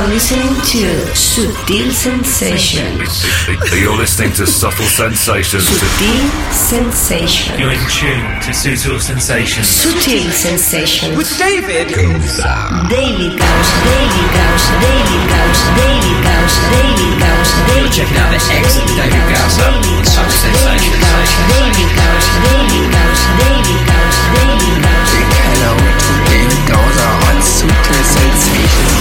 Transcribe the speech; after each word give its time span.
are 0.00 0.08
listening 0.08 0.56
to 0.64 0.88
Sutil 1.12 1.92
Sensations. 1.92 3.20
You're 3.68 3.96
listening 3.96 4.32
to 4.32 4.46
Subtle 4.46 4.88
Sensations. 4.88 5.68
Sutil 5.68 6.24
Sensations. 6.52 7.60
You're 7.60 7.76
in 7.76 7.84
tune 7.92 8.24
to 8.40 8.50
Sutil 8.56 8.96
Sensations. 8.96 9.68
Sutil 9.68 10.24
Sensations. 10.32 11.16
With 11.18 11.28
David 11.36 11.92
Daily 11.92 12.16
Gauss, 12.32 12.58
Daily 12.88 14.24
Gauss, 14.32 14.64
Daily 14.80 15.20
Gauss, 15.28 15.60
Daily 15.76 16.14
Gauss, 16.24 16.54
Daily 16.72 17.12
Gauss, 17.20 17.50
Daily 17.68 17.84
Gauss. 17.84 17.92
Checking 17.92 18.16
out 18.16 18.30
the 18.32 18.40
excellent 18.56 18.88
David 18.96 19.26
Gausser 19.28 19.68
on 19.68 20.04
Subtle 20.08 20.32
Sensations. 20.32 20.96
Daily 21.52 21.86
Gauss, 21.92 22.24
Daily 22.48 22.84
Gauss, 22.88 23.20
Daily 23.36 23.76
Gauss, 23.84 24.16
Daily 24.32 24.72
Gauss. 24.80 25.12
Hello 25.44 25.72
to 25.76 26.12
David 26.24 26.62
Gausser 26.72 27.10
on 27.28 27.36
Sutil 27.44 28.00
Sensations. 28.00 28.99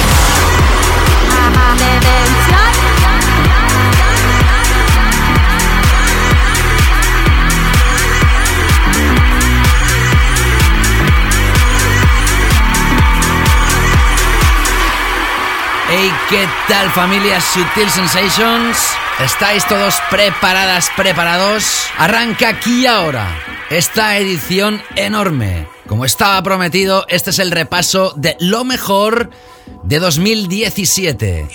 ¿Qué 16.30 16.48
tal 16.68 16.90
familia 16.92 17.42
Sutil 17.42 17.90
Sensations? 17.90 18.78
¿Estáis 19.20 19.68
todos 19.68 19.96
preparadas, 20.10 20.90
preparados? 20.96 21.88
Arranca 21.98 22.50
aquí 22.50 22.86
ahora 22.86 23.28
esta 23.70 24.18
edición 24.18 24.82
enorme. 24.96 25.68
Como 25.88 26.06
estaba 26.06 26.42
prometido, 26.42 27.06
este 27.10 27.32
es 27.32 27.40
el 27.40 27.52
repaso 27.52 28.14
de 28.16 28.38
lo 28.40 28.64
mejor 28.64 29.30
de 29.84 30.00
2017. 30.00 31.50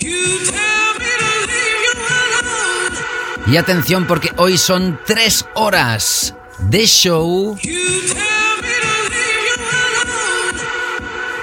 Y 3.47 3.57
atención 3.57 4.07
porque 4.07 4.31
hoy 4.37 4.59
son 4.59 5.01
tres 5.07 5.47
horas 5.55 6.35
de 6.59 6.87
show 6.87 7.57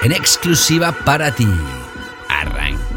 en 0.02 0.12
exclusiva 0.12 0.92
para 1.04 1.34
ti. 1.34 1.48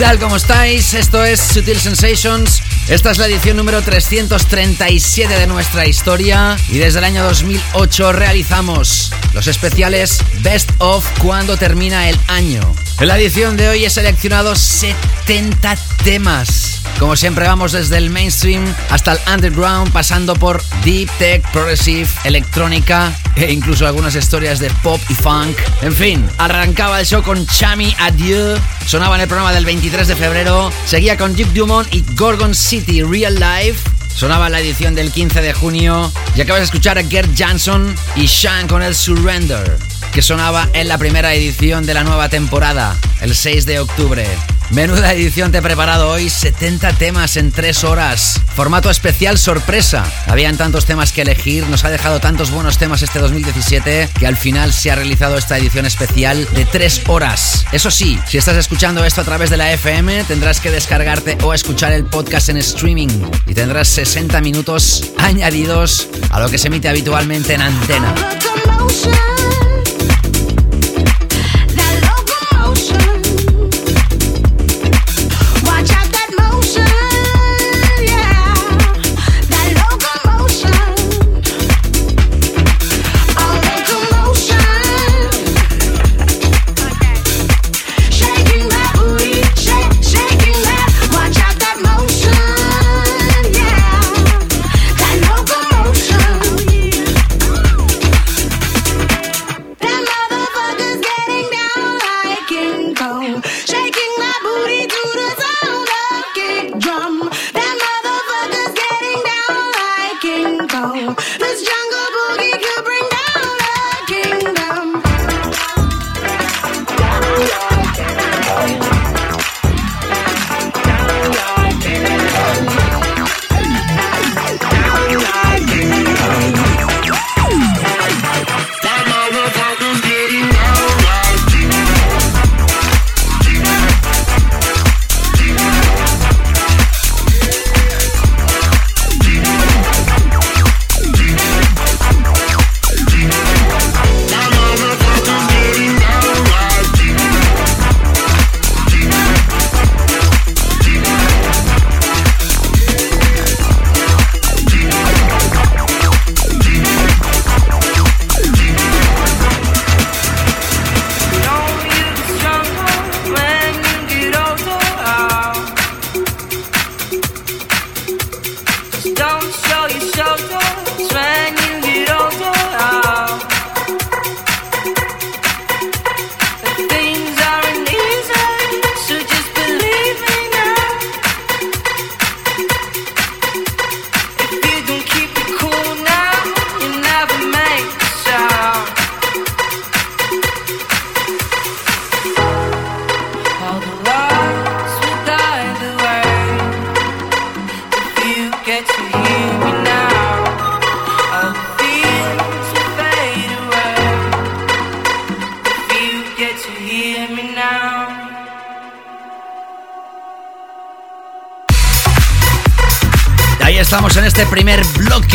Tal? 0.00 0.18
¿Cómo 0.18 0.36
estáis? 0.36 0.94
Esto 0.94 1.22
es 1.22 1.38
Sutil 1.38 1.78
Sensations. 1.78 2.62
Esta 2.88 3.10
es 3.10 3.18
la 3.18 3.26
edición 3.26 3.58
número 3.58 3.82
337 3.82 5.38
de 5.38 5.46
nuestra 5.46 5.86
historia 5.86 6.56
y 6.70 6.78
desde 6.78 7.00
el 7.00 7.04
año 7.04 7.22
2008 7.24 8.12
realizamos 8.12 9.12
los 9.34 9.46
especiales 9.46 10.20
Best 10.40 10.70
of 10.78 11.06
cuando 11.18 11.58
termina 11.58 12.08
el 12.08 12.18
año. 12.28 12.62
En 12.98 13.08
la 13.08 13.18
edición 13.18 13.58
de 13.58 13.68
hoy 13.68 13.84
he 13.84 13.90
seleccionado 13.90 14.56
70 14.56 15.76
temas. 16.02 16.80
Como 16.98 17.14
siempre 17.14 17.46
vamos 17.46 17.72
desde 17.72 17.98
el 17.98 18.08
mainstream 18.08 18.74
hasta 18.88 19.12
el 19.12 19.18
underground, 19.30 19.92
pasando 19.92 20.34
por 20.34 20.62
deep 20.82 21.10
tech, 21.18 21.42
progressive, 21.52 22.08
electrónica 22.24 23.12
e 23.36 23.52
incluso 23.52 23.86
algunas 23.86 24.14
historias 24.14 24.58
de 24.58 24.70
pop 24.82 25.00
y 25.08 25.14
funk. 25.14 25.56
En 25.82 25.92
fin, 25.92 26.28
arrancaba 26.38 27.00
el 27.00 27.06
show 27.06 27.22
con 27.22 27.46
Chami 27.46 27.94
Adieu, 27.98 28.56
sonaba 28.86 29.16
en 29.16 29.22
el 29.22 29.28
programa 29.28 29.52
del 29.52 29.64
23 29.64 30.08
de 30.08 30.16
febrero, 30.16 30.72
seguía 30.86 31.16
con 31.16 31.34
Duke 31.34 31.52
Dumont 31.54 31.92
y 31.92 32.04
Gorgon 32.14 32.54
City 32.54 33.02
Real 33.02 33.34
Life. 33.34 33.88
Sonaba 34.14 34.50
la 34.50 34.60
edición 34.60 34.94
del 34.94 35.12
15 35.12 35.40
de 35.40 35.54
junio 35.54 36.12
y 36.36 36.40
acabas 36.40 36.60
de 36.60 36.64
escuchar 36.64 36.98
a 36.98 37.04
Gert 37.04 37.30
Jansson 37.34 37.94
y 38.16 38.28
Sean 38.28 38.68
con 38.68 38.82
el 38.82 38.94
Surrender, 38.94 39.78
que 40.12 40.20
sonaba 40.20 40.68
en 40.74 40.88
la 40.88 40.98
primera 40.98 41.32
edición 41.32 41.86
de 41.86 41.94
la 41.94 42.04
nueva 42.04 42.28
temporada, 42.28 42.96
el 43.20 43.34
6 43.34 43.64
de 43.66 43.78
octubre. 43.78 44.26
Menuda 44.70 45.12
edición 45.12 45.50
te 45.50 45.58
he 45.58 45.62
preparado 45.62 46.08
hoy, 46.08 46.30
70 46.30 46.92
temas 46.92 47.36
en 47.36 47.50
3 47.50 47.82
horas. 47.82 48.40
Formato 48.54 48.88
especial 48.88 49.36
sorpresa. 49.36 50.04
Habían 50.26 50.56
tantos 50.56 50.86
temas 50.86 51.10
que 51.10 51.22
elegir, 51.22 51.66
nos 51.68 51.84
ha 51.84 51.90
dejado 51.90 52.20
tantos 52.20 52.52
buenos 52.52 52.78
temas 52.78 53.02
este 53.02 53.18
2017 53.18 54.08
que 54.16 54.26
al 54.28 54.36
final 54.36 54.72
se 54.72 54.92
ha 54.92 54.94
realizado 54.94 55.36
esta 55.36 55.58
edición 55.58 55.86
especial 55.86 56.46
de 56.54 56.64
3 56.66 57.02
horas. 57.08 57.66
Eso 57.72 57.90
sí, 57.90 58.20
si 58.28 58.38
estás 58.38 58.56
escuchando 58.56 59.04
esto 59.04 59.22
a 59.22 59.24
través 59.24 59.50
de 59.50 59.56
la 59.56 59.72
FM, 59.72 60.22
tendrás 60.24 60.60
que 60.60 60.70
descargarte 60.70 61.36
o 61.42 61.52
escuchar 61.52 61.92
el 61.92 62.04
podcast 62.04 62.50
en 62.50 62.58
streaming 62.58 63.08
y 63.48 63.54
tendrás 63.54 63.88
60 63.88 64.40
minutos 64.40 65.10
añadidos 65.18 66.08
a 66.30 66.38
lo 66.38 66.48
que 66.48 66.58
se 66.58 66.68
emite 66.68 66.88
habitualmente 66.88 67.54
en 67.54 67.62
antena. 67.62 68.14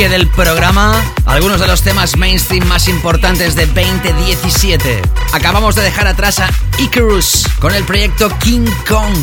Del 0.10 0.28
programa 0.28 1.00
algunos 1.26 1.60
de 1.60 1.68
los 1.68 1.82
temas 1.82 2.18
mainstream 2.18 2.66
más 2.68 2.88
importantes 2.88 3.56
de 3.56 3.66
2017. 3.68 5.02
Acabamos 5.32 5.76
de 5.76 5.84
dejar 5.84 6.08
atrás 6.08 6.40
a 6.40 6.50
Icarus 6.80 7.46
con 7.60 7.74
el 7.76 7.84
proyecto 7.84 8.30
King 8.40 8.66
Kong. 8.88 9.16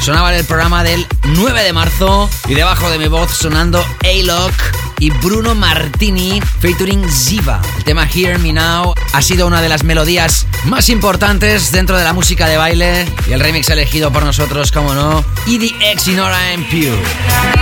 Sonaba 0.00 0.32
en 0.32 0.40
el 0.40 0.44
programa 0.44 0.84
del 0.84 1.06
9 1.24 1.62
de 1.62 1.72
marzo 1.72 2.28
y 2.46 2.54
debajo 2.54 2.90
de 2.90 2.98
mi 2.98 3.08
voz 3.08 3.30
sonando 3.30 3.84
A-Lock 4.04 4.54
y 4.98 5.10
Bruno 5.10 5.54
Martini 5.54 6.40
featuring 6.60 7.10
Ziva. 7.10 7.60
El 7.78 7.84
tema 7.84 8.06
Hear 8.06 8.38
Me 8.38 8.52
Now 8.52 8.94
ha 9.12 9.22
sido 9.22 9.46
una 9.46 9.62
de 9.62 9.68
las 9.68 9.82
melodías 9.82 10.46
más 10.64 10.88
importantes 10.88 11.72
dentro 11.72 11.96
de 11.96 12.04
la 12.04 12.12
música 12.12 12.46
de 12.48 12.56
baile 12.58 13.06
y 13.28 13.32
el 13.32 13.40
remix 13.40 13.70
elegido 13.70 14.12
por 14.12 14.24
nosotros, 14.24 14.72
como 14.72 14.94
no, 14.94 15.24
EDX 15.46 16.08
y 16.08 16.12
Nora 16.12 16.38
Pure. 16.70 17.61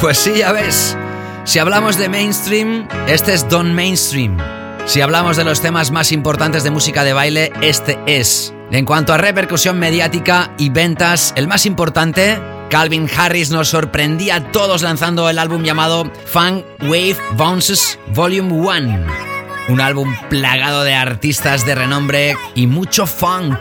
Pues 0.00 0.18
sí, 0.18 0.38
ya 0.38 0.52
ves. 0.52 0.96
Si 1.44 1.58
hablamos 1.58 1.98
de 1.98 2.08
mainstream, 2.08 2.88
este 3.06 3.34
es 3.34 3.48
Don 3.48 3.74
Mainstream. 3.74 4.38
Si 4.86 5.00
hablamos 5.00 5.36
de 5.36 5.44
los 5.44 5.60
temas 5.60 5.90
más 5.90 6.12
importantes 6.12 6.64
de 6.64 6.70
música 6.70 7.04
de 7.04 7.12
baile, 7.12 7.52
este 7.62 7.98
es. 8.06 8.54
En 8.70 8.84
cuanto 8.84 9.12
a 9.12 9.18
repercusión 9.18 9.78
mediática 9.78 10.52
y 10.58 10.70
ventas, 10.70 11.32
el 11.36 11.48
más 11.48 11.66
importante, 11.66 12.38
Calvin 12.70 13.08
Harris 13.16 13.50
nos 13.50 13.68
sorprendía 13.68 14.36
a 14.36 14.52
todos 14.52 14.82
lanzando 14.82 15.28
el 15.30 15.38
álbum 15.38 15.62
llamado 15.62 16.10
Funk 16.26 16.64
Wave 16.82 17.16
Bounces 17.36 17.98
Volume 18.08 18.52
1. 18.52 19.33
Un 19.68 19.80
álbum 19.80 20.14
plagado 20.28 20.84
de 20.84 20.94
artistas 20.94 21.64
de 21.64 21.74
renombre 21.74 22.36
y 22.54 22.66
mucho 22.66 23.06
funk. 23.06 23.58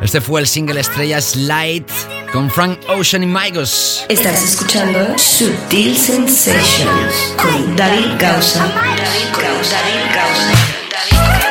Este 0.00 0.20
fue 0.20 0.40
el 0.40 0.46
single 0.46 0.80
estrella 0.80 1.20
Slide 1.20 1.84
con 2.32 2.50
Frank 2.50 2.80
Ocean 2.88 3.22
y 3.22 3.26
Migos. 3.26 4.04
Estás 4.08 4.42
escuchando 4.42 5.16
Sutil 5.18 5.96
Sensations 5.96 7.34
con 7.36 7.76
David 7.76 8.12
Gausa. 8.18 8.66
David 8.66 10.14
Gausa. 10.14 11.41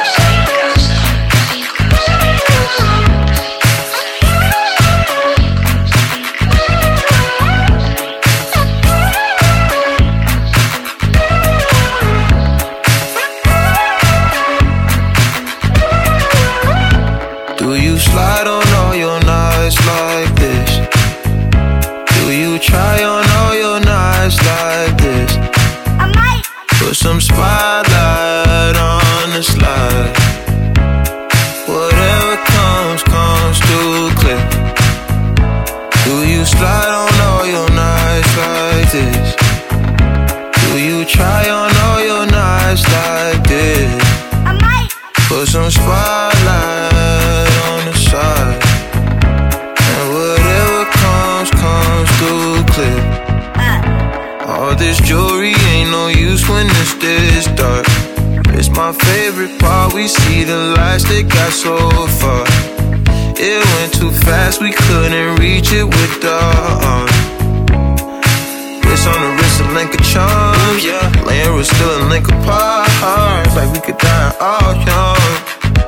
Like 73.62 73.74
we 73.74 73.80
could 73.80 74.00
die 74.00 74.34
all 74.42 74.74
young. 74.74 75.22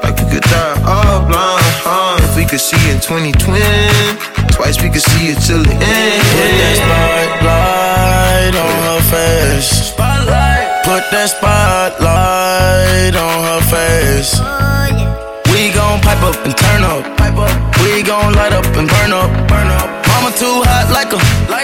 Like 0.06 0.13
we 0.22 0.25
could 0.30 0.46
die 0.46 0.77
all 0.86 1.25
blind. 1.25 2.22
If 2.22 2.38
we 2.38 2.46
could 2.46 2.62
see 2.62 2.77
in 2.92 3.01
2020, 3.01 3.34
twice 4.53 4.77
we 4.77 4.94
could 4.94 5.01
see 5.01 5.34
it 5.34 5.42
till 5.42 5.65
the 5.65 5.74
end. 5.74 6.22
Put 6.38 6.53
that 6.62 6.77
spotlight 6.77 8.53
on 8.53 8.77
her 8.86 9.01
face. 9.10 9.89
Spotlight. 9.89 10.86
Put 10.86 11.10
that 11.18 11.34
spotlight 11.34 13.18
on 13.18 13.38
her 13.42 13.62
face. 13.65 14.38
We 15.50 15.74
gon' 15.74 15.98
pipe 16.06 16.22
up 16.22 16.38
and 16.46 16.53
turn 16.53 16.86
up. 16.86 17.01
Pipe 17.18 17.42
up. 17.42 17.50
We 17.82 18.03
gon' 18.03 18.34
light 18.38 18.53
up 18.53 18.70
and 18.77 18.86
burn 18.86 19.12
up. 19.18 19.34
Mama 20.13 20.30
too 20.38 20.62
hot 20.62 20.94
like 20.94 21.10
a 21.10 21.18
like 21.50 21.53
what? 21.53 21.53
Mama 21.53 21.58
too 21.58 21.58
hot 21.58 21.58
like 21.58 21.58
a 21.58 21.62
furnace. 21.62 21.62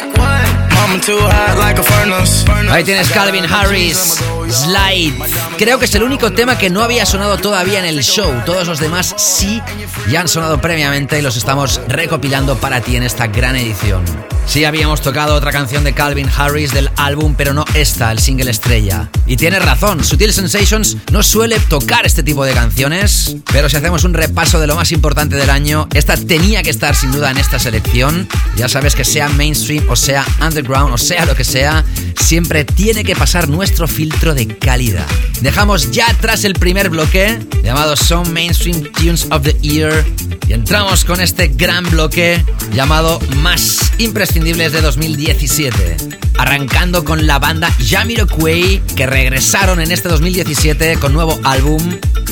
Ahí 2.72 2.84
tienes 2.84 3.10
Calvin 3.10 3.46
Harris, 3.46 4.20
Slide. 4.50 5.14
Creo 5.58 5.78
que 5.78 5.86
es 5.86 5.96
el 5.96 6.04
único 6.04 6.32
tema 6.32 6.58
que 6.58 6.70
no 6.70 6.82
había 6.82 7.06
sonado 7.06 7.38
todavía 7.38 7.80
en 7.80 7.86
el 7.86 8.02
show. 8.04 8.32
Todos 8.46 8.68
los 8.68 8.80
demás 8.80 9.14
sí 9.18 9.62
ya 10.10 10.22
han 10.22 10.28
sonado 10.28 10.60
previamente 10.60 11.20
y 11.20 11.22
los 11.22 11.38
estamos 11.38 11.80
recopilando 11.88 12.58
para 12.58 12.82
ti 12.82 12.96
en 12.96 13.04
esta 13.04 13.28
gran 13.28 13.56
edición. 13.56 14.04
Sí 14.50 14.66
habíamos 14.66 15.02
tocado 15.02 15.36
otra 15.36 15.52
canción 15.52 15.84
de 15.84 15.94
Calvin 15.94 16.28
Harris 16.36 16.74
del 16.74 16.90
álbum, 16.96 17.36
pero 17.38 17.54
no 17.54 17.66
esta, 17.76 18.12
el 18.12 18.18
single 18.18 18.50
estrella. 18.50 19.08
Y 19.28 19.38
tienes 19.38 19.64
razón, 19.64 20.04
Sutil 20.04 20.34
Sensations 20.34 20.98
no 21.12 21.22
suele 21.22 21.60
tocar 21.60 22.08
este 22.08 22.24
tipo 22.24 22.44
de 22.44 22.54
canciones, 22.54 23.36
pero 23.52 23.70
si 23.70 23.78
hacemos 23.78 24.06
un 24.06 24.16
repaso 24.16 24.60
de 24.60 24.66
lo 24.66 24.76
más 24.76 24.92
importante 24.92 25.36
del 25.36 25.52
año, 25.52 25.88
esta 25.94 26.18
tenía 26.18 26.64
que 26.64 26.72
estar 26.72 26.96
sin 26.96 27.12
duda 27.12 27.30
en 27.30 27.38
esta 27.38 27.60
selección. 27.60 28.28
Ya 28.56 28.68
sabes 28.68 28.96
que 28.96 29.06
sea 29.06 29.30
mainstream 29.30 29.86
o 29.88 29.96
sea 29.96 30.26
underground 30.42 30.79
o 30.86 30.98
sea 30.98 31.26
lo 31.26 31.36
que 31.36 31.44
sea, 31.44 31.84
siempre 32.16 32.64
tiene 32.64 33.04
que 33.04 33.16
pasar 33.16 33.50
nuestro 33.50 33.88
filtro 33.88 34.34
de 34.34 34.48
calidad. 34.48 35.06
Dejamos 35.42 35.92
ya 35.92 36.10
atrás 36.10 36.44
el 36.44 36.54
primer 36.54 36.90
bloque, 36.90 37.40
llamado 37.64 37.96
Some 37.96 38.30
Mainstream 38.32 38.84
Tunes 38.94 39.28
of 39.32 39.44
the 39.44 39.54
Year, 39.62 40.06
y 40.48 40.54
entramos 40.54 41.06
con 41.06 41.22
este 41.22 41.48
gran 41.50 41.90
bloque 41.90 42.44
llamado 42.74 43.20
Más 43.38 43.92
Imprescindibles 43.98 44.72
de 44.72 44.82
2017. 44.82 45.98
Arrancando 46.38 47.04
con 47.04 47.28
la 47.28 47.40
banda 47.40 47.72
Jamiroquai, 47.86 48.82
que 48.96 49.06
regresaron 49.06 49.82
en 49.82 49.92
este 49.92 50.08
2017 50.10 50.98
con 50.98 51.14
nuevo 51.14 51.40
álbum. 51.44 51.82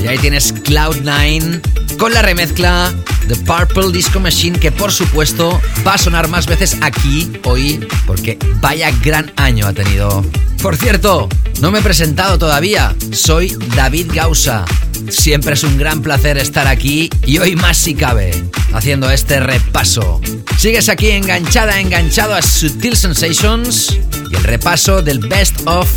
Y 0.01 0.07
ahí 0.07 0.17
tienes 0.17 0.53
Cloud9 0.55 1.61
con 1.97 2.13
la 2.13 2.21
remezcla 2.21 2.93
de 3.27 3.35
Purple 3.35 3.91
Disco 3.91 4.19
Machine, 4.19 4.57
que 4.59 4.71
por 4.71 4.91
supuesto 4.91 5.59
va 5.85 5.95
a 5.95 5.97
sonar 5.97 6.27
más 6.27 6.45
veces 6.45 6.77
aquí 6.81 7.31
hoy, 7.43 7.85
porque 8.05 8.36
vaya 8.61 8.91
gran 9.03 9.31
año 9.35 9.67
ha 9.67 9.73
tenido. 9.73 10.23
Por 10.61 10.75
cierto, 10.75 11.29
no 11.61 11.71
me 11.71 11.79
he 11.79 11.81
presentado 11.81 12.37
todavía. 12.37 12.95
Soy 13.11 13.55
David 13.75 14.11
Gausa. 14.13 14.65
Siempre 15.09 15.53
es 15.53 15.63
un 15.63 15.77
gran 15.77 16.01
placer 16.01 16.37
estar 16.37 16.67
aquí 16.67 17.09
y 17.25 17.37
hoy 17.37 17.55
más 17.55 17.77
si 17.77 17.93
cabe, 17.93 18.31
haciendo 18.73 19.09
este 19.09 19.39
repaso. 19.39 20.19
Sigues 20.57 20.89
aquí 20.89 21.11
enganchada, 21.11 21.79
enganchado 21.79 22.33
a 22.33 22.41
Sutil 22.41 22.97
Sensations 22.97 23.97
y 24.31 24.35
el 24.35 24.43
repaso 24.43 25.01
del 25.01 25.19
Best 25.19 25.61
of 25.65 25.87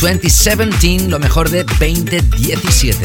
2017, 0.00 1.08
lo 1.08 1.18
mejor 1.18 1.48
de 1.50 1.64
2017. 1.64 2.98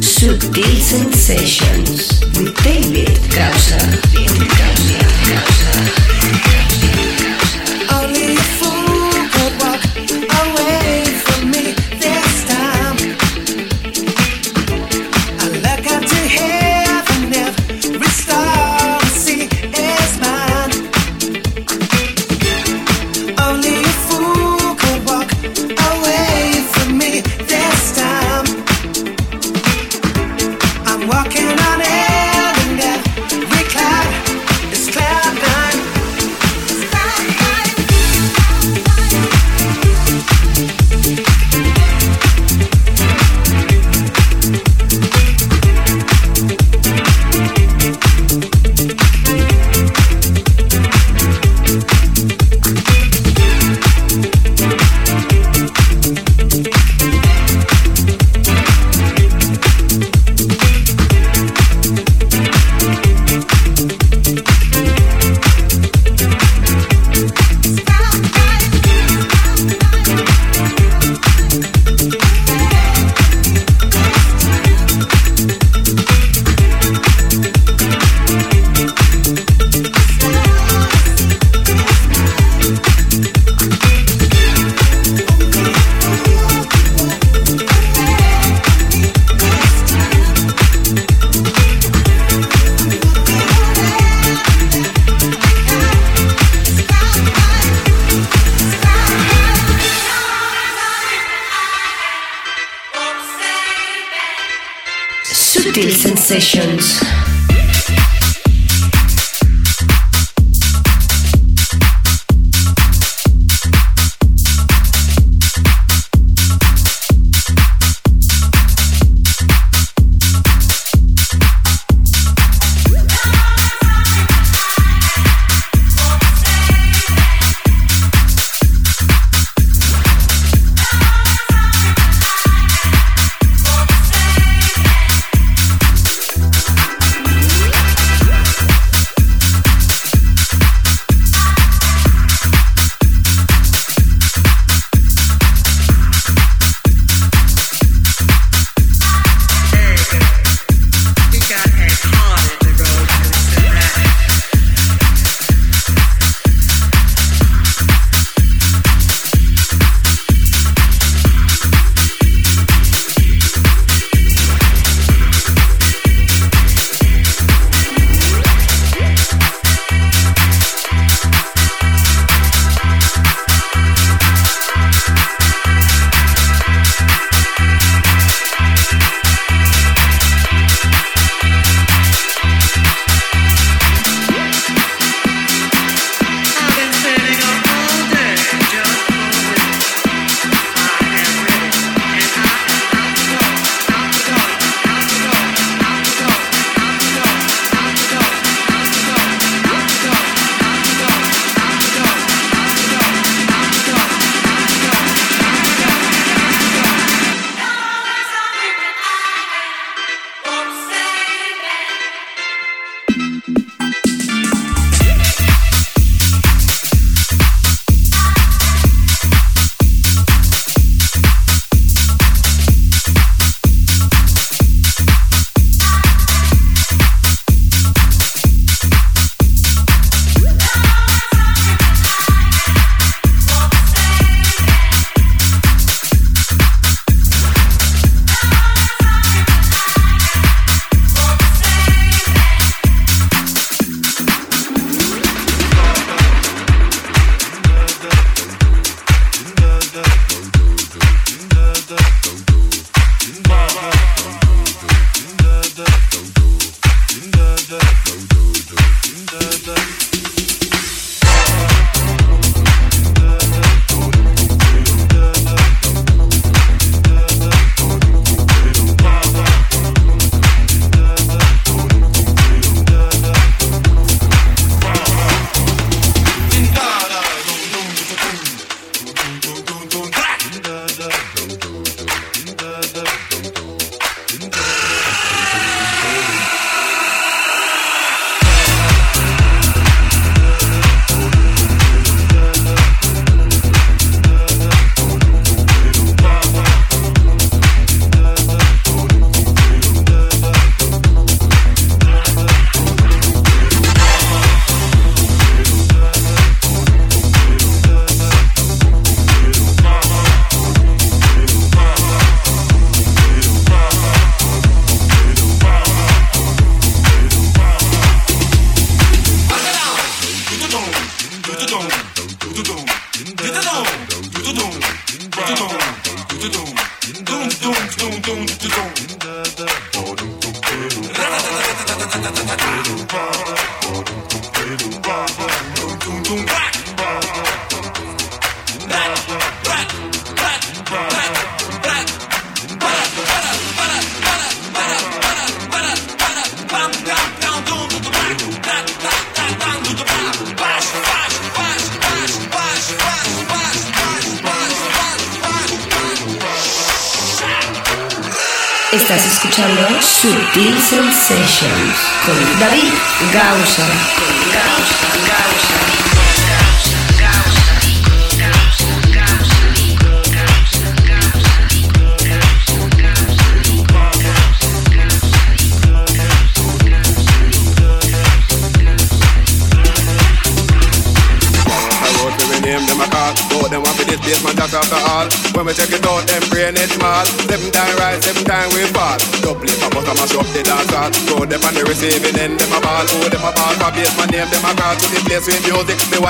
Sutil 0.00 0.82
Sensations 0.82 2.20
with 2.36 2.54
David 2.64 3.10
Gausa. 3.34 3.78
David 4.12 4.48
Gausa. 4.48 4.98
Gausa. 5.28 6.67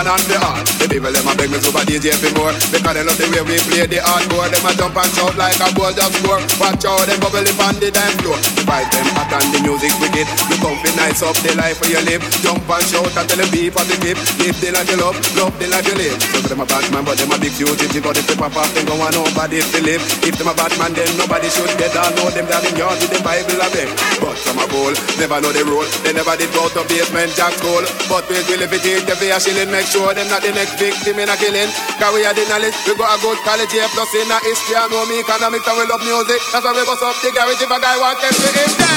On 0.08 0.22
the 0.24 0.36
all. 0.40 0.58
The 0.80 0.86
people 0.88 1.12
them 1.12 1.28
a 1.28 1.32
beg 1.36 1.52
me 1.52 1.60
super 1.60 1.84
DJ 1.84 2.16
for 2.16 2.32
more 2.34 2.56
because 2.72 2.94
they 2.96 3.04
love 3.04 3.18
the 3.20 3.26
way 3.28 3.44
we 3.44 3.56
play 3.68 3.84
the 3.84 4.00
hardcore. 4.00 4.48
Them 4.48 4.64
a 4.64 4.70
jump 4.72 4.96
and 4.96 5.10
shout 5.12 5.36
like 5.36 5.60
a 5.60 5.68
ball 5.76 5.92
just 5.92 6.16
score. 6.16 6.40
Watch 6.56 6.84
out, 6.88 7.04
them 7.04 7.20
bubble 7.20 7.44
on 7.44 7.76
the 7.76 7.88
dance 7.92 8.16
floor. 8.24 8.40
The 8.56 8.62
vibe 8.64 8.88
them 8.88 9.08
hot 9.12 9.32
and 9.36 9.48
the 9.52 9.58
music 9.60 9.92
wicked. 10.00 10.26
You 10.48 10.56
come 10.58 10.80
fi 10.80 10.90
nice 10.96 11.20
up 11.20 11.36
the 11.44 11.52
life 11.60 11.76
where 11.84 11.92
you 11.92 12.02
live. 12.08 12.24
Jump 12.40 12.64
and 12.64 12.84
shout 12.88 13.12
and 13.12 13.26
tell 13.28 13.38
them 13.38 13.48
beef 13.52 13.76
for 13.76 13.84
the 13.84 13.96
tip. 14.00 14.18
Live 14.40 14.56
the 14.58 14.68
life 14.72 14.88
you 14.88 14.98
love, 14.98 15.16
love 15.36 15.54
the 15.60 15.66
life 15.68 15.86
you 15.86 15.96
live. 16.00 16.16
So 16.32 16.40
them 16.48 16.64
a 16.64 16.66
bad 16.66 16.88
man, 16.90 17.04
but 17.04 17.20
them 17.20 17.30
a 17.30 17.36
big. 17.36 17.52
But 17.58 18.16
if 18.16 18.26
they 18.26 18.36
pop 18.36 18.54
off, 18.56 18.72
them 18.72 18.86
go 18.86 18.94
want 18.96 19.12
nobody 19.12 19.60
to 19.60 19.80
live. 19.82 20.00
If 20.22 20.38
them 20.38 20.48
a 20.48 20.54
bad 20.54 20.72
man, 20.78 20.94
then 20.94 21.10
nobody 21.18 21.50
should 21.50 21.68
get 21.76 21.92
down. 21.92 22.14
Know 22.16 22.30
them 22.30 22.46
down 22.46 22.64
in 22.64 22.76
yard 22.76 22.96
with 23.02 23.10
the 23.10 23.20
Bible 23.20 23.60
of 23.60 23.72
them. 23.74 24.17
Some 24.44 24.58
a 24.58 24.66
bowl, 24.70 24.94
never 25.18 25.38
know 25.40 25.52
the 25.52 25.64
rule. 25.64 25.86
They 26.04 26.12
never 26.12 26.34
did 26.38 26.50
go 26.54 26.68
to 26.70 26.82
basement 26.86 27.34
jack 27.34 27.54
school. 27.58 27.82
But 28.10 28.28
we 28.30 28.38
will 28.46 28.62
if 28.62 28.72
it 28.72 28.84
is 28.84 29.02
the 29.06 29.14
fear 29.18 29.38
shilling, 29.40 29.70
make 29.70 29.86
sure 29.86 30.12
them 30.14 30.28
not 30.28 30.42
the 30.42 30.52
next 30.52 30.78
victim 30.78 31.18
in 31.18 31.28
a 31.28 31.36
killing. 31.36 31.70
Cause 31.98 32.12
we 32.14 32.22
are 32.26 32.34
the 32.34 32.44
knowledge, 32.46 32.76
we 32.86 32.94
got 32.94 33.14
a 33.14 33.18
good 33.22 33.38
college 33.42 33.72
here 33.72 33.88
plus 33.94 34.12
in 34.14 34.30
a 34.30 34.38
history 34.44 34.76
and 34.78 34.90
know 34.90 35.04
me 35.06 35.20
economics 35.20 35.66
and 35.66 35.76
we 35.78 35.84
love 35.90 36.02
music. 36.04 36.40
That's 36.52 36.64
why 36.64 36.72
we 36.74 36.82
bust 36.86 37.02
up 37.02 37.16
the 37.22 37.30
garage 37.34 37.62
if 37.62 37.70
a 37.70 37.78
guy 37.78 37.96
want 37.98 38.18
them 38.22 38.34
to 38.34 38.48
him 38.54 38.72
dead. 38.78 38.87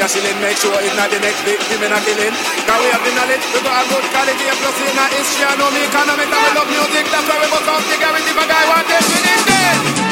A 0.00 0.08
shilling, 0.08 0.40
make 0.40 0.56
sure 0.56 0.72
it's 0.80 0.96
not 0.96 1.12
the 1.12 1.20
next 1.20 1.44
victim 1.44 1.80
in 1.84 1.92
a 1.92 2.00
killing. 2.00 2.34
Cause 2.64 2.80
we 2.80 2.88
have 2.88 3.04
the 3.04 3.12
knowledge, 3.12 3.44
we 3.52 3.60
got 3.60 3.76
a 3.76 3.84
good 3.92 4.04
quality, 4.08 4.44
plus 4.48 4.78
in 4.80 4.96
a 4.96 5.04
history, 5.12 5.44
and 5.44 5.56
know 5.60 5.70
me 5.70 5.84
economics, 5.84 6.32
and 6.32 6.40
we 6.40 6.50
love 6.56 6.68
music. 6.72 7.04
That's 7.12 7.26
why 7.28 7.36
we 7.36 7.48
must 7.52 7.68
have 7.68 7.84
the 7.84 7.96
guarantee 8.00 8.32
a 8.32 8.44
guy 8.48 8.64
this, 8.88 9.06
we 9.12 9.20
need 9.20 10.09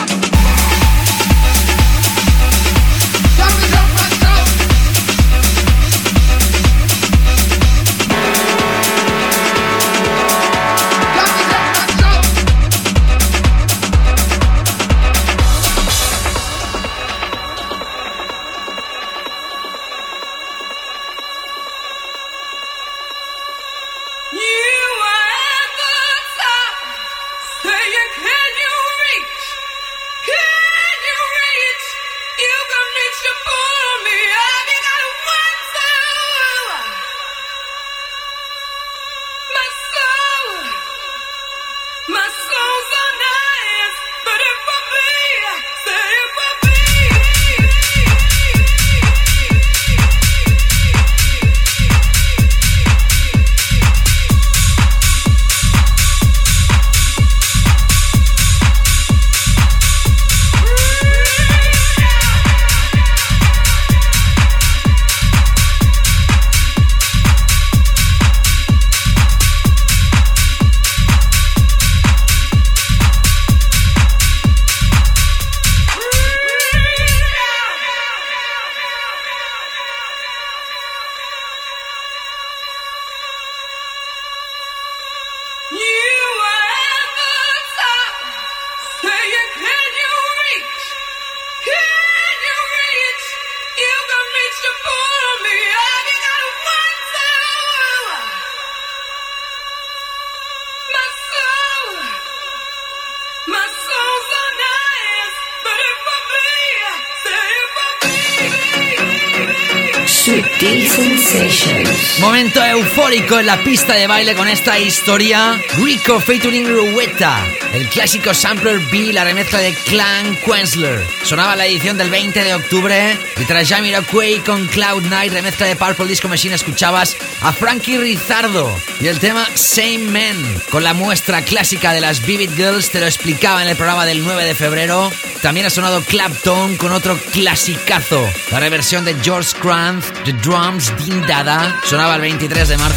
Momento 112.21 112.61
eufórico 112.99 113.39
en 113.39 113.47
la 113.47 113.57
pista 113.63 113.95
de 113.95 114.09
baile 114.09 114.35
con 114.35 114.49
esta 114.49 114.77
historia. 114.79 115.57
Rico 115.77 116.19
featuring 116.19 116.67
Rueta. 116.67 117.47
El 117.73 117.89
clásico 117.89 118.35
sampler 118.35 118.81
B, 118.91 119.13
la 119.13 119.23
remezcla 119.23 119.61
de 119.61 119.73
Clan 119.73 120.37
Quensler. 120.45 121.07
Sonaba 121.23 121.55
la 121.55 121.67
edición 121.67 121.97
del 121.97 122.11
20 122.11 122.43
de 122.43 122.55
octubre. 122.55 123.17
Y 123.37 123.45
tras 123.45 123.69
Jamiroquai 123.69 124.41
con 124.41 124.67
Cloud 124.67 125.05
Night, 125.05 125.33
remezcla 125.33 125.67
de 125.67 125.77
Purple 125.77 126.07
Disco 126.07 126.29
Machine, 126.29 126.57
escuchabas 126.57 127.17
a 127.43 127.53
Frankie 127.53 127.99
Rizardo. 127.99 128.69
Y 129.01 129.07
el 129.07 129.21
tema 129.21 129.47
Same 129.55 129.99
Men. 129.99 130.63
Con 130.71 130.83
la 130.83 130.93
muestra 130.95 131.43
clásica 131.43 131.93
de 131.93 132.01
las 132.01 132.27
Vivid 132.27 132.51
Girls, 132.57 132.91
te 132.91 132.99
lo 132.99 133.07
explicaba 133.07 133.63
en 133.63 133.69
el 133.69 133.77
programa 133.77 134.07
del 134.07 134.25
9 134.25 134.45
de 134.45 134.55
febrero. 134.57 135.13
También 135.41 135.67
ha 135.67 135.71
sonado 135.71 136.03
Clapton 136.03 136.77
con 136.77 136.91
otro 136.91 137.17
clasicazo. 137.33 138.29
La 138.51 138.59
reversión 138.59 139.05
de 139.05 139.15
George 139.23 139.53
Grant, 139.63 140.05
The 140.25 140.33
Drums, 140.33 140.93
Dean 140.99 141.25
Dada. 141.29 141.81
Sonaba 141.85 142.17
el 142.17 142.23
23 142.23 142.69
de 142.69 142.77
marzo. 142.77 142.88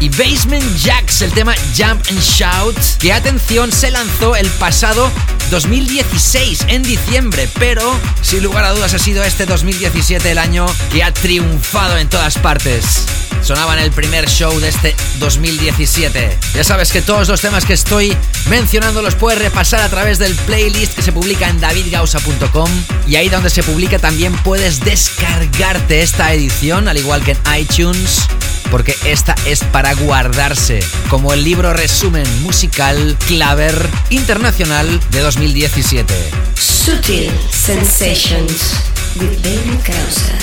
Y 0.00 0.08
Basement 0.10 0.76
Jacks, 0.76 1.22
el 1.22 1.32
tema 1.32 1.54
Jump 1.76 2.02
and 2.10 2.20
Shout, 2.20 2.76
que 2.98 3.12
atención, 3.12 3.72
se 3.72 3.90
lanzó 3.90 4.36
el 4.36 4.46
pasado 4.50 5.10
2016, 5.50 6.66
en 6.68 6.82
diciembre, 6.82 7.48
pero 7.58 7.98
sin 8.22 8.42
lugar 8.42 8.64
a 8.64 8.72
dudas 8.72 8.94
ha 8.94 8.98
sido 8.98 9.24
este 9.24 9.46
2017 9.46 10.30
el 10.30 10.38
año 10.38 10.66
que 10.92 11.02
ha 11.02 11.12
triunfado 11.12 11.96
en 11.98 12.08
todas 12.08 12.36
partes. 12.38 13.06
Sonaba 13.42 13.74
en 13.74 13.80
el 13.80 13.92
primer 13.92 14.28
show 14.28 14.58
de 14.60 14.68
este 14.68 14.94
2017. 15.18 16.38
Ya 16.54 16.64
sabes 16.64 16.92
que 16.92 17.00
todos 17.00 17.28
los 17.28 17.40
temas 17.40 17.64
que 17.64 17.74
estoy 17.74 18.16
mencionando 18.48 19.02
los 19.02 19.14
puedes 19.14 19.38
repasar 19.38 19.80
a 19.82 19.88
través 19.88 20.18
del 20.18 20.34
playlist 20.34 20.94
que 20.94 21.02
se 21.02 21.12
publica 21.12 21.48
en 21.48 21.60
davidgausa.com 21.60 22.70
y 23.06 23.16
ahí 23.16 23.28
donde 23.28 23.50
se 23.50 23.62
publica 23.62 23.98
también 23.98 24.34
puedes 24.38 24.80
descargarte 24.80 26.02
esta 26.02 26.32
edición, 26.32 26.88
al 26.88 26.96
igual 26.96 27.22
que 27.22 27.32
en 27.32 27.60
iTunes 27.60 28.26
porque 28.70 28.96
esta 29.04 29.34
es 29.46 29.60
para 29.64 29.94
guardarse, 29.94 30.80
como 31.08 31.32
el 31.32 31.44
libro 31.44 31.72
resumen 31.72 32.26
musical 32.42 33.16
Claver 33.26 33.88
Internacional 34.10 35.00
de 35.10 35.20
2017. 35.20 36.14
Sutil 36.54 37.30
Sensations 37.50 38.74
with 39.16 39.38
David 39.42 39.80
Causa. 39.84 40.36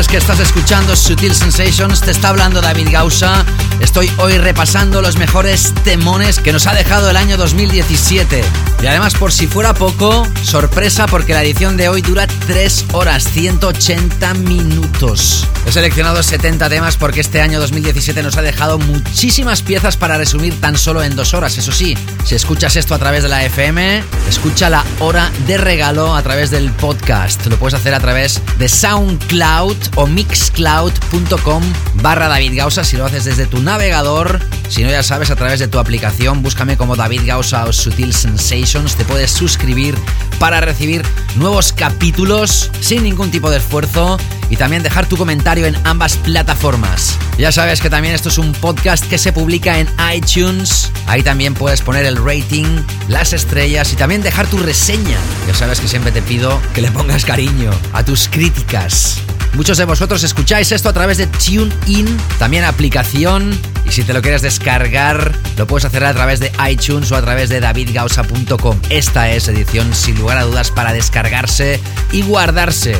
Sepas 0.00 0.09
que 0.10 0.16
estás 0.16 0.40
escuchando 0.40 0.96
Sutil 0.96 1.34
Sensations, 1.34 2.00
te 2.00 2.10
está 2.10 2.30
hablando 2.30 2.60
David 2.60 2.88
Gausa. 2.90 3.44
Estoy 3.78 4.10
hoy 4.18 4.38
repasando 4.38 5.02
los 5.02 5.16
mejores 5.16 5.72
temones 5.84 6.40
que 6.40 6.52
nos 6.52 6.66
ha 6.66 6.74
dejado 6.74 7.08
el 7.08 7.16
año 7.16 7.36
2017. 7.36 8.42
Y 8.82 8.86
además, 8.86 9.14
por 9.14 9.30
si 9.30 9.46
fuera 9.46 9.72
poco, 9.72 10.26
sorpresa 10.42 11.06
porque 11.06 11.32
la 11.32 11.42
edición 11.44 11.76
de 11.76 11.88
hoy 11.88 12.02
dura 12.02 12.26
3 12.26 12.86
horas, 12.92 13.24
180 13.24 14.34
minutos. 14.34 15.46
He 15.66 15.72
seleccionado 15.72 16.22
70 16.22 16.68
temas 16.68 16.96
porque 16.96 17.20
este 17.20 17.40
año 17.40 17.60
2017 17.60 18.22
nos 18.22 18.36
ha 18.36 18.42
dejado 18.42 18.78
muchísimas 18.78 19.62
piezas 19.62 19.96
para 19.96 20.16
resumir 20.16 20.58
tan 20.60 20.76
solo 20.76 21.02
en 21.02 21.14
2 21.14 21.34
horas. 21.34 21.56
Eso 21.58 21.72
sí, 21.72 21.96
si 22.24 22.34
escuchas 22.34 22.76
esto 22.76 22.94
a 22.94 22.98
través 22.98 23.22
de 23.22 23.28
la 23.28 23.44
FM, 23.44 24.02
escucha 24.28 24.70
la 24.70 24.84
hora 24.98 25.30
de 25.46 25.58
regalo 25.58 26.16
a 26.16 26.22
través 26.22 26.50
del 26.50 26.70
podcast. 26.72 27.46
Lo 27.46 27.58
puedes 27.58 27.74
hacer 27.74 27.94
a 27.94 28.00
través 28.00 28.40
de 28.58 28.68
SoundCloud 28.68 29.76
o 30.00 30.06
mixcloud.com 30.06 31.62
barra 31.96 32.26
David 32.26 32.56
Gausa 32.56 32.84
si 32.84 32.96
lo 32.96 33.04
haces 33.04 33.26
desde 33.26 33.46
tu 33.46 33.60
navegador. 33.60 34.40
Si 34.68 34.82
no, 34.82 34.90
ya 34.90 35.02
sabes, 35.02 35.30
a 35.30 35.36
través 35.36 35.60
de 35.60 35.68
tu 35.68 35.78
aplicación, 35.78 36.42
búscame 36.42 36.78
como 36.78 36.96
David 36.96 37.22
Gausa 37.26 37.66
o 37.66 37.72
Sutil 37.72 38.14
Sensations. 38.14 38.96
Te 38.96 39.04
puedes 39.04 39.30
suscribir 39.30 39.94
para 40.38 40.62
recibir 40.62 41.04
nuevos 41.36 41.74
capítulos 41.74 42.70
sin 42.80 43.02
ningún 43.02 43.30
tipo 43.30 43.50
de 43.50 43.58
esfuerzo 43.58 44.16
y 44.48 44.56
también 44.56 44.82
dejar 44.82 45.06
tu 45.06 45.18
comentario 45.18 45.66
en 45.66 45.76
ambas 45.84 46.16
plataformas. 46.16 47.18
Ya 47.36 47.52
sabes 47.52 47.82
que 47.82 47.90
también 47.90 48.14
esto 48.14 48.30
es 48.30 48.38
un 48.38 48.52
podcast 48.52 49.04
que 49.06 49.18
se 49.18 49.34
publica 49.34 49.78
en 49.78 49.88
iTunes. 50.14 50.90
Ahí 51.08 51.22
también 51.22 51.52
puedes 51.52 51.82
poner 51.82 52.06
el 52.06 52.16
rating, 52.16 52.82
las 53.08 53.34
estrellas 53.34 53.92
y 53.92 53.96
también 53.96 54.22
dejar 54.22 54.46
tu 54.46 54.56
reseña. 54.58 55.18
Ya 55.46 55.54
sabes 55.54 55.78
que 55.78 55.88
siempre 55.88 56.10
te 56.10 56.22
pido 56.22 56.58
que 56.74 56.80
le 56.80 56.90
pongas 56.90 57.26
cariño 57.26 57.70
a 57.92 58.02
tus 58.02 58.28
críticas. 58.28 59.20
Muchos 59.54 59.78
de 59.78 59.84
vosotros 59.84 60.22
escucháis 60.22 60.70
esto 60.72 60.88
a 60.88 60.92
través 60.92 61.18
de 61.18 61.26
TuneIn, 61.26 62.16
también 62.38 62.64
aplicación. 62.64 63.58
Y 63.84 63.90
si 63.90 64.04
te 64.04 64.14
lo 64.14 64.22
quieres 64.22 64.42
descargar, 64.42 65.32
lo 65.56 65.66
puedes 65.66 65.84
hacer 65.84 66.04
a 66.04 66.14
través 66.14 66.38
de 66.38 66.52
iTunes 66.70 67.10
o 67.10 67.16
a 67.16 67.22
través 67.22 67.48
de 67.48 67.60
davidgausa.com. 67.60 68.80
Esta 68.90 69.30
es 69.30 69.48
edición 69.48 69.92
sin 69.92 70.18
lugar 70.18 70.38
a 70.38 70.44
dudas 70.44 70.70
para 70.70 70.92
descargarse 70.92 71.80
y 72.12 72.22
guardarse. 72.22 72.96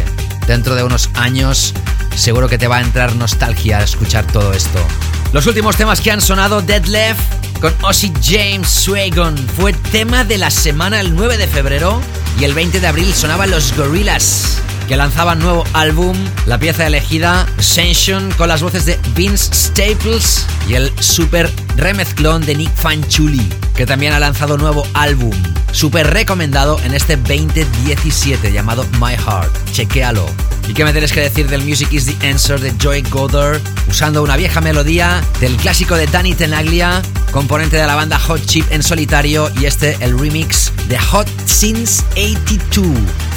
Dentro 0.49 0.75
de 0.75 0.83
unos 0.83 1.09
años, 1.15 1.73
seguro 2.17 2.49
que 2.49 2.59
te 2.59 2.67
va 2.67 2.79
a 2.79 2.83
entrar 2.83 3.15
nostalgia 3.15 3.79
a 3.79 3.85
escuchar 3.85 4.27
todo 4.27 4.53
esto. 4.53 4.85
Los 5.33 5.47
últimos 5.47 5.77
temas 5.77 6.01
que 6.01 6.11
han 6.11 6.21
sonado, 6.21 6.61
Dead 6.61 6.85
Left 6.87 7.21
con 7.61 7.73
Ozzy 7.83 8.13
James 8.23 8.69
Swagon, 8.69 9.37
fue 9.57 9.73
tema 9.73 10.25
de 10.25 10.39
la 10.39 10.51
semana 10.51 11.01
el 11.01 11.15
9 11.15 11.37
de 11.37 11.47
febrero 11.47 12.01
y 12.41 12.45
el 12.45 12.55
20 12.55 12.81
de 12.81 12.87
abril 12.87 13.15
sonaban 13.15 13.51
los 13.51 13.77
Gorillas 13.77 14.61
que 14.91 14.97
lanzaban 14.97 15.39
nuevo 15.39 15.63
álbum, 15.73 16.17
la 16.47 16.59
pieza 16.59 16.85
elegida 16.85 17.47
Ascension 17.59 18.29
con 18.33 18.49
las 18.49 18.61
voces 18.61 18.87
de 18.87 18.99
Vince 19.15 19.55
Staples 19.55 20.45
y 20.69 20.75
el 20.75 20.93
super 20.99 21.49
remezclón 21.77 22.45
de 22.45 22.57
Nick 22.57 22.75
Fanchuli, 22.75 23.49
que 23.77 23.87
también 23.87 24.15
ha 24.15 24.19
lanzado 24.19 24.59
nuevo 24.59 24.85
álbum, 24.95 25.31
super 25.71 26.13
recomendado 26.13 26.77
en 26.81 26.93
este 26.93 27.17
2017 27.17 28.51
llamado 28.51 28.85
My 29.01 29.13
Heart. 29.13 29.53
Chequéalo. 29.71 30.27
¿Y 30.69 30.75
qué 30.75 30.85
me 30.85 30.91
tienes 30.91 31.13
que 31.13 31.21
decir 31.21 31.49
del 31.49 31.63
Music 31.63 31.93
is 31.93 32.07
the 32.07 32.29
Answer 32.29 32.61
de 32.61 32.73
Joy 32.79 33.03
Goddard, 33.03 33.61
usando 33.89 34.25
una 34.25 34.37
vieja 34.37 34.61
melodía 34.61 35.21
del 35.41 35.57
clásico 35.57 35.97
de 35.97 36.09
Danny 36.09 36.35
Tenaglia, 36.35 37.01
componente 37.31 37.77
de 37.77 37.87
la 37.87 37.95
banda 37.95 38.19
Hot 38.19 38.45
Chip 38.45 38.67
en 38.71 38.83
solitario, 38.83 39.51
y 39.61 39.67
este 39.67 39.97
el 40.01 40.19
remix 40.19 40.73
de 40.89 40.99
Hot 40.99 41.29
Since 41.45 42.03
82? 42.13 42.87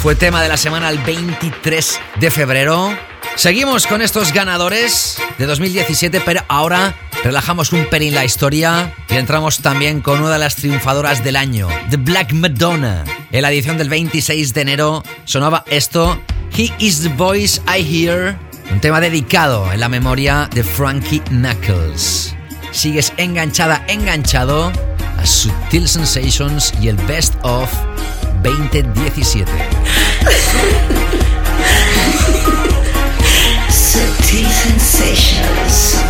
Fue 0.02 0.14
tema 0.14 0.42
de 0.42 0.48
la 0.48 0.56
semana 0.56 0.90
el 0.90 0.98
23 1.44 2.00
de 2.20 2.30
febrero. 2.30 2.96
Seguimos 3.36 3.86
con 3.86 4.00
estos 4.00 4.32
ganadores 4.32 5.18
de 5.36 5.44
2017, 5.44 6.22
pero 6.24 6.42
ahora 6.48 6.94
relajamos 7.22 7.70
un 7.74 7.84
pelín 7.90 8.14
la 8.14 8.24
historia 8.24 8.94
y 9.10 9.16
entramos 9.16 9.58
también 9.58 10.00
con 10.00 10.20
una 10.20 10.30
de 10.32 10.38
las 10.38 10.56
triunfadoras 10.56 11.22
del 11.22 11.36
año, 11.36 11.68
The 11.90 11.98
Black 11.98 12.32
Madonna. 12.32 13.04
En 13.30 13.42
la 13.42 13.52
edición 13.52 13.76
del 13.76 13.90
26 13.90 14.54
de 14.54 14.60
enero 14.62 15.02
sonaba 15.26 15.64
esto 15.68 16.18
He 16.56 16.72
is 16.78 17.02
the 17.02 17.10
voice 17.10 17.60
I 17.68 17.82
hear, 17.82 18.38
un 18.70 18.80
tema 18.80 19.00
dedicado 19.00 19.70
en 19.70 19.80
la 19.80 19.90
memoria 19.90 20.48
de 20.54 20.64
Frankie 20.64 21.20
Knuckles. 21.28 22.34
Sigues 22.70 23.12
enganchada, 23.18 23.84
enganchado 23.88 24.72
a 25.18 25.26
Sutil 25.26 25.88
Sensations 25.88 26.72
y 26.80 26.88
el 26.88 26.96
Best 26.96 27.34
of 27.42 27.70
2017. 28.42 29.52
Sensations. 34.94 36.04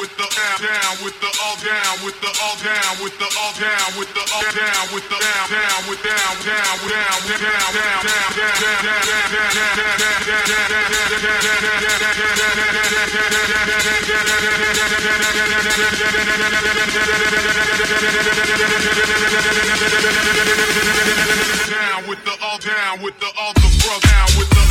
with 0.00 0.16
the 0.16 0.26
down 0.58 0.96
with 1.04 1.14
the 1.20 1.30
all 1.42 1.56
down 1.62 2.04
with 2.04 2.18
the 2.20 2.30
all 2.42 2.56
down 2.58 3.02
with 3.02 3.16
the 3.18 3.26
all 3.38 3.52
down 3.54 3.94
with 3.98 4.10
the 4.14 4.20
all 4.34 4.42
down 4.42 4.86
with 4.94 5.06
the 5.08 5.18
down 5.22 5.46
down 5.50 5.86
with 5.88 6.02
down 6.02 6.34
down 6.42 6.78
down 6.82 7.22
down 7.24 7.54
down 7.54 7.80
down 8.34 8.64
down 8.64 8.94
down 8.94 9.24
down 9.44 9.74
down 21.70 22.08
with 22.08 22.24
the 22.24 22.34
all 22.42 22.58
down 22.58 23.02
with 23.02 23.18
the 23.20 23.26
all 23.38 23.52
the 23.54 23.60
down 24.02 24.26
with 24.38 24.50
the 24.50 24.63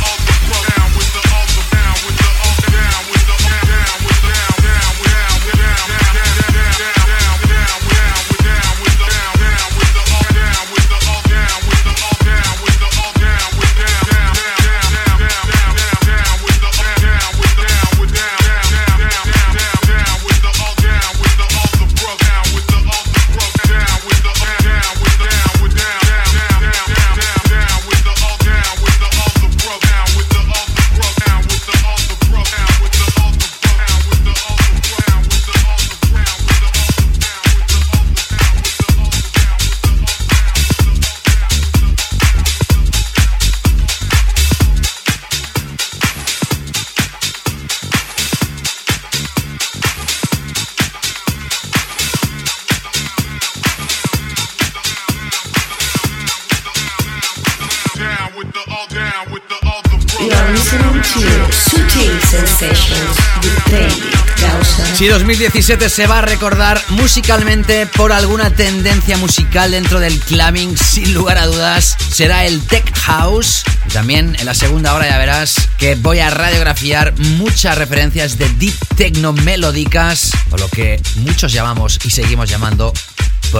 Si 64.94 65.06
2017 65.08 65.88
se 65.88 66.06
va 66.06 66.18
a 66.18 66.22
recordar 66.22 66.80
musicalmente 66.90 67.86
por 67.86 68.12
alguna 68.12 68.50
tendencia 68.50 69.16
musical 69.16 69.70
dentro 69.70 70.00
del 70.00 70.18
clubbing, 70.20 70.76
sin 70.76 71.14
lugar 71.14 71.38
a 71.38 71.46
dudas, 71.46 71.96
será 72.10 72.44
el 72.44 72.60
Tech 72.66 72.94
House. 72.98 73.64
También 73.92 74.36
en 74.38 74.46
la 74.46 74.54
segunda 74.54 74.94
hora 74.94 75.08
ya 75.08 75.18
verás 75.18 75.68
que 75.78 75.94
voy 75.94 76.20
a 76.20 76.30
radiografiar 76.30 77.14
muchas 77.18 77.76
referencias 77.78 78.38
de 78.38 78.48
deep 78.50 78.74
techno 78.96 79.32
melódicas, 79.32 80.30
o 80.50 80.56
lo 80.56 80.68
que 80.68 81.00
muchos 81.16 81.52
llamamos 81.52 81.98
y 82.04 82.10
seguimos 82.10 82.48
llamando 82.48 82.92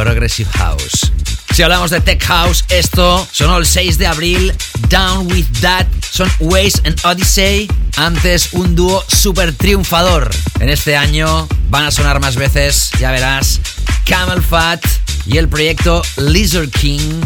Progressive 0.02 0.50
House. 0.58 1.12
Si 1.54 1.62
hablamos 1.62 1.92
de 1.92 2.00
Tech 2.00 2.20
House, 2.24 2.64
esto 2.68 3.24
sonó 3.30 3.58
el 3.58 3.64
6 3.64 3.96
de 3.96 4.08
abril. 4.08 4.52
Down 4.88 5.30
with 5.30 5.46
That 5.60 5.86
son 6.10 6.28
Waze 6.40 6.80
and 6.84 6.98
Odyssey. 7.04 7.70
Antes 7.96 8.54
un 8.54 8.74
dúo 8.74 9.04
super 9.06 9.54
triunfador. 9.54 10.30
En 10.58 10.68
este 10.68 10.96
año 10.96 11.46
van 11.70 11.84
a 11.84 11.92
sonar 11.92 12.18
más 12.18 12.34
veces, 12.34 12.90
ya 12.98 13.12
verás. 13.12 13.60
Camel 14.04 14.42
Fat 14.42 14.84
y 15.26 15.38
el 15.38 15.48
proyecto 15.48 16.02
Lizard 16.16 16.70
King. 16.70 17.20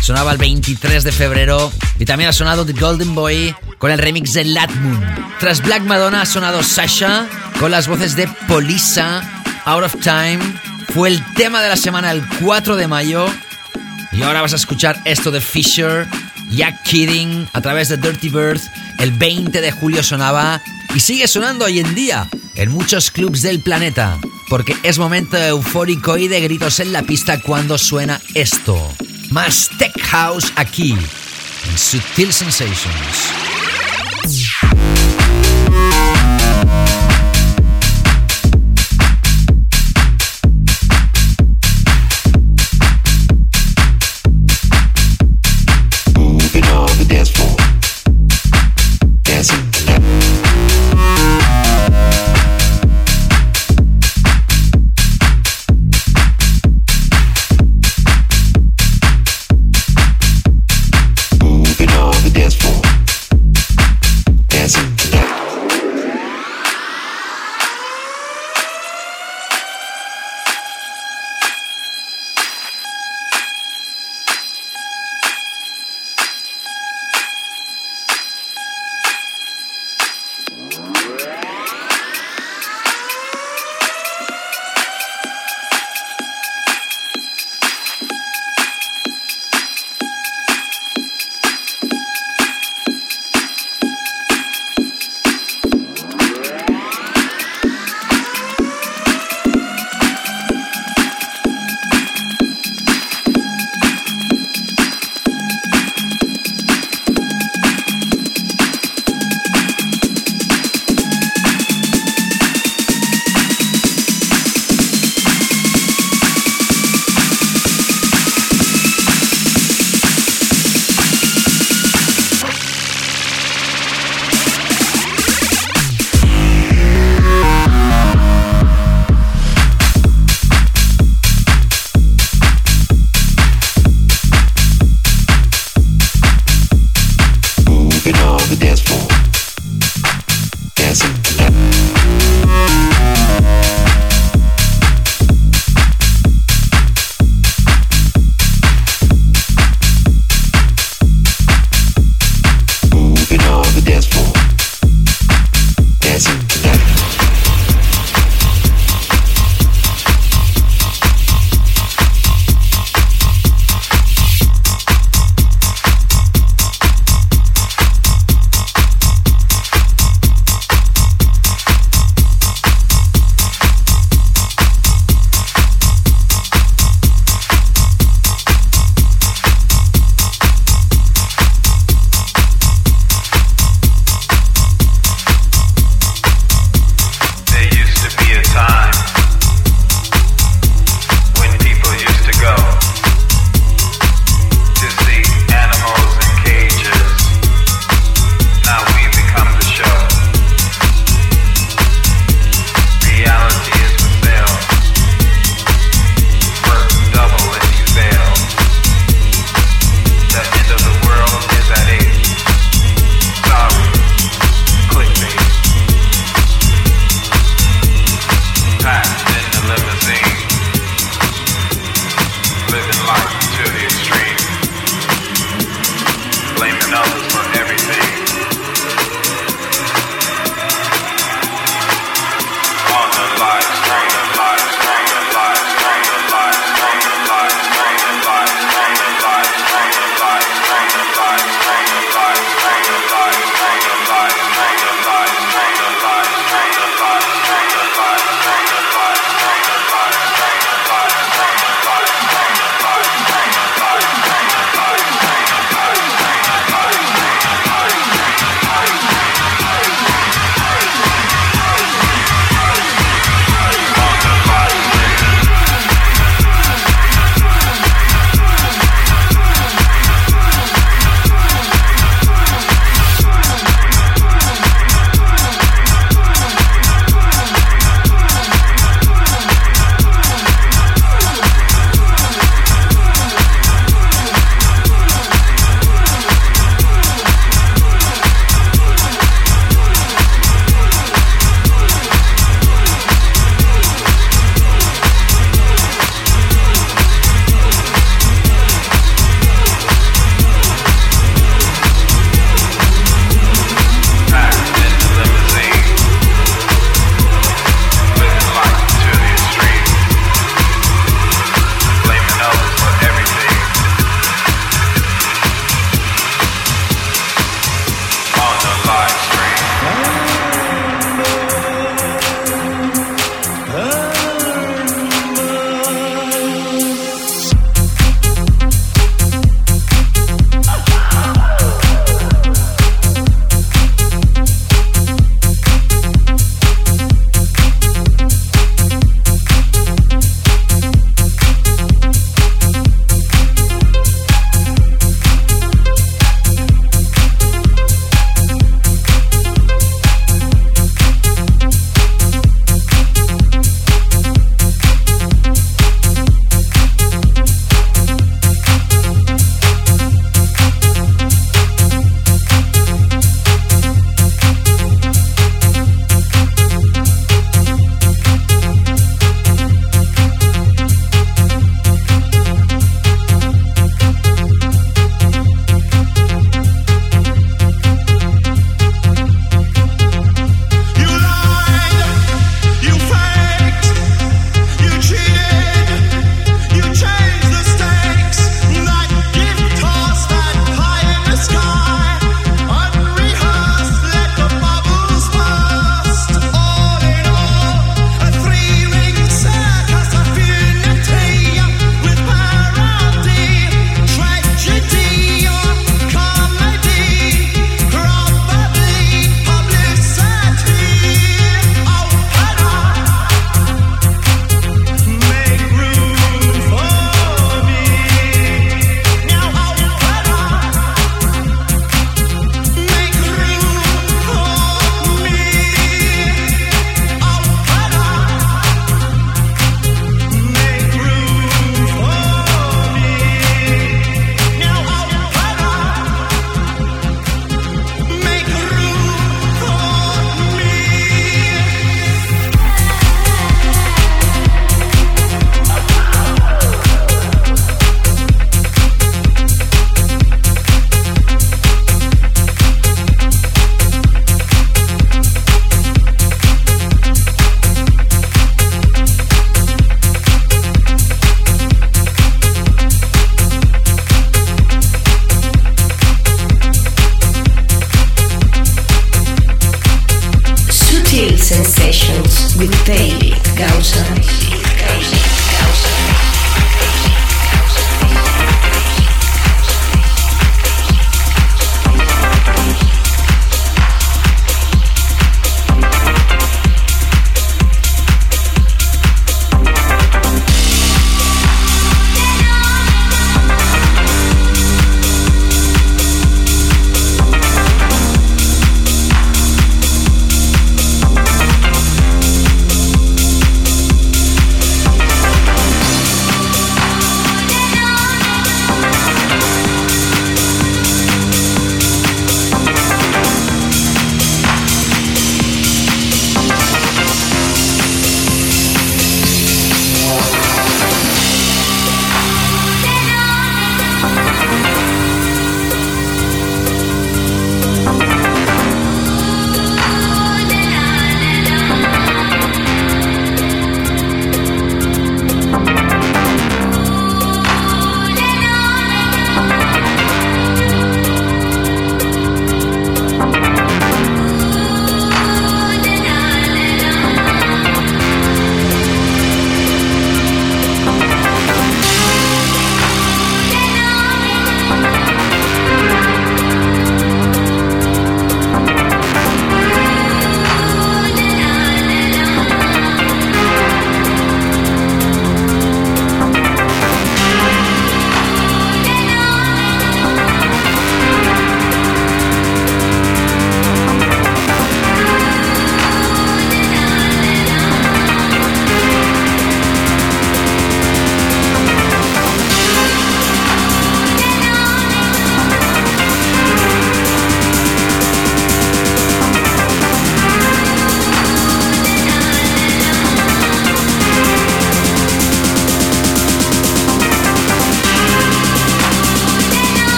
Sonaba 0.00 0.32
el 0.32 0.38
23 0.38 1.04
de 1.04 1.12
febrero. 1.12 1.70
Y 1.98 2.06
también 2.06 2.30
ha 2.30 2.32
sonado 2.32 2.64
The 2.64 2.72
Golden 2.72 3.14
Boy 3.14 3.54
con 3.76 3.90
el 3.90 3.98
remix 3.98 4.32
de 4.32 4.46
Latmoon. 4.46 5.04
Tras 5.38 5.60
Black 5.60 5.82
Madonna 5.82 6.22
ha 6.22 6.26
sonado 6.26 6.62
Sasha 6.62 7.26
con 7.60 7.70
las 7.70 7.88
voces 7.88 8.16
de 8.16 8.26
Polisa, 8.48 9.20
Out 9.66 9.84
of 9.84 9.96
Time. 10.00 10.75
Fue 10.94 11.08
el 11.08 11.22
tema 11.34 11.62
de 11.62 11.68
la 11.68 11.76
semana 11.76 12.10
el 12.10 12.22
4 12.42 12.76
de 12.76 12.88
mayo. 12.88 13.26
Y 14.12 14.22
ahora 14.22 14.40
vas 14.40 14.52
a 14.52 14.56
escuchar 14.56 15.00
esto 15.04 15.30
de 15.30 15.40
Fisher, 15.40 16.06
Jack 16.50 16.82
Kidding, 16.84 17.48
a 17.52 17.60
través 17.60 17.88
de 17.88 17.96
Dirty 17.96 18.28
Bird. 18.28 18.60
El 18.98 19.12
20 19.12 19.60
de 19.60 19.72
julio 19.72 20.02
sonaba 20.02 20.60
y 20.94 21.00
sigue 21.00 21.28
sonando 21.28 21.66
hoy 21.66 21.80
en 21.80 21.94
día 21.94 22.28
en 22.54 22.70
muchos 22.70 23.10
clubs 23.10 23.42
del 23.42 23.60
planeta. 23.60 24.18
Porque 24.48 24.76
es 24.82 24.98
momento 24.98 25.36
eufórico 25.36 26.16
y 26.16 26.28
de 26.28 26.40
gritos 26.40 26.80
en 26.80 26.92
la 26.92 27.02
pista 27.02 27.40
cuando 27.40 27.78
suena 27.78 28.20
esto. 28.34 28.80
Más 29.30 29.70
Tech 29.78 29.92
House 30.02 30.52
aquí, 30.56 30.92
en 30.92 31.78
Sutil 31.78 32.32
Sensations. 32.32 33.32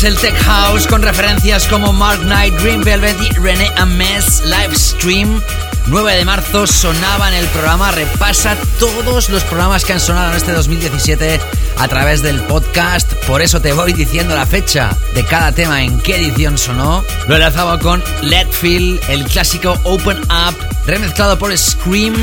Tras 0.00 0.04
el 0.04 0.18
Tech 0.18 0.36
House 0.44 0.86
con 0.86 1.02
referencias 1.02 1.66
como 1.66 1.92
Mark 1.92 2.20
Knight, 2.20 2.54
Green 2.60 2.82
Velvet 2.82 3.16
y 3.22 3.30
René 3.38 3.70
Ames 3.76 4.42
Livestream. 4.44 5.40
9 5.86 6.16
de 6.16 6.24
marzo 6.24 6.66
sonaba 6.66 7.28
en 7.28 7.34
el 7.34 7.46
programa, 7.46 7.90
repasa 7.90 8.56
todos 8.78 9.28
los 9.28 9.42
programas 9.44 9.84
que 9.84 9.92
han 9.92 10.00
sonado 10.00 10.30
en 10.30 10.36
este 10.36 10.52
2017 10.52 11.40
a 11.78 11.88
través 11.88 12.22
del 12.22 12.40
podcast, 12.42 13.12
por 13.26 13.42
eso 13.42 13.60
te 13.60 13.72
voy 13.72 13.92
diciendo 13.92 14.34
la 14.36 14.46
fecha 14.46 14.96
de 15.14 15.24
cada 15.24 15.52
tema 15.52 15.82
en 15.82 15.98
qué 16.00 16.16
edición 16.16 16.58
sonó. 16.58 17.04
Lo 17.26 17.34
enlazaba 17.34 17.78
con 17.78 18.02
Let 18.22 18.50
Feel, 18.52 19.00
el 19.08 19.24
clásico 19.24 19.74
Open 19.84 20.18
Up, 20.24 20.56
remezclado 20.86 21.38
por 21.38 21.56
Scream, 21.56 22.14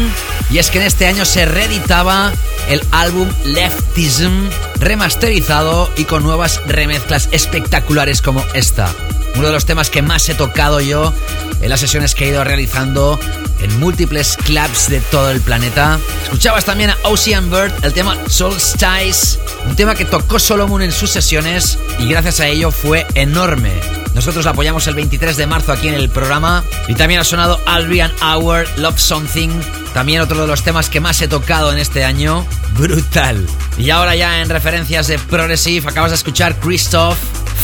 y 0.50 0.60
es 0.60 0.70
que 0.70 0.80
en 0.80 0.86
este 0.86 1.08
año 1.08 1.26
se 1.26 1.46
reeditaba 1.46 2.32
el 2.70 2.82
álbum 2.92 3.30
Leftism, 3.44 4.50
remasterizado 4.80 5.92
y 5.98 6.06
con 6.06 6.24
nuevas 6.24 6.62
remezclas 6.66 7.30
espectaculares 7.32 8.22
como 8.22 8.44
esta. 8.54 8.94
Uno 9.36 9.48
de 9.48 9.54
los 9.54 9.66
temas 9.66 9.90
que 9.90 10.02
más 10.02 10.28
he 10.30 10.36
tocado 10.36 10.80
yo 10.80 11.14
en 11.62 11.70
las 11.70 11.80
sesiones 11.80 12.16
que 12.16 12.26
he 12.26 12.30
ido 12.30 12.44
realizando 12.44 13.20
en 13.60 13.80
múltiples 13.80 14.38
clubs 14.38 14.90
de 14.90 15.00
todo 15.00 15.32
el 15.32 15.42
planeta. 15.42 16.00
Escuchabas 16.24 16.66
también 16.66 16.92
a 16.92 16.98
Ocean 17.04 17.50
Bird, 17.50 17.74
el 17.84 17.94
tema 17.94 18.18
Solstice, 18.28 19.40
un 19.66 19.76
tema 19.76 19.96
que 19.96 20.06
tocó 20.06 20.40
Solomon 20.40 20.82
en 20.82 20.92
sus 20.92 21.10
sesiones 21.10 21.78
y 22.00 22.08
gracias 22.08 22.40
a 22.40 22.48
ello 22.48 22.72
fue 22.72 23.06
enorme. 23.16 23.74
Nosotros 24.14 24.46
la 24.46 24.52
apoyamos 24.52 24.88
el 24.88 24.96
23 24.96 25.38
de 25.38 25.46
marzo 25.46 25.72
aquí 25.72 25.88
en 25.88 25.94
el 25.94 26.10
programa 26.10 26.64
y 26.88 26.96
también 26.96 27.20
ha 27.20 27.24
sonado 27.24 27.62
Albion 27.68 28.12
Hour, 28.22 28.68
Love 28.78 29.00
Something, 29.00 29.50
también 29.94 30.22
otro 30.22 30.42
de 30.42 30.48
los 30.48 30.64
temas 30.64 30.90
que 30.90 31.00
más 31.00 31.22
he 31.22 31.28
tocado 31.28 31.72
en 31.72 31.78
este 31.78 32.04
año. 32.04 32.46
Brutal. 32.74 33.46
Y 33.78 33.90
ahora 33.92 34.16
ya 34.16 34.42
en 34.42 34.50
referencias 34.50 35.08
de 35.08 35.20
Progressive 35.20 35.88
acabas 35.88 36.12
de 36.12 36.16
escuchar 36.16 36.60
Christoph, 36.60 37.18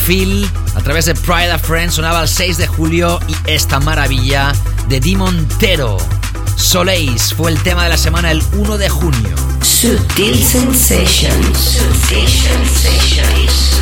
Phil, 0.05 0.47
a 0.75 0.81
través 0.81 1.05
de 1.05 1.15
Pride 1.15 1.53
of 1.53 1.61
Friends 1.61 1.95
sonaba 1.95 2.21
el 2.21 2.27
6 2.27 2.57
de 2.57 2.67
julio 2.67 3.19
y 3.27 3.35
esta 3.49 3.79
maravilla 3.79 4.53
de 4.87 4.99
Dimontero. 4.99 5.97
Soleis 6.55 7.33
fue 7.33 7.51
el 7.51 7.61
tema 7.63 7.83
de 7.83 7.89
la 7.89 7.97
semana 7.97 8.31
el 8.31 8.43
1 8.53 8.77
de 8.77 8.89
junio. 8.89 9.35
Sutil 9.61 10.43
Sensations. 10.43 11.57
Sutil 11.57 12.29
Sensations. 12.29 13.72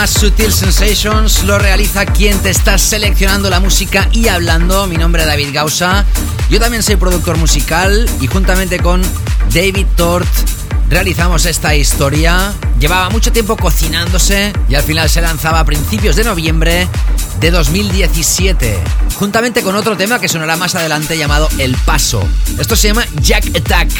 Llama 0.00 0.06
Sutil 0.06 0.50
Sensations, 0.52 1.42
lo 1.44 1.58
realiza 1.58 2.06
quien 2.06 2.38
te 2.38 2.48
está 2.48 2.78
seleccionando 2.78 3.50
la 3.50 3.60
música 3.60 4.08
y 4.12 4.28
hablando. 4.28 4.86
Mi 4.86 4.96
nombre 4.96 5.22
es 5.22 5.28
David 5.28 5.48
Gausa. 5.52 6.06
Yo 6.48 6.58
también 6.58 6.82
soy 6.82 6.96
productor 6.96 7.36
musical 7.36 8.08
y 8.18 8.26
juntamente 8.26 8.78
con 8.78 9.02
David 9.52 9.86
Tort 9.96 10.28
realizamos 10.88 11.44
esta 11.44 11.74
historia. 11.74 12.54
Llevaba 12.78 13.10
mucho 13.10 13.30
tiempo 13.30 13.56
cocinándose 13.56 14.54
y 14.70 14.74
al 14.74 14.82
final 14.84 15.10
se 15.10 15.20
lanzaba 15.20 15.60
a 15.60 15.64
principios 15.66 16.16
de 16.16 16.24
noviembre 16.24 16.88
de 17.40 17.50
2017, 17.50 18.78
juntamente 19.16 19.62
con 19.62 19.74
otro 19.74 19.98
tema 19.98 20.18
que 20.18 20.28
sonará 20.28 20.56
más 20.56 20.76
adelante 20.76 21.18
llamado 21.18 21.48
El 21.58 21.76
Paso. 21.76 22.26
Esto 22.58 22.74
se 22.74 22.88
llama 22.88 23.04
Jack 23.20 23.54
Attack, 23.54 23.90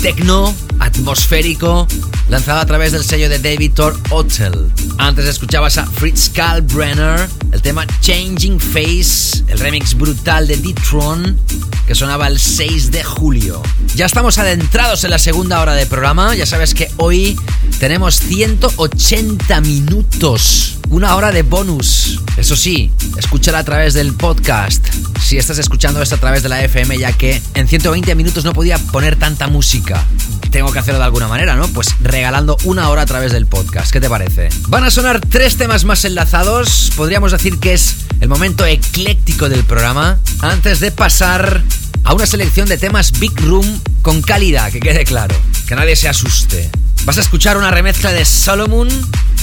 tecno, 0.00 0.54
atmosférico, 0.78 1.86
lanzado 2.30 2.60
a 2.60 2.66
través 2.66 2.92
del 2.92 3.04
sello 3.04 3.28
de 3.28 3.38
David 3.38 3.72
Thor 3.74 3.98
Hotel. 4.08 4.70
Antes 5.00 5.24
escuchabas 5.24 5.78
a 5.78 5.86
Fritz 5.86 6.28
Kalbrenner, 6.28 7.26
el 7.52 7.62
tema 7.62 7.86
Changing 8.02 8.60
Face, 8.60 9.42
el 9.48 9.58
remix 9.58 9.94
brutal 9.94 10.46
de 10.46 10.58
D-Tron, 10.58 11.38
que 11.86 11.94
sonaba 11.94 12.28
el 12.28 12.38
6 12.38 12.90
de 12.90 13.02
julio. 13.02 13.62
Ya 13.96 14.04
estamos 14.04 14.36
adentrados 14.36 15.02
en 15.04 15.10
la 15.10 15.18
segunda 15.18 15.62
hora 15.62 15.72
de 15.72 15.86
programa, 15.86 16.34
ya 16.34 16.44
sabes 16.44 16.74
que 16.74 16.90
hoy 16.98 17.34
tenemos 17.78 18.16
180 18.16 19.62
minutos, 19.62 20.76
una 20.90 21.16
hora 21.16 21.32
de 21.32 21.44
bonus. 21.44 22.20
Eso 22.36 22.54
sí, 22.54 22.92
escúchala 23.16 23.60
a 23.60 23.64
través 23.64 23.94
del 23.94 24.12
podcast. 24.12 24.86
Si 25.18 25.38
estás 25.38 25.56
escuchando 25.56 26.02
esto 26.02 26.16
a 26.16 26.18
través 26.18 26.42
de 26.42 26.50
la 26.50 26.62
FM, 26.62 26.98
ya 26.98 27.14
que 27.14 27.40
en 27.54 27.66
120 27.66 28.14
minutos 28.14 28.44
no 28.44 28.52
podía 28.52 28.76
poner 28.76 29.16
tanta 29.16 29.48
música. 29.48 30.04
Tengo 30.50 30.72
que 30.72 30.78
hacerlo 30.78 30.98
de 30.98 31.04
alguna 31.04 31.28
manera, 31.28 31.54
¿no? 31.54 31.68
Pues 31.68 31.94
regalando 32.00 32.56
una 32.64 32.88
hora 32.88 33.02
a 33.02 33.06
través 33.06 33.32
del 33.32 33.46
podcast. 33.46 33.92
¿Qué 33.92 34.00
te 34.00 34.08
parece? 34.08 34.48
Van 34.68 34.84
a 34.84 34.90
sonar 34.90 35.20
tres 35.20 35.56
temas 35.56 35.84
más 35.84 36.04
enlazados. 36.04 36.92
Podríamos 36.96 37.32
decir 37.32 37.58
que 37.58 37.72
es 37.72 37.96
el 38.20 38.28
momento 38.28 38.66
ecléctico 38.66 39.48
del 39.48 39.64
programa. 39.64 40.18
Antes 40.40 40.80
de 40.80 40.90
pasar 40.90 41.62
a 42.04 42.14
una 42.14 42.26
selección 42.26 42.68
de 42.68 42.78
temas 42.78 43.18
Big 43.18 43.38
Room 43.40 43.80
con 44.02 44.22
calidad, 44.22 44.72
que 44.72 44.80
quede 44.80 45.04
claro. 45.04 45.36
Que 45.68 45.76
nadie 45.76 45.94
se 45.94 46.08
asuste. 46.08 46.70
Vas 47.04 47.18
a 47.18 47.20
escuchar 47.20 47.56
una 47.56 47.70
remezcla 47.70 48.12
de 48.12 48.24
Solomon 48.24 48.88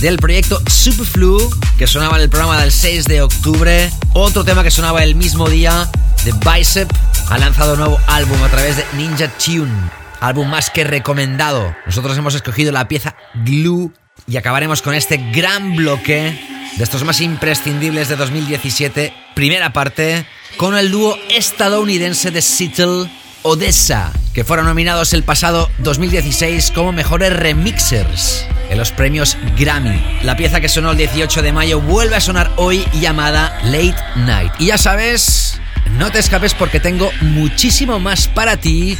del 0.01 0.17
proyecto 0.17 0.61
Superflu 0.69 1.49
que 1.77 1.87
sonaba 1.87 2.17
en 2.17 2.23
el 2.23 2.29
programa 2.29 2.59
del 2.59 2.71
6 2.71 3.05
de 3.05 3.21
octubre. 3.21 3.91
Otro 4.13 4.43
tema 4.43 4.63
que 4.63 4.71
sonaba 4.71 5.03
el 5.03 5.15
mismo 5.15 5.49
día 5.49 5.89
de 6.23 6.33
Bicep 6.33 6.91
ha 7.29 7.37
lanzado 7.37 7.73
un 7.73 7.79
nuevo 7.79 7.99
álbum 8.07 8.41
a 8.43 8.49
través 8.49 8.77
de 8.77 8.85
Ninja 8.95 9.27
Tune. 9.37 9.96
Álbum 10.19 10.49
más 10.49 10.69
que 10.69 10.83
recomendado. 10.83 11.75
Nosotros 11.85 12.17
hemos 12.17 12.35
escogido 12.35 12.71
la 12.71 12.87
pieza 12.87 13.15
Glue 13.33 13.91
y 14.27 14.37
acabaremos 14.37 14.81
con 14.81 14.93
este 14.93 15.17
gran 15.31 15.75
bloque 15.75 16.37
de 16.75 16.83
estos 16.83 17.03
más 17.03 17.21
imprescindibles 17.21 18.09
de 18.09 18.15
2017. 18.15 19.13
Primera 19.35 19.73
parte 19.73 20.25
con 20.57 20.75
el 20.77 20.91
dúo 20.91 21.17
estadounidense 21.29 22.31
de 22.31 22.41
Seattle 22.41 23.09
Odessa, 23.43 24.11
que 24.33 24.43
fueron 24.43 24.65
nominados 24.65 25.13
el 25.13 25.23
pasado 25.23 25.69
2016 25.79 26.71
como 26.71 26.91
mejores 26.91 27.33
remixers 27.33 28.45
en 28.69 28.77
los 28.77 28.91
premios 28.91 29.37
Grammy. 29.57 30.01
La 30.23 30.35
pieza 30.35 30.59
que 30.59 30.69
sonó 30.69 30.91
el 30.91 30.97
18 30.97 31.41
de 31.41 31.53
mayo 31.53 31.79
vuelve 31.79 32.15
a 32.15 32.21
sonar 32.21 32.51
hoy 32.57 32.85
llamada 32.99 33.59
Late 33.63 33.95
Night. 34.15 34.51
Y 34.59 34.67
ya 34.67 34.77
sabes, 34.77 35.59
no 35.97 36.11
te 36.11 36.19
escapes 36.19 36.53
porque 36.53 36.79
tengo 36.79 37.09
muchísimo 37.21 37.99
más 37.99 38.27
para 38.27 38.57
ti 38.57 38.97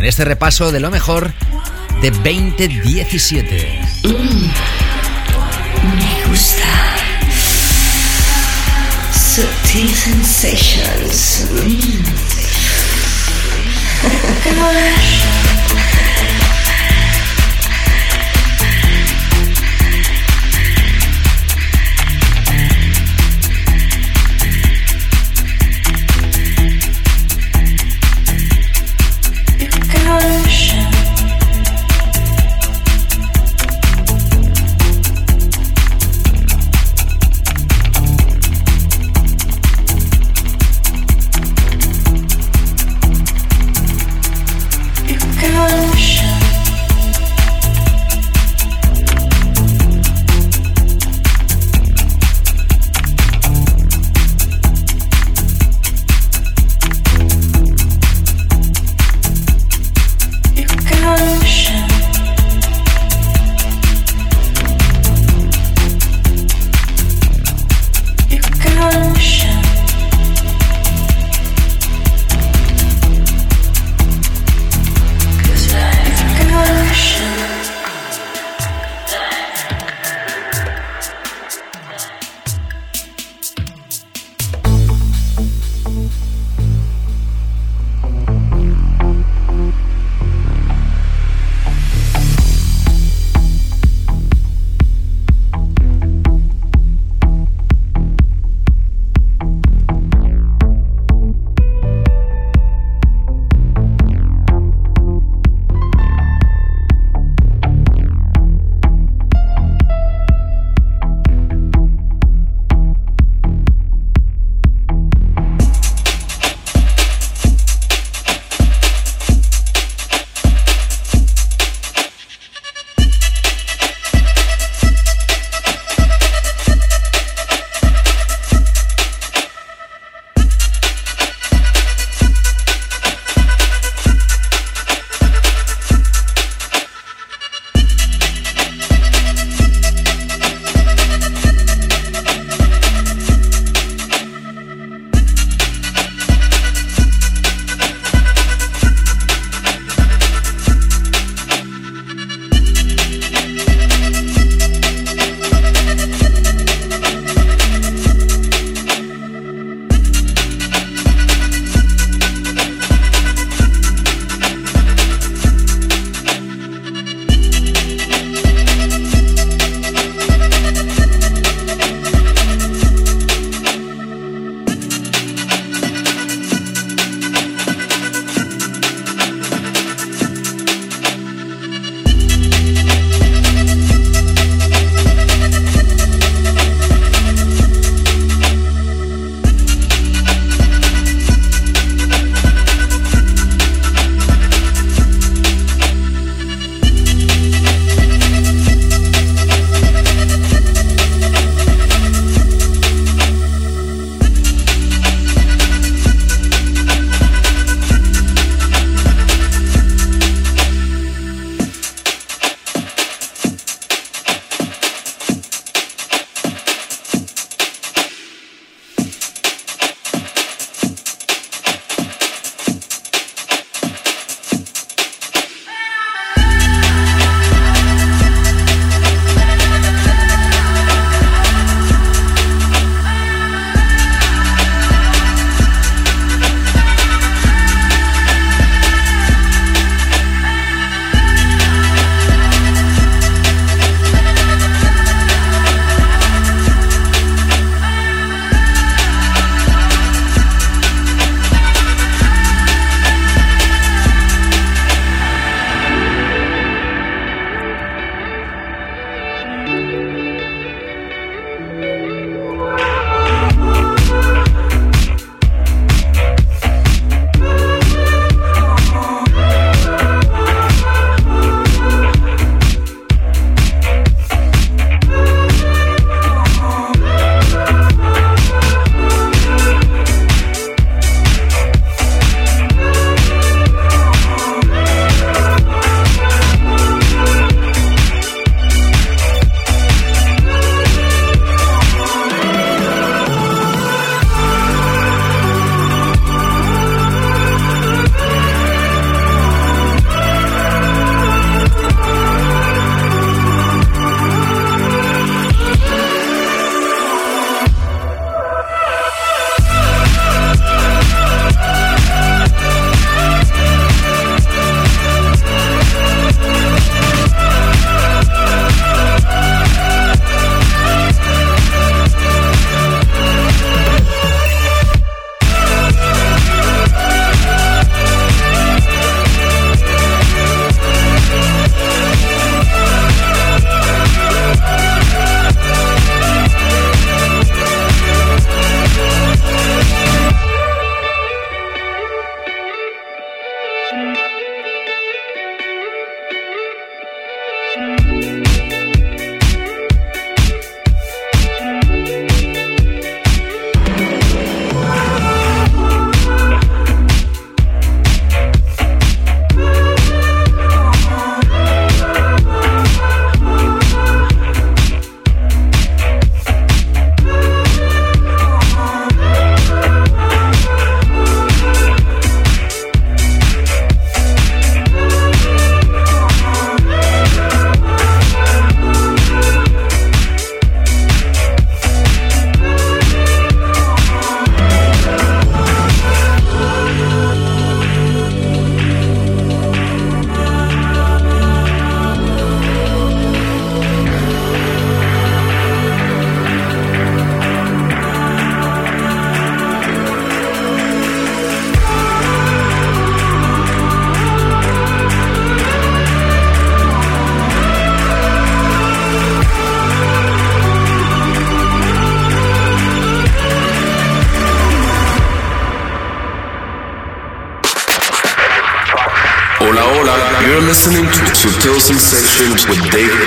en 0.00 0.06
este 0.06 0.24
repaso 0.24 0.72
de 0.72 0.80
lo 0.80 0.90
mejor 0.90 1.34
de 2.00 2.10
2017. 2.10 3.80
Me 5.84 6.26
gusta. 6.26 6.96
Sutil 9.12 9.94
Sensations. 9.94 11.48
Hola, 14.58 14.90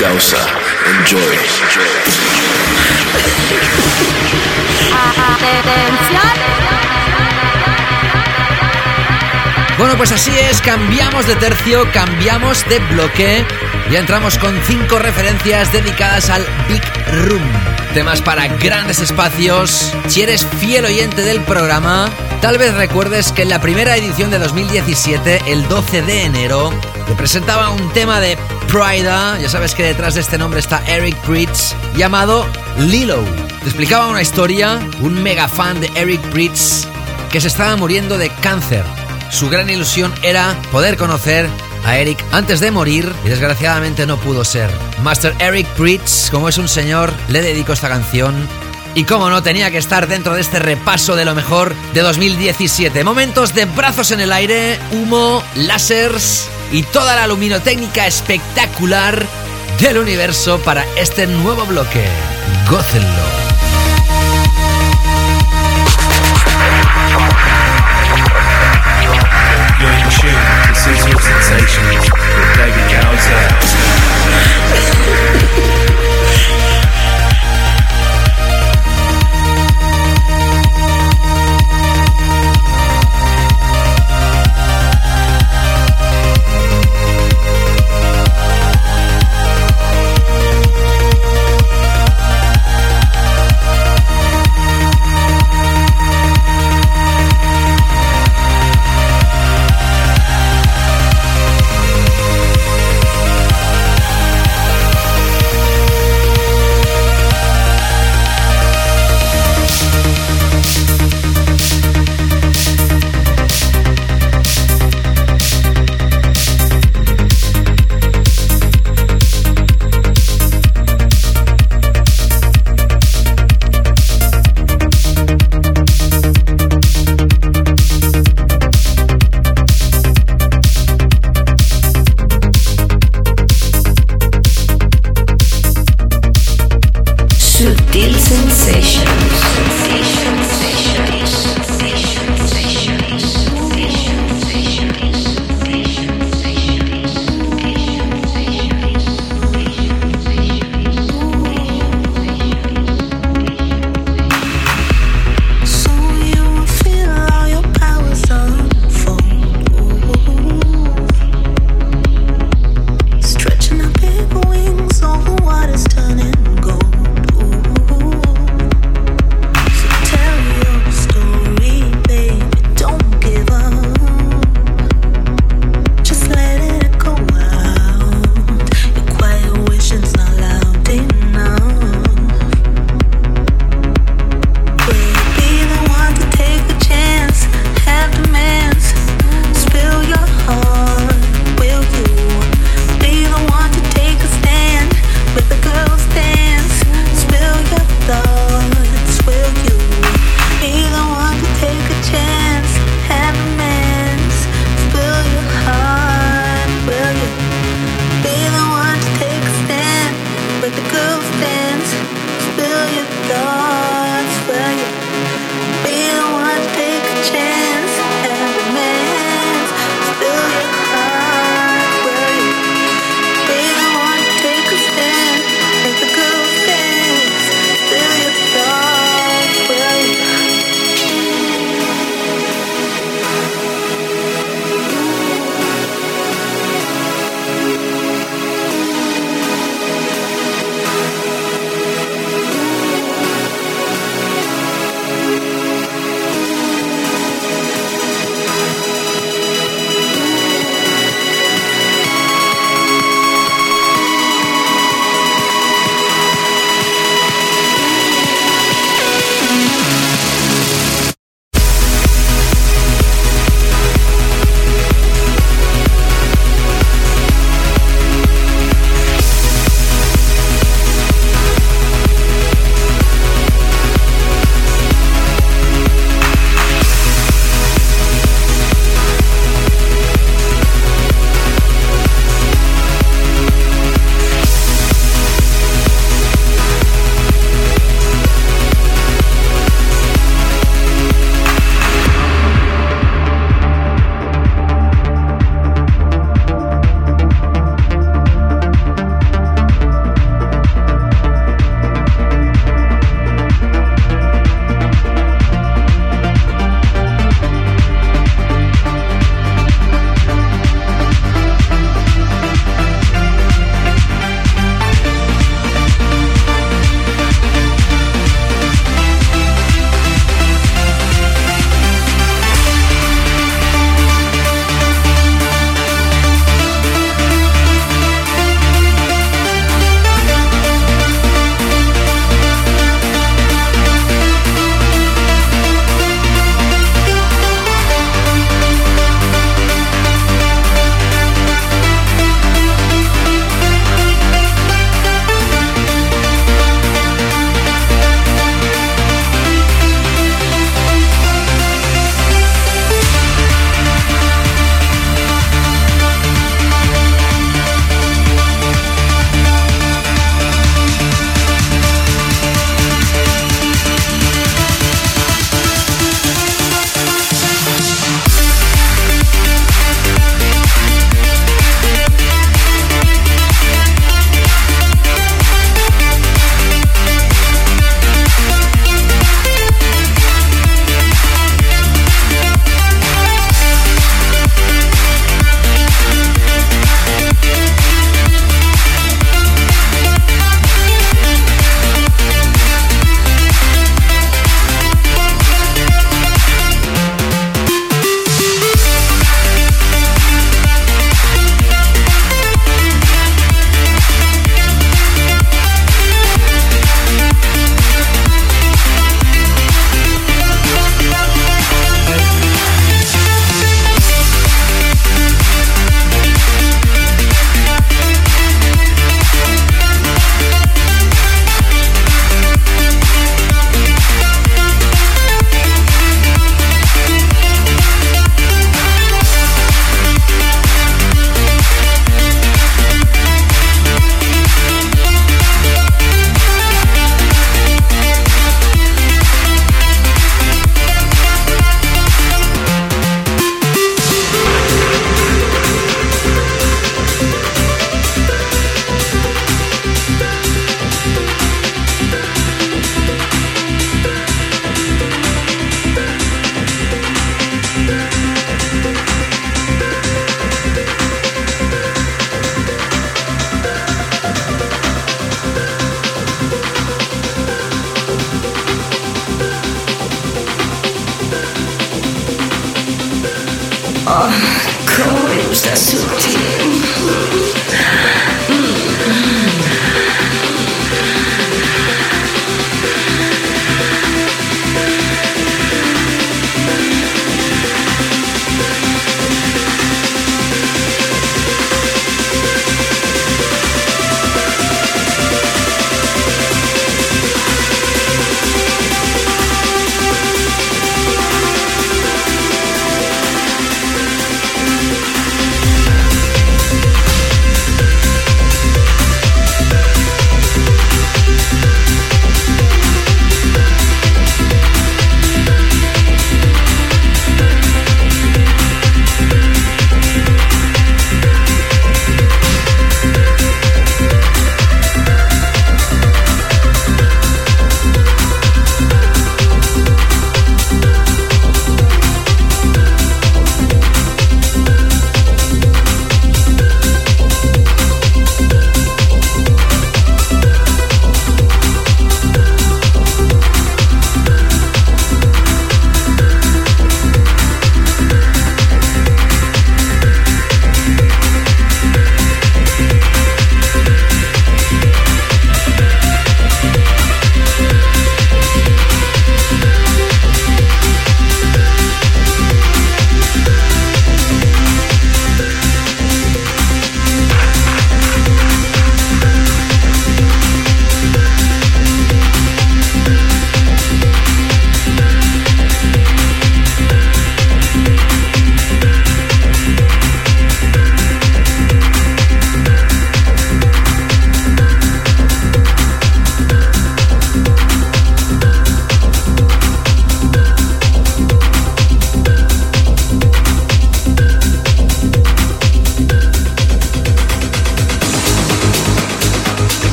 Gausa. 0.00 0.36
Enjoy. 0.98 1.36
Bueno, 9.78 9.96
pues 9.96 10.12
así 10.12 10.30
es, 10.38 10.60
cambiamos 10.60 11.26
de 11.26 11.36
tercio, 11.36 11.90
cambiamos 11.92 12.68
de 12.68 12.78
bloque. 12.78 13.44
Ya 13.90 14.00
entramos 14.00 14.36
con 14.38 14.58
cinco 14.64 14.98
referencias 14.98 15.72
dedicadas 15.72 16.28
al 16.28 16.44
Big 16.68 16.82
Room. 17.12 17.42
Temas 17.94 18.20
para 18.20 18.48
grandes 18.48 18.98
espacios. 19.00 19.94
Si 20.08 20.22
eres 20.22 20.46
fiel 20.58 20.84
oyente 20.84 21.22
del 21.22 21.40
programa, 21.42 22.10
tal 22.42 22.58
vez 22.58 22.74
recuerdes 22.74 23.32
que 23.32 23.42
en 23.42 23.48
la 23.48 23.60
primera 23.60 23.96
edición 23.96 24.30
de 24.30 24.38
2017, 24.38 25.42
el 25.46 25.66
12 25.68 26.02
de 26.02 26.24
enero, 26.24 26.72
te 27.06 27.14
presentaba 27.14 27.70
un 27.70 27.92
tema 27.92 28.20
de 28.20 28.36
Prida. 28.68 29.38
Ya 29.38 29.48
sabes 29.48 29.74
que 29.74 29.84
detrás 29.84 30.14
de 30.14 30.20
este 30.20 30.38
nombre 30.38 30.60
está 30.60 30.82
Eric 30.86 31.16
Pritz, 31.22 31.74
llamado 31.96 32.46
Lilo. 32.78 33.22
Te 33.60 33.66
explicaba 33.66 34.08
una 34.08 34.22
historia, 34.22 34.78
un 35.00 35.22
mega 35.22 35.48
fan 35.48 35.80
de 35.80 35.90
Eric 35.94 36.20
Pritz 36.30 36.86
que 37.30 37.40
se 37.40 37.48
estaba 37.48 37.76
muriendo 37.76 38.18
de 38.18 38.30
cáncer. 38.40 38.84
Su 39.30 39.48
gran 39.48 39.68
ilusión 39.70 40.12
era 40.22 40.54
poder 40.70 40.96
conocer 40.96 41.48
a 41.84 41.98
Eric 41.98 42.22
antes 42.32 42.60
de 42.60 42.70
morir 42.70 43.12
y 43.24 43.28
desgraciadamente 43.28 44.06
no 44.06 44.16
pudo 44.18 44.44
ser. 44.44 44.70
Master 45.02 45.34
Eric 45.38 45.66
Pritz, 45.74 46.30
como 46.30 46.48
es 46.48 46.58
un 46.58 46.68
señor, 46.68 47.12
le 47.28 47.42
dedico 47.42 47.72
esta 47.72 47.88
canción. 47.88 48.34
Y 48.94 49.04
como 49.04 49.28
no, 49.28 49.42
tenía 49.42 49.70
que 49.70 49.78
estar 49.78 50.08
dentro 50.08 50.34
de 50.34 50.40
este 50.40 50.58
repaso 50.58 51.16
de 51.16 51.24
lo 51.24 51.34
mejor 51.34 51.74
de 51.92 52.00
2017. 52.00 53.04
Momentos 53.04 53.54
de 53.54 53.66
brazos 53.66 54.10
en 54.10 54.20
el 54.20 54.32
aire, 54.32 54.78
humo, 54.92 55.42
lásers 55.54 56.48
y 56.72 56.82
toda 56.82 57.16
la 57.16 57.26
luminotécnica 57.26 58.06
espectacular 58.06 59.26
del 59.80 59.98
universo 59.98 60.58
para 60.60 60.84
este 60.96 61.26
nuevo 61.26 61.64
bloque. 61.66 62.04
Gócenlo. 62.70 63.46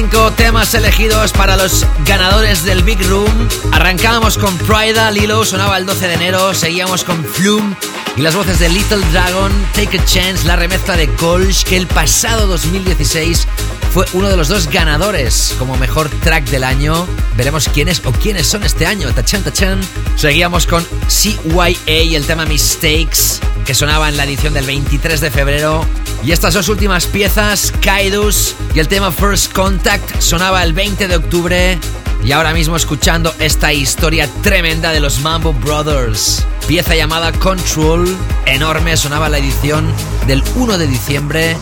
Cinco 0.00 0.30
temas 0.30 0.72
elegidos 0.74 1.32
para 1.32 1.56
los 1.56 1.84
ganadores 2.04 2.62
del 2.62 2.84
Big 2.84 3.04
Room. 3.08 3.48
Arrancábamos 3.72 4.38
con 4.38 4.56
Prida, 4.58 5.10
Lilo, 5.10 5.44
sonaba 5.44 5.76
el 5.76 5.86
12 5.86 6.06
de 6.06 6.14
enero, 6.14 6.54
seguíamos 6.54 7.02
con 7.02 7.24
Flume 7.24 7.74
y 8.16 8.20
las 8.20 8.36
voces 8.36 8.60
de 8.60 8.68
Little 8.68 9.04
Dragon, 9.10 9.50
Take 9.74 9.98
a 9.98 10.04
Chance, 10.04 10.46
la 10.46 10.54
remezcla 10.54 10.96
de 10.96 11.08
Colch, 11.14 11.64
que 11.64 11.76
el 11.76 11.88
pasado 11.88 12.46
2016 12.46 13.48
fue 13.92 14.06
uno 14.12 14.28
de 14.28 14.36
los 14.36 14.46
dos 14.46 14.68
ganadores 14.68 15.56
como 15.58 15.76
mejor 15.76 16.08
track 16.22 16.44
del 16.44 16.62
año. 16.62 17.04
Veremos 17.36 17.68
quiénes 17.68 18.00
o 18.04 18.12
quiénes 18.12 18.46
son 18.46 18.62
este 18.62 18.86
año. 18.86 19.12
Tachan, 19.12 19.42
tachan. 19.42 19.80
Seguíamos 20.14 20.68
con 20.68 20.86
CYA 21.08 22.02
y 22.02 22.14
el 22.14 22.24
tema 22.24 22.46
Mistakes, 22.46 23.40
que 23.66 23.74
sonaba 23.74 24.08
en 24.08 24.16
la 24.16 24.26
edición 24.26 24.54
del 24.54 24.66
23 24.66 25.20
de 25.20 25.30
febrero. 25.32 25.84
Y 26.24 26.32
estas 26.32 26.54
dos 26.54 26.68
últimas 26.68 27.06
piezas, 27.06 27.72
Kaidus 27.80 28.54
y 28.74 28.80
el 28.80 28.88
tema 28.88 29.12
First 29.12 29.52
Contact, 29.52 30.20
sonaba 30.20 30.62
el 30.62 30.72
20 30.72 31.08
de 31.08 31.16
octubre. 31.16 31.78
Y 32.24 32.32
ahora 32.32 32.52
mismo 32.52 32.76
escuchando 32.76 33.32
esta 33.38 33.72
historia 33.72 34.28
tremenda 34.42 34.90
de 34.90 35.00
los 35.00 35.20
Mambo 35.20 35.52
Brothers. 35.52 36.44
Pieza 36.66 36.94
llamada 36.96 37.32
Control, 37.32 38.14
enorme, 38.46 38.96
sonaba 38.96 39.28
la 39.28 39.38
edición 39.38 39.90
del 40.26 40.42
1 40.56 40.76
de 40.76 40.86
diciembre 40.86 41.56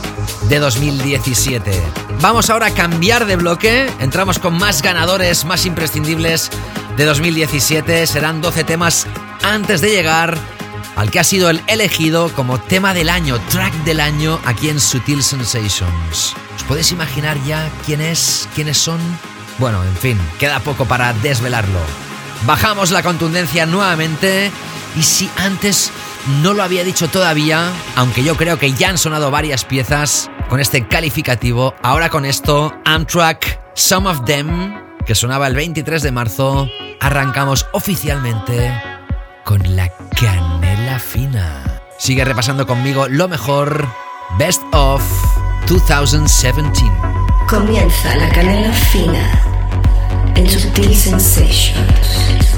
de 0.48 0.58
2017. 0.58 1.70
Vamos 2.20 2.48
ahora 2.48 2.66
a 2.66 2.74
cambiar 2.74 3.26
de 3.26 3.36
bloque, 3.36 3.88
entramos 4.00 4.38
con 4.38 4.54
más 4.58 4.82
ganadores, 4.82 5.44
más 5.44 5.66
imprescindibles 5.66 6.50
de 6.96 7.04
2017. 7.04 8.06
Serán 8.06 8.40
12 8.40 8.64
temas 8.64 9.06
antes 9.42 9.80
de 9.82 9.90
llegar 9.90 10.38
al 10.96 11.10
que 11.10 11.20
ha 11.20 11.24
sido 11.24 11.50
el 11.50 11.62
elegido 11.66 12.32
como 12.34 12.58
tema 12.58 12.94
del 12.94 13.10
año, 13.10 13.38
track 13.50 13.72
del 13.84 14.00
año 14.00 14.40
aquí 14.44 14.70
en 14.70 14.80
Sutil 14.80 15.22
Sensations. 15.22 16.34
¿Os 16.56 16.62
podéis 16.64 16.90
imaginar 16.90 17.36
ya 17.44 17.70
quién 17.84 18.00
es, 18.00 18.48
quiénes 18.54 18.78
son? 18.78 18.98
Bueno, 19.58 19.84
en 19.84 19.96
fin, 19.96 20.18
queda 20.40 20.58
poco 20.60 20.86
para 20.86 21.12
desvelarlo. 21.12 21.80
Bajamos 22.46 22.90
la 22.90 23.02
contundencia 23.02 23.66
nuevamente 23.66 24.50
y 24.96 25.02
si 25.02 25.30
antes 25.36 25.92
no 26.42 26.54
lo 26.54 26.62
había 26.62 26.84
dicho 26.84 27.08
todavía, 27.08 27.70
aunque 27.94 28.24
yo 28.24 28.36
creo 28.36 28.58
que 28.58 28.72
ya 28.72 28.88
han 28.88 28.98
sonado 28.98 29.30
varias 29.30 29.64
piezas 29.64 30.30
con 30.48 30.60
este 30.60 30.86
calificativo, 30.86 31.74
ahora 31.82 32.08
con 32.08 32.24
esto, 32.24 32.74
Amtrak, 32.84 33.60
Some 33.74 34.08
of 34.08 34.24
Them, 34.24 34.74
que 35.04 35.14
sonaba 35.14 35.46
el 35.46 35.54
23 35.54 36.02
de 36.02 36.12
marzo, 36.12 36.68
arrancamos 37.00 37.66
oficialmente 37.72 38.72
con 39.44 39.76
la 39.76 39.88
fina. 40.98 41.62
Sigue 41.98 42.24
repasando 42.24 42.66
conmigo 42.66 43.08
lo 43.08 43.28
mejor, 43.28 43.88
Best 44.38 44.62
of 44.72 45.02
2017. 45.66 46.92
Comienza 47.48 48.16
la 48.16 48.28
canela 48.30 48.72
fina 48.72 49.42
en 50.34 50.48
Sutil 50.48 50.94
Sensations. 50.94 52.55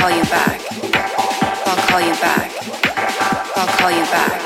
call 0.00 0.10
you 0.10 0.22
back. 0.24 0.60
I'll 1.66 1.76
call 1.88 2.00
you 2.00 2.14
back. 2.14 2.50
I'll 3.54 3.66
call 3.76 3.90
you 3.90 4.04
back. 4.04 4.40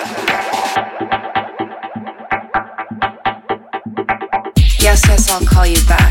Yes, 4.80 5.02
yes, 5.06 5.30
I'll 5.30 5.46
call 5.46 5.66
you 5.66 5.80
back. 5.86 6.03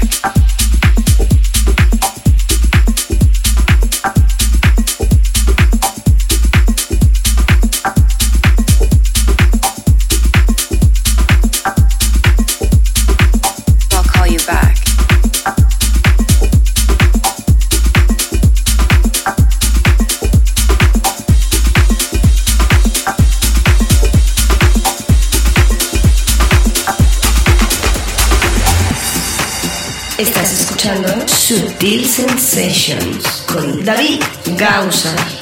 David 33.84 34.24
Gausa. 34.56 35.33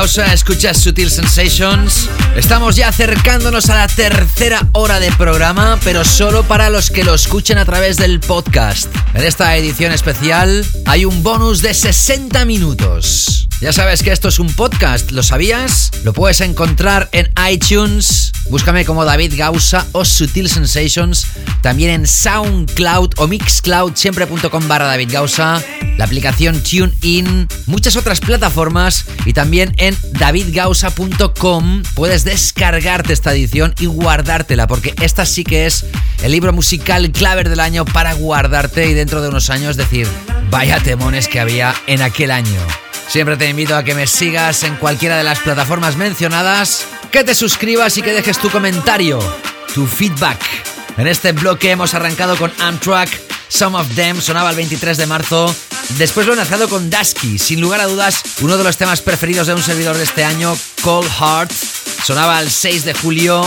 Gausa, 0.00 0.32
escuchas 0.32 0.78
Sutil 0.78 1.10
Sensations. 1.10 2.08
Estamos 2.34 2.74
ya 2.74 2.88
acercándonos 2.88 3.68
a 3.68 3.74
la 3.74 3.86
tercera 3.86 4.66
hora 4.72 4.98
de 4.98 5.12
programa, 5.12 5.78
pero 5.84 6.06
solo 6.06 6.42
para 6.42 6.70
los 6.70 6.88
que 6.88 7.04
lo 7.04 7.12
escuchen 7.12 7.58
a 7.58 7.66
través 7.66 7.98
del 7.98 8.18
podcast. 8.18 8.88
En 9.12 9.26
esta 9.26 9.54
edición 9.58 9.92
especial 9.92 10.64
hay 10.86 11.04
un 11.04 11.22
bonus 11.22 11.60
de 11.60 11.74
60 11.74 12.46
minutos. 12.46 13.46
Ya 13.60 13.74
sabes 13.74 14.02
que 14.02 14.10
esto 14.10 14.28
es 14.28 14.38
un 14.38 14.50
podcast, 14.54 15.10
¿lo 15.10 15.22
sabías? 15.22 15.90
Lo 16.02 16.14
puedes 16.14 16.40
encontrar 16.40 17.10
en 17.12 17.30
iTunes, 17.50 18.32
búscame 18.48 18.86
como 18.86 19.04
David 19.04 19.34
Gausa 19.36 19.86
o 19.92 20.06
Sutil 20.06 20.48
Sensations, 20.48 21.26
también 21.62 21.90
en 21.90 22.06
SoundCloud 22.06 23.14
o 23.18 23.26
Mixcloud, 23.26 23.94
siempre.com 23.94 24.68
barra 24.68 24.86
David 24.86 25.10
Gausa, 25.12 25.62
la 25.96 26.04
aplicación 26.04 26.62
TuneIn, 26.62 27.48
muchas 27.66 27.96
otras 27.96 28.20
plataformas 28.20 29.04
y 29.24 29.32
también 29.32 29.74
en 29.76 29.96
davidgausa.com 30.12 31.82
puedes 31.94 32.24
descargarte 32.24 33.12
esta 33.12 33.32
edición 33.32 33.74
y 33.78 33.86
guardártela, 33.86 34.66
porque 34.66 34.94
esta 35.00 35.26
sí 35.26 35.44
que 35.44 35.66
es 35.66 35.84
el 36.22 36.32
libro 36.32 36.52
musical 36.52 37.10
claver 37.12 37.48
del 37.48 37.60
año 37.60 37.84
para 37.84 38.14
guardarte 38.14 38.88
y 38.88 38.94
dentro 38.94 39.20
de 39.20 39.28
unos 39.28 39.50
años 39.50 39.76
decir, 39.76 40.08
vaya 40.50 40.80
temones 40.80 41.28
que 41.28 41.40
había 41.40 41.74
en 41.86 42.02
aquel 42.02 42.30
año. 42.30 42.60
Siempre 43.08 43.36
te 43.36 43.48
invito 43.48 43.76
a 43.76 43.82
que 43.82 43.94
me 43.94 44.06
sigas 44.06 44.62
en 44.62 44.76
cualquiera 44.76 45.16
de 45.16 45.24
las 45.24 45.40
plataformas 45.40 45.96
mencionadas, 45.96 46.86
que 47.10 47.24
te 47.24 47.34
suscribas 47.34 47.98
y 47.98 48.02
que 48.02 48.12
dejes 48.12 48.38
tu 48.38 48.50
comentario, 48.50 49.18
tu 49.74 49.86
feedback. 49.86 50.79
En 50.96 51.06
este 51.06 51.32
bloque 51.32 51.70
hemos 51.70 51.94
arrancado 51.94 52.36
con 52.36 52.52
Amtrak, 52.58 53.08
Some 53.48 53.78
of 53.78 53.94
Them, 53.94 54.20
sonaba 54.20 54.50
el 54.50 54.56
23 54.56 54.96
de 54.96 55.06
marzo. 55.06 55.54
Después 55.98 56.26
lo 56.26 56.32
he 56.32 56.36
enlazado 56.36 56.68
con 56.68 56.90
Dusky, 56.90 57.38
sin 57.38 57.60
lugar 57.60 57.80
a 57.80 57.86
dudas, 57.86 58.22
uno 58.40 58.56
de 58.56 58.64
los 58.64 58.76
temas 58.76 59.00
preferidos 59.00 59.46
de 59.46 59.54
un 59.54 59.62
servidor 59.62 59.96
de 59.96 60.04
este 60.04 60.24
año, 60.24 60.56
Cold 60.82 61.10
Heart. 61.10 61.52
Sonaba 62.04 62.40
el 62.40 62.50
6 62.50 62.84
de 62.84 62.94
julio. 62.94 63.44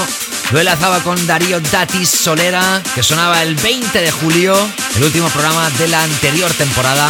Lo 0.52 0.60
enlazaba 0.60 0.99
con 0.99 1.26
Darío 1.26 1.60
Datis 1.60 2.10
Solera, 2.10 2.82
que 2.94 3.02
sonaba 3.02 3.41
el 3.41 3.56
20 3.56 3.99
de 3.99 4.11
julio, 4.11 4.56
el 4.95 5.03
último 5.03 5.28
programa 5.30 5.70
de 5.72 5.88
la 5.88 6.03
anterior 6.03 6.52
temporada. 6.53 7.10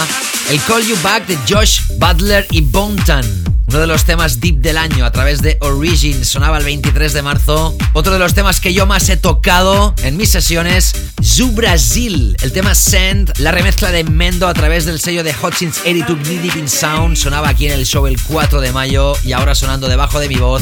El 0.49 0.61
Call 0.61 0.85
You 0.85 0.97
Back 1.01 1.25
de 1.25 1.37
Josh 1.47 1.81
Butler 1.97 2.47
y 2.51 2.61
Bontan. 2.61 3.42
Uno 3.73 3.81
de 3.81 3.87
los 3.87 4.05
temas 4.05 4.39
deep 4.39 4.57
del 4.57 4.77
año 4.77 5.03
a 5.03 5.11
través 5.11 5.41
de 5.41 5.57
Origin 5.61 6.23
sonaba 6.25 6.59
el 6.59 6.63
23 6.63 7.11
de 7.11 7.23
marzo. 7.23 7.75
Otro 7.93 8.13
de 8.13 8.19
los 8.19 8.35
temas 8.35 8.59
que 8.59 8.71
yo 8.71 8.85
más 8.85 9.09
he 9.09 9.17
tocado 9.17 9.95
en 10.03 10.15
mis 10.15 10.29
sesiones, 10.29 10.93
Zu 11.23 11.53
Brasil. 11.53 12.37
El 12.43 12.51
tema 12.51 12.75
Send, 12.75 13.33
la 13.39 13.51
remezcla 13.51 13.89
de 13.89 14.03
Mendo 14.03 14.47
a 14.47 14.53
través 14.53 14.85
del 14.85 14.99
sello 14.99 15.23
de 15.23 15.33
Hutchins 15.41 15.79
82 15.79 16.23
Deep 16.23 16.55
in 16.55 16.69
Sound. 16.69 17.17
Sonaba 17.17 17.49
aquí 17.49 17.65
en 17.65 17.71
el 17.71 17.87
show 17.87 18.05
el 18.05 18.21
4 18.21 18.61
de 18.61 18.71
mayo 18.71 19.15
y 19.25 19.31
ahora 19.31 19.55
sonando 19.55 19.87
debajo 19.87 20.19
de 20.19 20.27
mi 20.27 20.35
voz 20.35 20.61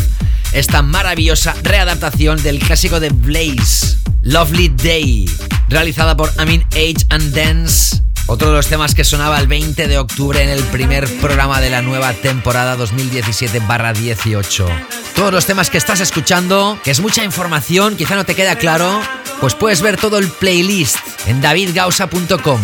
esta 0.53 0.81
maravillosa 0.81 1.53
readaptación 1.63 2.41
del 2.41 2.59
clásico 2.59 3.01
de 3.01 3.09
Blaze, 3.09 3.97
Lovely 4.21 4.69
Day, 4.69 5.29
realizada 5.67 6.15
por 6.15 6.31
Amin 6.37 6.63
Age 6.71 7.05
and 7.09 7.35
Dance. 7.35 8.10
Otro 8.31 8.47
de 8.47 8.55
los 8.55 8.67
temas 8.67 8.95
que 8.95 9.03
sonaba 9.03 9.41
el 9.41 9.47
20 9.47 9.89
de 9.89 9.97
octubre 9.97 10.41
en 10.41 10.47
el 10.47 10.63
primer 10.63 11.05
programa 11.19 11.59
de 11.59 11.69
la 11.69 11.81
nueva 11.81 12.13
temporada 12.13 12.77
2017-18. 12.77 14.67
Todos 15.15 15.33
los 15.33 15.45
temas 15.45 15.69
que 15.69 15.77
estás 15.77 15.99
escuchando, 15.99 16.79
que 16.81 16.91
es 16.91 17.01
mucha 17.01 17.25
información, 17.25 17.97
quizá 17.97 18.15
no 18.15 18.25
te 18.25 18.33
queda 18.33 18.55
claro, 18.55 19.01
pues 19.41 19.53
puedes 19.53 19.81
ver 19.81 19.97
todo 19.97 20.17
el 20.17 20.29
playlist 20.29 20.95
en 21.27 21.41
davidgausa.com. 21.41 22.61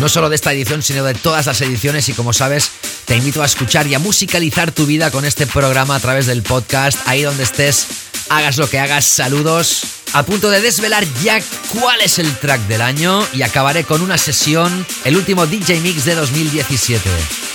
No 0.00 0.08
solo 0.08 0.28
de 0.30 0.34
esta 0.34 0.52
edición, 0.52 0.82
sino 0.82 1.04
de 1.04 1.14
todas 1.14 1.46
las 1.46 1.60
ediciones 1.60 2.08
y 2.08 2.12
como 2.12 2.32
sabes, 2.32 2.72
te 3.04 3.16
invito 3.16 3.40
a 3.40 3.46
escuchar 3.46 3.86
y 3.86 3.94
a 3.94 4.00
musicalizar 4.00 4.72
tu 4.72 4.84
vida 4.84 5.12
con 5.12 5.24
este 5.24 5.46
programa 5.46 5.94
a 5.94 6.00
través 6.00 6.26
del 6.26 6.42
podcast, 6.42 6.98
ahí 7.06 7.22
donde 7.22 7.44
estés, 7.44 7.86
hagas 8.30 8.56
lo 8.56 8.68
que 8.68 8.80
hagas, 8.80 9.04
saludos. 9.04 9.93
A 10.14 10.22
punto 10.22 10.48
de 10.48 10.60
desvelar 10.60 11.04
ya 11.24 11.40
cuál 11.72 12.00
es 12.00 12.20
el 12.20 12.32
track 12.36 12.60
del 12.68 12.82
año 12.82 13.26
y 13.32 13.42
acabaré 13.42 13.82
con 13.82 14.00
una 14.00 14.16
sesión, 14.16 14.86
el 15.04 15.16
último 15.16 15.44
DJ 15.44 15.80
Mix 15.80 16.04
de 16.04 16.14
2017. 16.14 17.10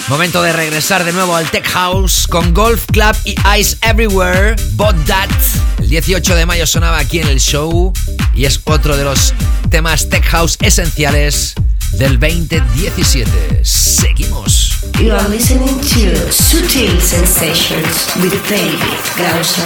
Momento 0.09 0.41
de 0.41 0.51
regresar 0.51 1.05
de 1.05 1.13
nuevo 1.13 1.37
al 1.37 1.49
Tech 1.49 1.65
House 1.69 2.27
con 2.27 2.53
Golf 2.53 2.85
Club 2.87 3.15
y 3.23 3.37
Ice 3.57 3.77
Everywhere, 3.81 4.57
Bot 4.73 4.93
That. 5.05 5.29
El 5.77 5.87
18 5.87 6.35
de 6.35 6.45
mayo 6.45 6.67
sonaba 6.67 6.99
aquí 6.99 7.19
en 7.19 7.29
el 7.29 7.39
show 7.39 7.93
y 8.35 8.43
es 8.43 8.59
otro 8.65 8.97
de 8.97 9.05
los 9.05 9.33
temas 9.69 10.09
Tech 10.09 10.25
House 10.25 10.57
esenciales 10.59 11.53
del 11.93 12.19
2017. 12.19 13.63
Seguimos. 13.63 14.68
You 14.99 15.13
are 15.13 15.29
listening 15.29 15.79
to 15.79 16.11
Sutil 16.29 16.99
Sensations 16.99 18.13
with 18.21 18.33
David 18.49 18.99
Gausa. 19.15 19.65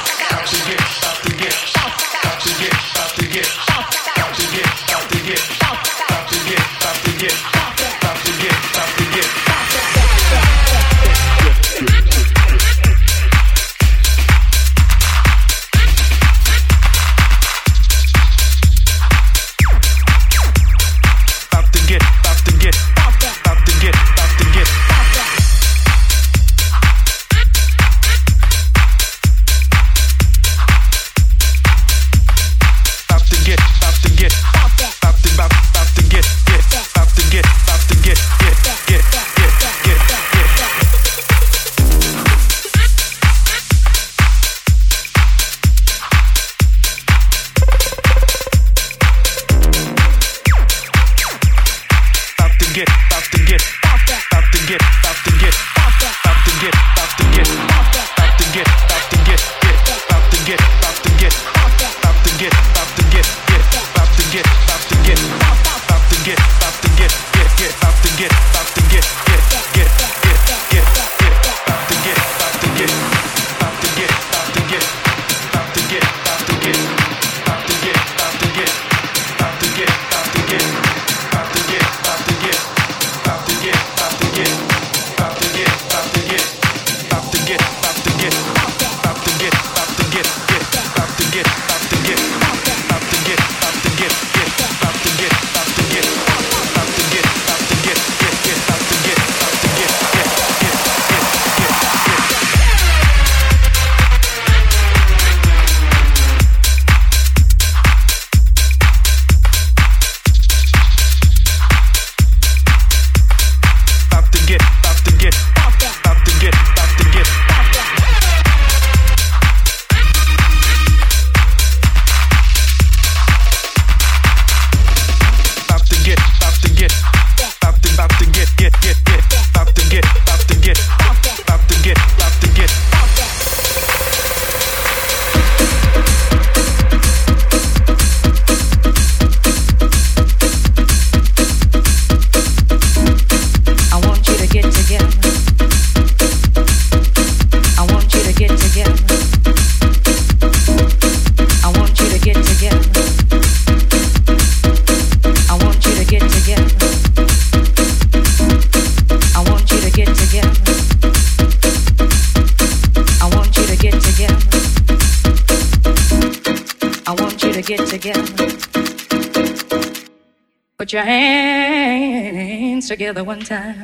Together 172.94 173.24
one 173.24 173.40
time. 173.40 173.83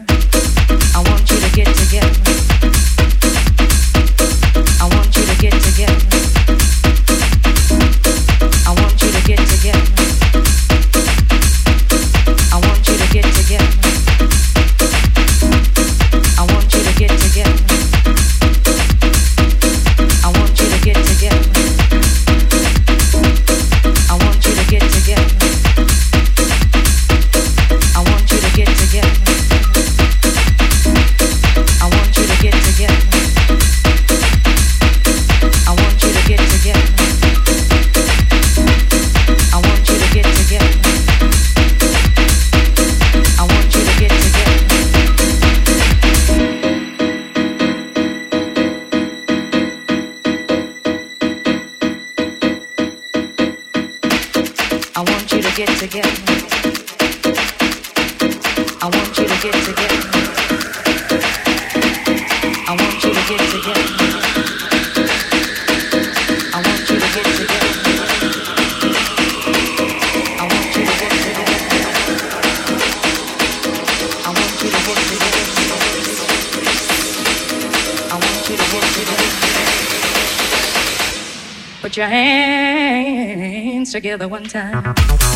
Together 83.90 84.28
one 84.28 84.44
time. 84.44 85.29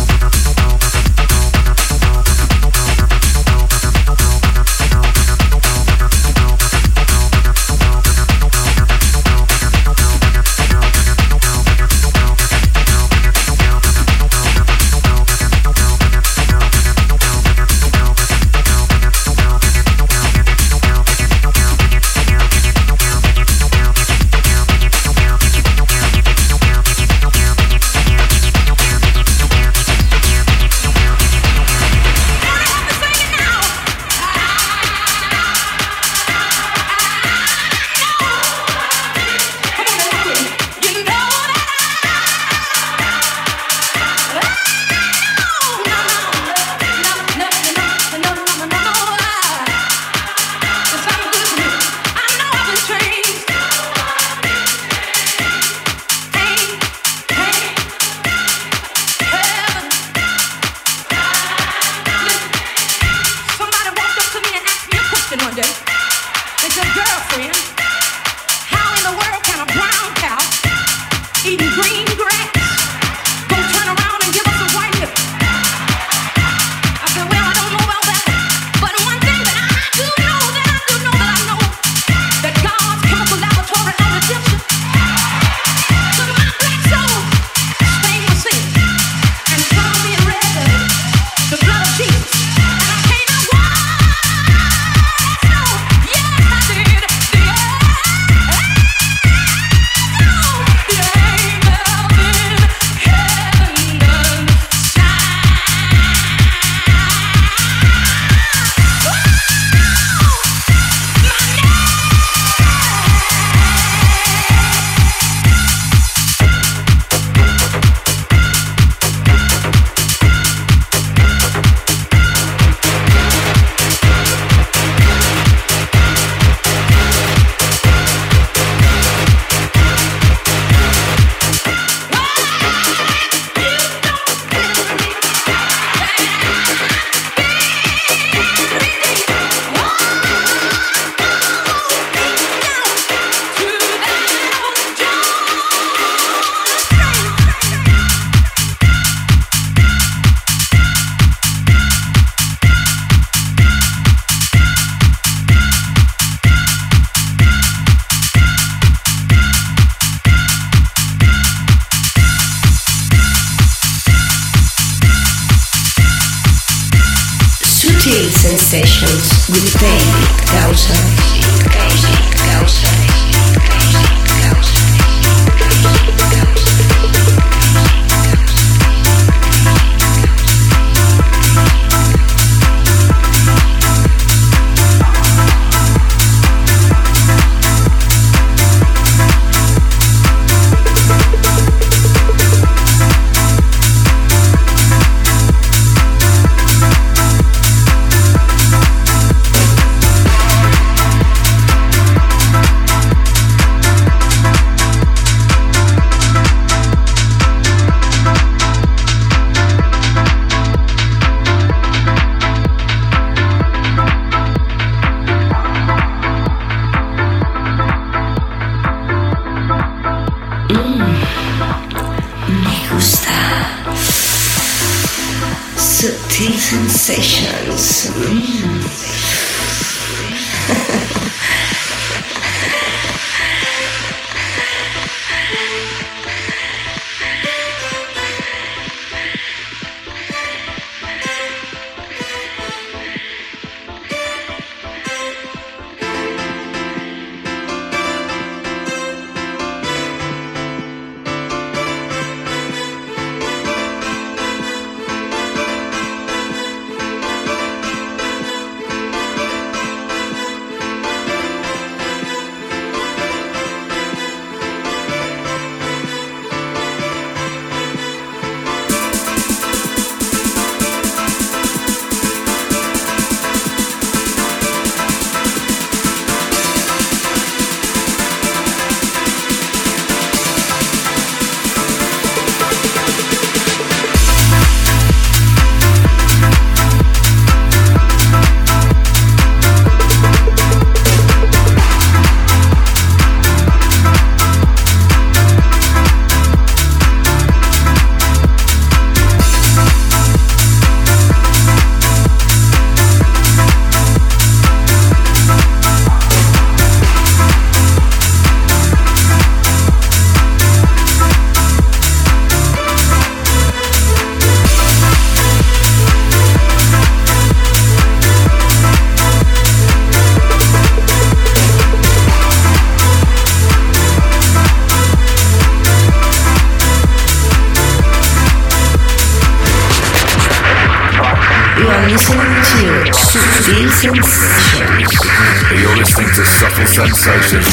Sensations. 336.94 337.66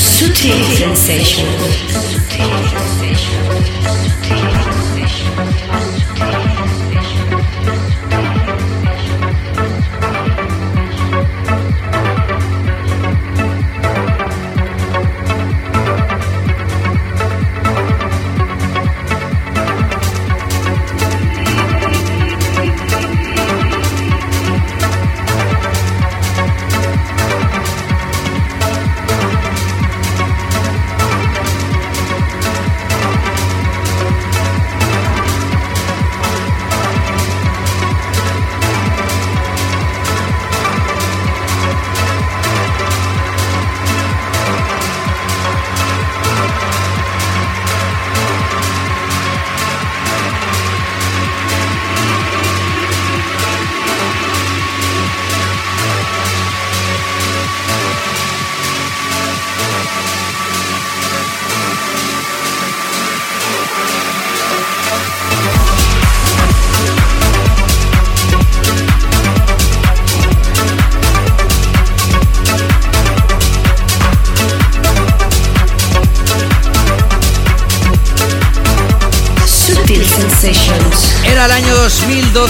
Sutil 0.00 0.64
Sensations. 0.64 2.13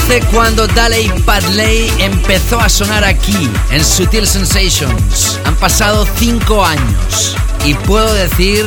2012 0.07 0.21
cuando 0.31 0.67
Daley 0.67 1.09
Padley 1.25 1.91
empezó 1.99 2.59
a 2.59 2.69
sonar 2.69 3.03
aquí, 3.03 3.49
en 3.71 3.83
Sutil 3.83 4.27
Sensations. 4.27 5.39
Han 5.45 5.55
pasado 5.55 6.05
5 6.17 6.65
años 6.65 7.35
y 7.63 7.73
puedo 7.73 8.13
decir, 8.13 8.65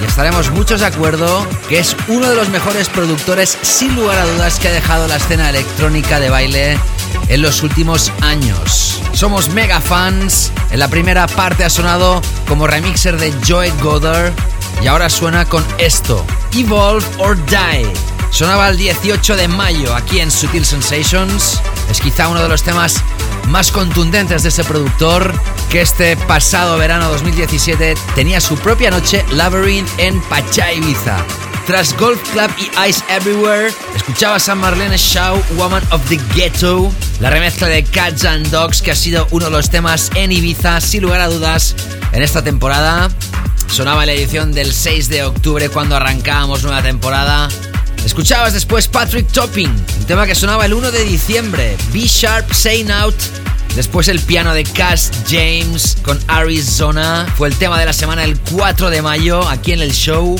y 0.00 0.04
estaremos 0.04 0.50
muchos 0.50 0.80
de 0.80 0.86
acuerdo, 0.86 1.46
que 1.68 1.80
es 1.80 1.96
uno 2.08 2.28
de 2.28 2.36
los 2.36 2.50
mejores 2.50 2.88
productores, 2.88 3.58
sin 3.62 3.96
lugar 3.96 4.18
a 4.18 4.26
dudas, 4.26 4.60
que 4.60 4.68
ha 4.68 4.72
dejado 4.72 5.08
la 5.08 5.16
escena 5.16 5.50
electrónica 5.50 6.20
de 6.20 6.30
baile 6.30 6.78
en 7.28 7.42
los 7.42 7.62
últimos 7.62 8.12
años. 8.20 9.00
Somos 9.12 9.48
mega 9.48 9.80
fans. 9.80 10.52
En 10.70 10.78
la 10.78 10.88
primera 10.88 11.26
parte 11.26 11.64
ha 11.64 11.70
sonado 11.70 12.22
como 12.46 12.66
remixer 12.66 13.18
de 13.18 13.32
Joy 13.44 13.72
Goddard 13.82 14.32
y 14.82 14.86
ahora 14.86 15.10
suena 15.10 15.46
con 15.46 15.64
esto, 15.78 16.24
Evolve 16.52 17.06
or 17.18 17.36
Die. 17.46 18.05
Sonaba 18.36 18.68
el 18.68 18.76
18 18.76 19.34
de 19.34 19.48
mayo 19.48 19.94
aquí 19.94 20.20
en 20.20 20.30
Sutil 20.30 20.66
Sensations. 20.66 21.58
Es 21.90 22.02
quizá 22.02 22.28
uno 22.28 22.42
de 22.42 22.50
los 22.50 22.62
temas 22.62 23.02
más 23.48 23.72
contundentes 23.72 24.42
de 24.42 24.50
ese 24.50 24.62
productor 24.62 25.32
que 25.70 25.80
este 25.80 26.18
pasado 26.18 26.76
verano 26.76 27.08
2017 27.08 27.94
tenía 28.14 28.42
su 28.42 28.58
propia 28.58 28.90
noche 28.90 29.24
Labyrinth 29.32 29.88
en 29.96 30.20
Pacha 30.20 30.70
Ibiza. 30.70 31.16
Tras 31.66 31.96
Golf 31.96 32.20
Club 32.32 32.50
y 32.58 32.64
Ice 32.86 33.02
Everywhere, 33.08 33.72
escuchabas 33.94 34.50
a 34.50 34.54
Marlene 34.54 34.98
Shaw, 34.98 35.42
Woman 35.56 35.82
of 35.90 36.06
the 36.10 36.20
Ghetto, 36.34 36.92
la 37.20 37.30
remezcla 37.30 37.68
de 37.68 37.84
Cats 37.84 38.26
and 38.26 38.50
Dogs, 38.50 38.82
que 38.82 38.90
ha 38.90 38.96
sido 38.96 39.26
uno 39.30 39.46
de 39.46 39.52
los 39.52 39.70
temas 39.70 40.10
en 40.14 40.30
Ibiza, 40.30 40.82
sin 40.82 41.04
lugar 41.04 41.22
a 41.22 41.28
dudas, 41.28 41.74
en 42.12 42.22
esta 42.22 42.44
temporada. 42.44 43.08
Sonaba 43.68 44.04
la 44.04 44.12
edición 44.12 44.52
del 44.52 44.74
6 44.74 45.08
de 45.08 45.24
octubre 45.24 45.70
cuando 45.70 45.96
arrancábamos 45.96 46.62
nueva 46.64 46.82
temporada. 46.82 47.48
Escuchabas 48.06 48.54
después 48.54 48.86
Patrick 48.86 49.26
Topping, 49.32 49.68
un 49.68 50.04
tema 50.06 50.26
que 50.26 50.36
sonaba 50.36 50.64
el 50.64 50.74
1 50.74 50.92
de 50.92 51.02
diciembre, 51.02 51.76
B 51.92 52.06
Sharp 52.06 52.52
Saying 52.52 52.92
Out. 52.92 53.16
Después 53.74 54.06
el 54.06 54.20
piano 54.20 54.54
de 54.54 54.62
Cass 54.62 55.10
James 55.28 55.98
con 56.02 56.16
Arizona. 56.28 57.26
Fue 57.36 57.48
el 57.48 57.56
tema 57.56 57.80
de 57.80 57.84
la 57.84 57.92
semana 57.92 58.22
el 58.22 58.38
4 58.52 58.90
de 58.90 59.02
mayo 59.02 59.46
aquí 59.48 59.72
en 59.72 59.80
el 59.80 59.92
show. 59.92 60.38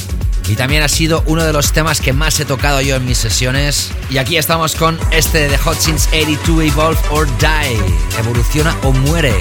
Y 0.48 0.54
también 0.54 0.84
ha 0.84 0.88
sido 0.88 1.24
uno 1.26 1.42
de 1.44 1.52
los 1.52 1.72
temas 1.72 2.00
que 2.00 2.12
más 2.12 2.38
he 2.38 2.44
tocado 2.44 2.80
yo 2.82 2.94
en 2.94 3.04
mis 3.04 3.18
sesiones. 3.18 3.90
Y 4.10 4.18
aquí 4.18 4.36
estamos 4.36 4.76
con 4.76 4.96
este 5.10 5.48
de 5.48 5.58
Hot 5.58 5.80
Since 5.80 6.08
82 6.16 6.66
Evolve 6.66 7.00
or 7.10 7.26
Die. 7.38 8.20
Evoluciona 8.20 8.76
o 8.84 8.92
muere. 8.92 9.34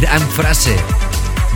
Gran 0.00 0.22
frase. 0.30 0.76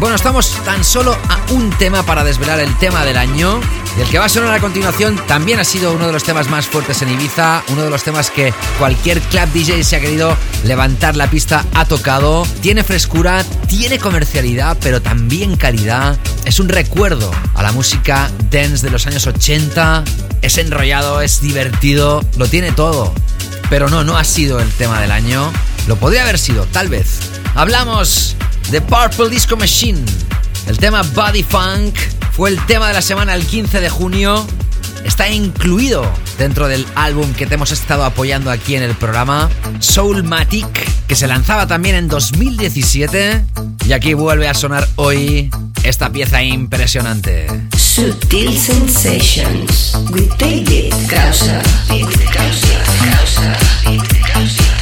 Bueno, 0.01 0.17
estamos 0.17 0.51
tan 0.65 0.85
solo 0.85 1.17
a 1.29 1.53
un 1.53 1.71
tema 1.79 2.03
para 2.03 2.25
desvelar 2.25 2.59
el 2.59 2.77
tema 2.79 3.05
del 3.05 3.17
año. 3.17 3.61
Y 3.97 4.03
el 4.03 4.09
que 4.11 4.19
va 4.19 4.27
a 4.27 4.29
sonar 4.29 4.53
a 4.53 4.61
continuación 4.61 5.17
también 5.27 5.59
ha 5.59 5.65
sido 5.65 5.93
uno 5.93 6.07
de 6.07 6.13
los 6.13 6.23
temas 6.23 6.51
más 6.51 6.67
fuertes 6.67 7.01
en 7.01 7.09
Ibiza, 7.09 7.63
uno 7.69 7.83
de 7.83 7.89
los 7.89 8.03
temas 8.03 8.31
que 8.31 8.53
cualquier 8.79 9.21
club 9.23 9.49
DJ 9.55 9.83
se 9.85 9.97
ha 9.97 10.01
querido 10.01 10.37
levantar 10.65 11.17
la 11.17 11.31
pista 11.31 11.65
ha 11.73 11.87
tocado. 11.87 12.47
Tiene 12.61 12.85
frescura, 12.85 13.43
tiene 13.69 13.99
comercialidad, 13.99 14.77
pero 14.83 15.01
también 15.01 15.57
calidad. 15.57 16.19
Es 16.45 16.61
un 16.61 16.69
recuerdo 16.69 17.31
a 17.55 17.63
la 17.63 17.73
música 17.73 18.31
dance 18.51 18.85
de 18.85 18.93
los 18.93 19.07
años 19.07 19.27
80. 19.27 20.05
Es 20.43 20.59
enrollado, 20.59 21.23
es 21.23 21.41
divertido, 21.41 22.23
lo 22.37 22.49
tiene 22.49 22.73
todo. 22.73 23.15
Pero 23.71 23.89
no, 23.89 24.05
no 24.05 24.19
ha 24.19 24.25
sido 24.25 24.61
el 24.61 24.71
tema 24.73 25.01
del 25.01 25.11
año. 25.11 25.51
Lo 25.87 25.97
podría 25.97 26.23
haber 26.23 26.39
sido, 26.39 26.67
tal 26.67 26.89
vez. 26.89 27.19
Hablamos 27.55 28.37
de 28.71 28.83
Purple 28.83 29.31
Disco 29.31 29.57
Machine. 29.57 30.05
El 30.67 30.77
tema 30.77 31.03
Body 31.03 31.43
Funk 31.43 31.95
fue 32.37 32.51
el 32.51 32.65
tema 32.67 32.89
de 32.89 32.93
la 32.93 33.01
semana 33.01 33.35
el 33.35 33.47
15 33.47 33.81
de 33.81 33.89
junio. 33.89 34.47
Está 35.05 35.31
incluido 35.31 36.05
dentro 36.39 36.69
del 36.69 36.85
álbum 36.95 37.33
que 37.33 37.47
te 37.47 37.55
hemos 37.55 37.73
estado 37.73 38.05
apoyando 38.05 38.51
aquí 38.51 38.75
en 38.77 38.83
el 38.83 38.95
programa, 38.95 39.49
Soulmatic, 39.81 41.07
que 41.07 41.17
se 41.17 41.27
lanzaba 41.27 41.67
también 41.67 41.97
en 41.97 42.09
2017. 42.09 43.43
Y 43.87 43.93
aquí 43.93 44.13
vuelve 44.13 44.49
a 44.49 44.55
sonar 44.55 44.87
hoy 44.97 45.51
esta 45.83 46.11
pieza 46.13 46.43
impresionante. 46.43 47.47
Sutil 47.75 48.59
Sensations 48.59 49.97
with 50.11 50.29
David 50.39 50.93
Causa. 51.09 51.63
Causa. 51.89 53.57
Causa. 54.33 54.77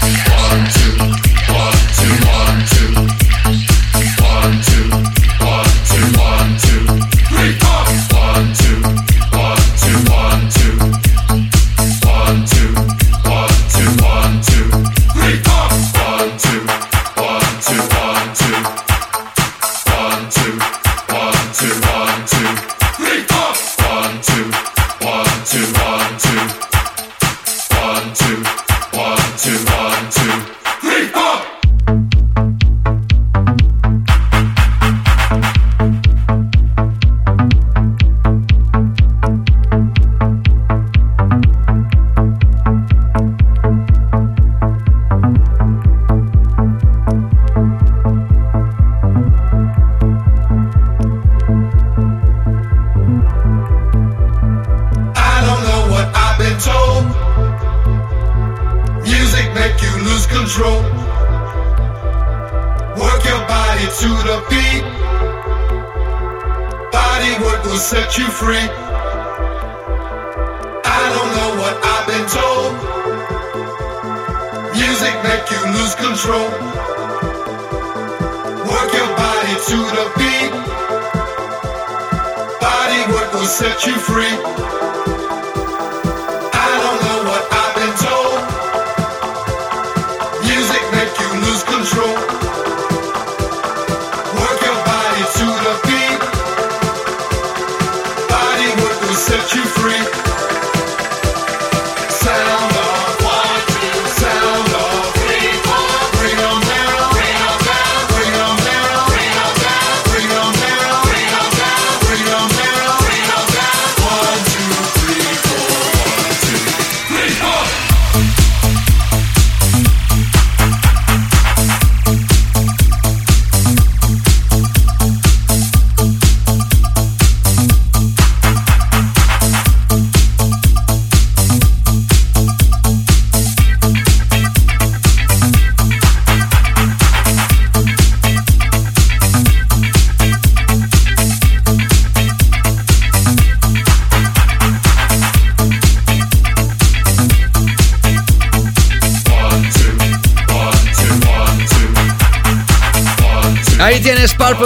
Control. 91.84 92.33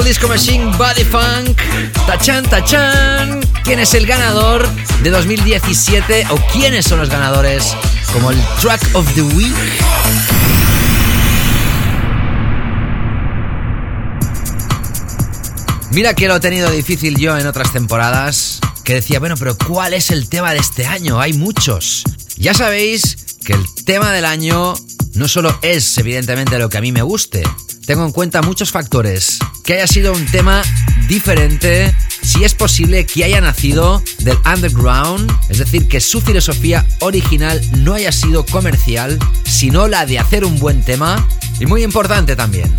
Disco 0.03 0.29
Machine 0.29 0.77
Body 0.77 1.05
Funk. 1.05 1.61
Tachan, 2.07 2.45
tachan. 2.45 3.41
¿Quién 3.65 3.81
es 3.81 3.95
el 3.95 4.07
ganador 4.07 4.69
de 5.03 5.11
2017 5.11 6.27
o 6.31 6.37
quiénes 6.53 6.85
son 6.87 6.99
los 6.99 7.09
ganadores 7.09 7.75
como 8.12 8.31
el 8.31 8.39
Track 8.61 8.81
of 8.95 9.07
the 9.15 9.23
Week? 9.23 9.55
Mira 15.91 16.15
que 16.15 16.29
lo 16.29 16.37
he 16.37 16.41
tenido 16.41 16.70
difícil 16.70 17.16
yo 17.16 17.37
en 17.37 17.47
otras 17.47 17.73
temporadas, 17.73 18.61
que 18.85 18.95
decía, 18.95 19.19
bueno, 19.19 19.37
pero 19.37 19.57
¿cuál 19.57 19.95
es 19.95 20.11
el 20.11 20.29
tema 20.29 20.53
de 20.53 20.59
este 20.59 20.87
año? 20.87 21.20
Hay 21.20 21.33
muchos. 21.33 22.05
Ya 22.37 22.55
sabéis 22.55 23.16
que 23.45 23.55
el 23.55 23.65
tema 23.85 24.12
del 24.12 24.25
año 24.25 24.75
no 25.15 25.29
solo 25.29 25.59
es 25.62 25.99
evidentemente 25.99 26.59
lo 26.59 26.69
que 26.69 26.79
a 26.79 26.81
mí 26.81 26.93
me 26.93 27.03
guste, 27.03 27.43
tengo 27.87 28.05
en 28.05 28.12
cuenta 28.12 28.43
muchos 28.43 28.70
factores. 28.70 29.39
Que 29.69 29.74
haya 29.74 29.86
sido 29.86 30.15
un 30.15 30.24
tema 30.24 30.62
diferente, 31.09 31.95
si 32.23 32.43
es 32.43 32.55
posible 32.55 33.05
que 33.05 33.23
haya 33.24 33.39
nacido 33.43 34.03
del 34.20 34.39
underground, 34.51 35.31
es 35.51 35.59
decir, 35.59 35.86
que 35.89 36.01
su 36.01 36.23
filosofía 36.23 36.86
original 37.01 37.61
no 37.77 37.93
haya 37.93 38.11
sido 38.11 38.47
comercial, 38.47 39.19
sino 39.45 39.86
la 39.86 40.07
de 40.07 40.20
hacer 40.20 40.47
un 40.47 40.59
buen 40.59 40.82
tema. 40.82 41.28
Y 41.61 41.66
muy 41.66 41.85
importante 41.85 42.35
también, 42.35 42.74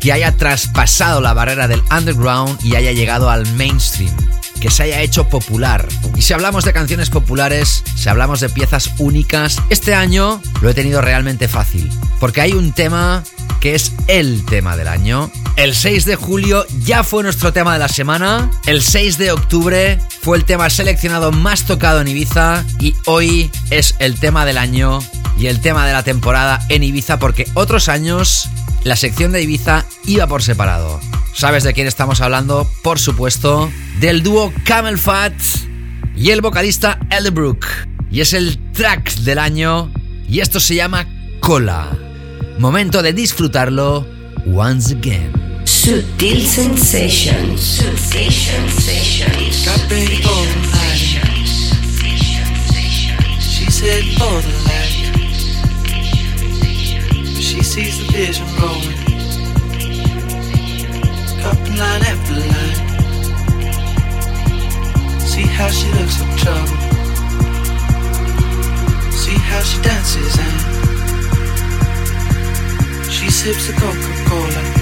que 0.00 0.10
haya 0.10 0.34
traspasado 0.34 1.20
la 1.20 1.34
barrera 1.34 1.68
del 1.68 1.82
underground 1.94 2.58
y 2.64 2.76
haya 2.76 2.92
llegado 2.92 3.28
al 3.28 3.46
mainstream 3.56 4.16
que 4.58 4.70
se 4.70 4.84
haya 4.84 5.02
hecho 5.02 5.28
popular. 5.28 5.86
Y 6.16 6.22
si 6.22 6.32
hablamos 6.32 6.64
de 6.64 6.72
canciones 6.72 7.10
populares, 7.10 7.84
si 7.94 8.08
hablamos 8.08 8.40
de 8.40 8.48
piezas 8.48 8.90
únicas, 8.96 9.60
este 9.68 9.94
año 9.94 10.40
lo 10.62 10.70
he 10.70 10.74
tenido 10.74 11.02
realmente 11.02 11.46
fácil. 11.46 11.90
Porque 12.20 12.40
hay 12.40 12.52
un 12.52 12.72
tema 12.72 13.22
que 13.60 13.74
es 13.74 13.92
el 14.06 14.44
tema 14.46 14.76
del 14.76 14.88
año. 14.88 15.30
El 15.56 15.74
6 15.74 16.06
de 16.06 16.16
julio 16.16 16.64
ya 16.84 17.04
fue 17.04 17.22
nuestro 17.22 17.52
tema 17.52 17.74
de 17.74 17.78
la 17.78 17.88
semana. 17.88 18.50
El 18.66 18.80
6 18.80 19.18
de 19.18 19.32
octubre 19.32 19.98
fue 20.22 20.38
el 20.38 20.44
tema 20.44 20.70
seleccionado 20.70 21.30
más 21.30 21.64
tocado 21.64 22.00
en 22.00 22.08
Ibiza. 22.08 22.64
Y 22.80 22.94
hoy 23.04 23.50
es 23.70 23.94
el 23.98 24.18
tema 24.18 24.46
del 24.46 24.56
año 24.56 25.00
y 25.36 25.48
el 25.48 25.60
tema 25.60 25.86
de 25.86 25.92
la 25.92 26.02
temporada 26.02 26.60
en 26.70 26.82
Ibiza 26.82 27.18
porque 27.18 27.46
otros 27.54 27.88
años 27.88 28.48
la 28.82 28.96
sección 28.96 29.32
de 29.32 29.42
Ibiza 29.42 29.84
iba 30.06 30.26
por 30.26 30.42
separado. 30.42 31.00
¿Sabes 31.34 31.64
de 31.64 31.74
quién 31.74 31.86
estamos 31.86 32.22
hablando? 32.22 32.68
Por 32.82 32.98
supuesto, 32.98 33.70
del 34.00 34.22
dúo 34.22 34.52
Camel 34.64 34.98
Fat 34.98 35.34
y 36.16 36.30
el 36.30 36.40
vocalista 36.40 36.98
Elderbrook. 37.10 37.66
Y 38.10 38.22
es 38.22 38.32
el 38.32 38.58
track 38.72 39.16
del 39.16 39.38
año 39.38 39.92
y 40.26 40.40
esto 40.40 40.60
se 40.60 40.74
llama 40.76 41.06
Cola. 41.40 41.90
Momento 42.58 43.02
de 43.02 43.12
disfrutarlo 43.12 44.06
once 44.46 44.94
again. 44.94 45.41
Sutil 45.82 46.38
Sensations. 46.46 47.58
Sutil 47.58 48.30
Sensations. 48.30 49.66
Got 49.66 49.82
all 50.30 50.46
night. 50.70 51.02
She 53.42 53.66
said 53.68 54.04
all 54.22 54.40
the 54.46 54.54
light. 54.70 54.94
She 57.42 57.58
sees 57.64 57.98
the 57.98 58.04
vision 58.12 58.46
growing. 58.54 58.94
Up 61.50 61.58
in 61.66 61.74
line 61.76 62.02
after 62.12 62.34
line. 62.52 62.78
See 65.18 65.48
how 65.58 65.68
she 65.68 65.88
looks 65.98 66.16
like 66.22 66.36
trouble. 66.38 66.78
See 69.10 69.38
how 69.50 69.62
she 69.62 69.82
dances 69.82 70.38
and 70.38 70.58
she 73.10 73.28
sips 73.32 73.66
the 73.66 73.72
Coca-Cola. 73.72 74.81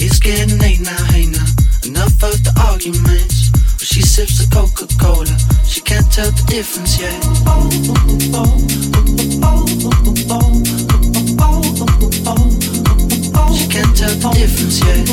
It's 0.00 0.20
getting 0.20 0.58
late 0.58 0.80
now, 0.80 1.04
hey 1.06 1.26
now. 1.26 1.44
Enough 1.84 2.22
of 2.22 2.38
the 2.44 2.52
arguments. 2.70 3.50
But 3.50 3.86
she 3.86 4.00
sips 4.00 4.38
the 4.38 4.46
Coca-Cola. 4.54 5.26
She 5.66 5.80
can't 5.80 6.06
tell 6.12 6.30
the 6.30 6.42
difference 6.46 7.00
yet. 7.00 7.18
She 13.58 13.66
can't 13.66 13.96
tell 13.96 14.14
the 14.14 14.30
difference 14.38 14.78
yet. 14.86 15.08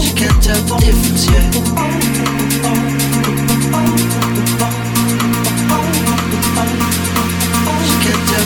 She 0.00 0.12
can't 0.14 0.42
tell 0.42 0.60
the 0.60 0.76
difference 0.84 1.26
yet. 1.30 1.49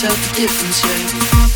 tell 0.00 0.10
the 0.10 0.34
difference 0.34 0.82
yet. 0.82 1.49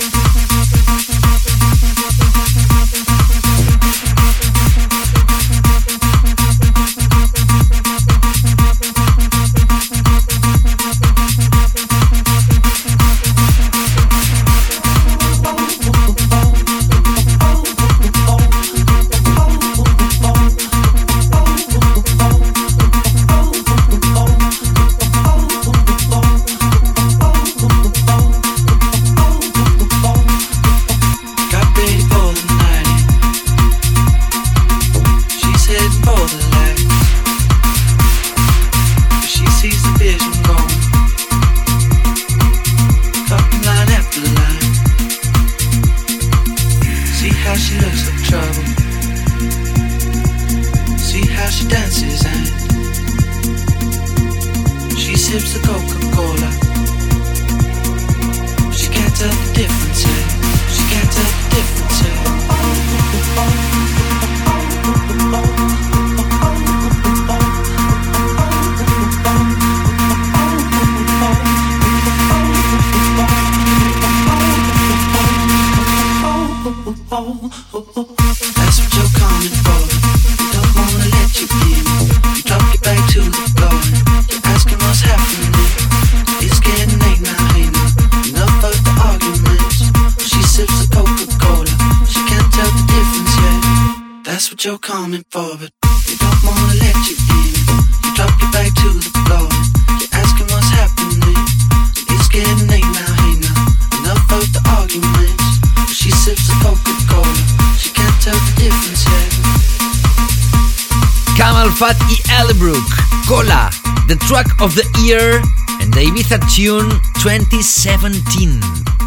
Fat 111.76 111.96
y 112.08 112.22
Elbrook. 112.30 112.84
Cola, 113.26 113.70
the 114.06 114.16
track 114.28 114.46
of 114.60 114.74
the 114.74 114.84
year 115.02 115.40
and 115.80 115.92
the 115.92 116.02
Ibiza 116.04 116.38
Tune 116.54 116.88
2017. 117.22 118.60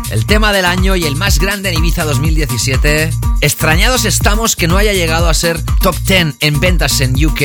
el 0.10 0.26
tema 0.26 0.54
del 0.54 0.66
año 0.66 0.96
y 0.96 1.06
el 1.06 1.16
más 1.16 1.40
grande 1.40 1.70
en 1.70 1.80
Ibiza 1.80 2.06
2017. 2.06 3.10
Extrañados 3.42 4.06
estamos 4.06 4.56
que 4.56 4.68
no 4.68 4.78
haya 4.78 4.94
llegado 4.94 5.30
a 5.30 5.34
ser 5.34 5.62
top 5.82 5.96
10 6.06 6.36
en 6.40 6.60
ventas 6.60 7.02
en 7.02 7.14
UK, 7.26 7.42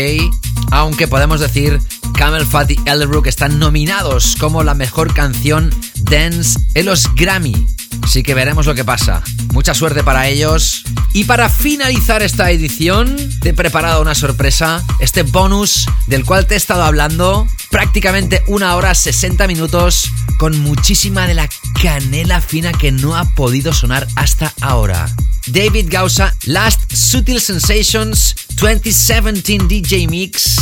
aunque 0.70 1.08
podemos 1.08 1.40
decir 1.40 1.80
Camel 2.14 2.46
Fat 2.46 2.70
y 2.70 2.78
Elderbrook 2.84 3.26
están 3.26 3.58
nominados 3.58 4.36
como 4.38 4.62
la 4.62 4.74
mejor 4.74 5.12
canción 5.14 5.74
dance 6.02 6.58
en 6.74 6.86
los 6.86 7.12
Grammy. 7.14 7.66
Así 8.02 8.22
que 8.22 8.34
veremos 8.34 8.66
lo 8.66 8.74
que 8.74 8.84
pasa. 8.84 9.22
Mucha 9.52 9.74
suerte 9.74 10.02
para 10.02 10.28
ellos. 10.28 10.84
Y 11.12 11.24
para 11.24 11.48
finalizar 11.48 12.22
esta 12.22 12.50
edición, 12.50 13.16
te 13.40 13.50
he 13.50 13.54
preparado 13.54 14.02
una 14.02 14.14
sorpresa. 14.14 14.84
Este 15.00 15.22
bonus 15.22 15.86
del 16.06 16.24
cual 16.24 16.46
te 16.46 16.54
he 16.54 16.56
estado 16.56 16.82
hablando. 16.82 17.46
Prácticamente 17.70 18.42
una 18.46 18.76
hora 18.76 18.94
60 18.94 19.46
minutos 19.46 20.10
con 20.38 20.58
muchísima 20.60 21.26
de 21.26 21.34
la 21.34 21.48
canela 21.82 22.40
fina 22.40 22.72
que 22.72 22.92
no 22.92 23.16
ha 23.16 23.24
podido 23.34 23.72
sonar 23.72 24.06
hasta 24.16 24.52
ahora. 24.60 25.08
David 25.46 25.86
Gausa, 25.90 26.34
Last 26.44 26.92
Sutil 26.92 27.40
Sensations 27.40 28.34
2017 28.56 29.66
DJ 29.66 30.06
Mix, 30.06 30.56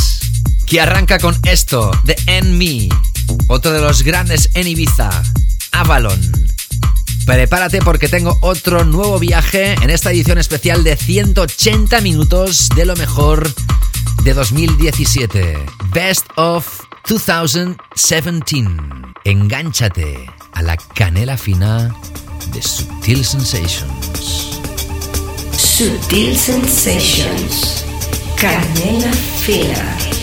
que 0.65 0.81
arranca 0.81 1.19
con 1.19 1.37
esto, 1.45 1.91
The 2.05 2.15
End 2.25 2.57
Me, 2.57 2.89
otro 3.47 3.71
de 3.71 3.81
los 3.81 4.03
grandes 4.03 4.49
en 4.55 4.67
Ibiza, 4.67 5.09
Avalon. 5.71 6.19
Prepárate 7.25 7.79
porque 7.79 8.07
tengo 8.07 8.37
otro 8.41 8.83
nuevo 8.83 9.19
viaje 9.19 9.75
en 9.81 9.89
esta 9.89 10.11
edición 10.11 10.37
especial 10.37 10.83
de 10.83 10.95
180 10.95 12.01
minutos 12.01 12.69
de 12.75 12.85
lo 12.85 12.95
mejor 12.95 13.49
de 14.23 14.33
2017. 14.33 15.57
Best 15.93 16.25
of 16.35 16.81
2017. 17.07 18.67
Engánchate 19.23 20.29
a 20.53 20.61
la 20.61 20.77
canela 20.77 21.37
fina 21.37 21.95
de 22.53 22.61
Sutil 22.61 23.23
Sensations. 23.23 24.59
Sutil 25.57 26.35
Sensations. 26.35 27.85
Canela 28.35 29.11
fina. 29.13 30.20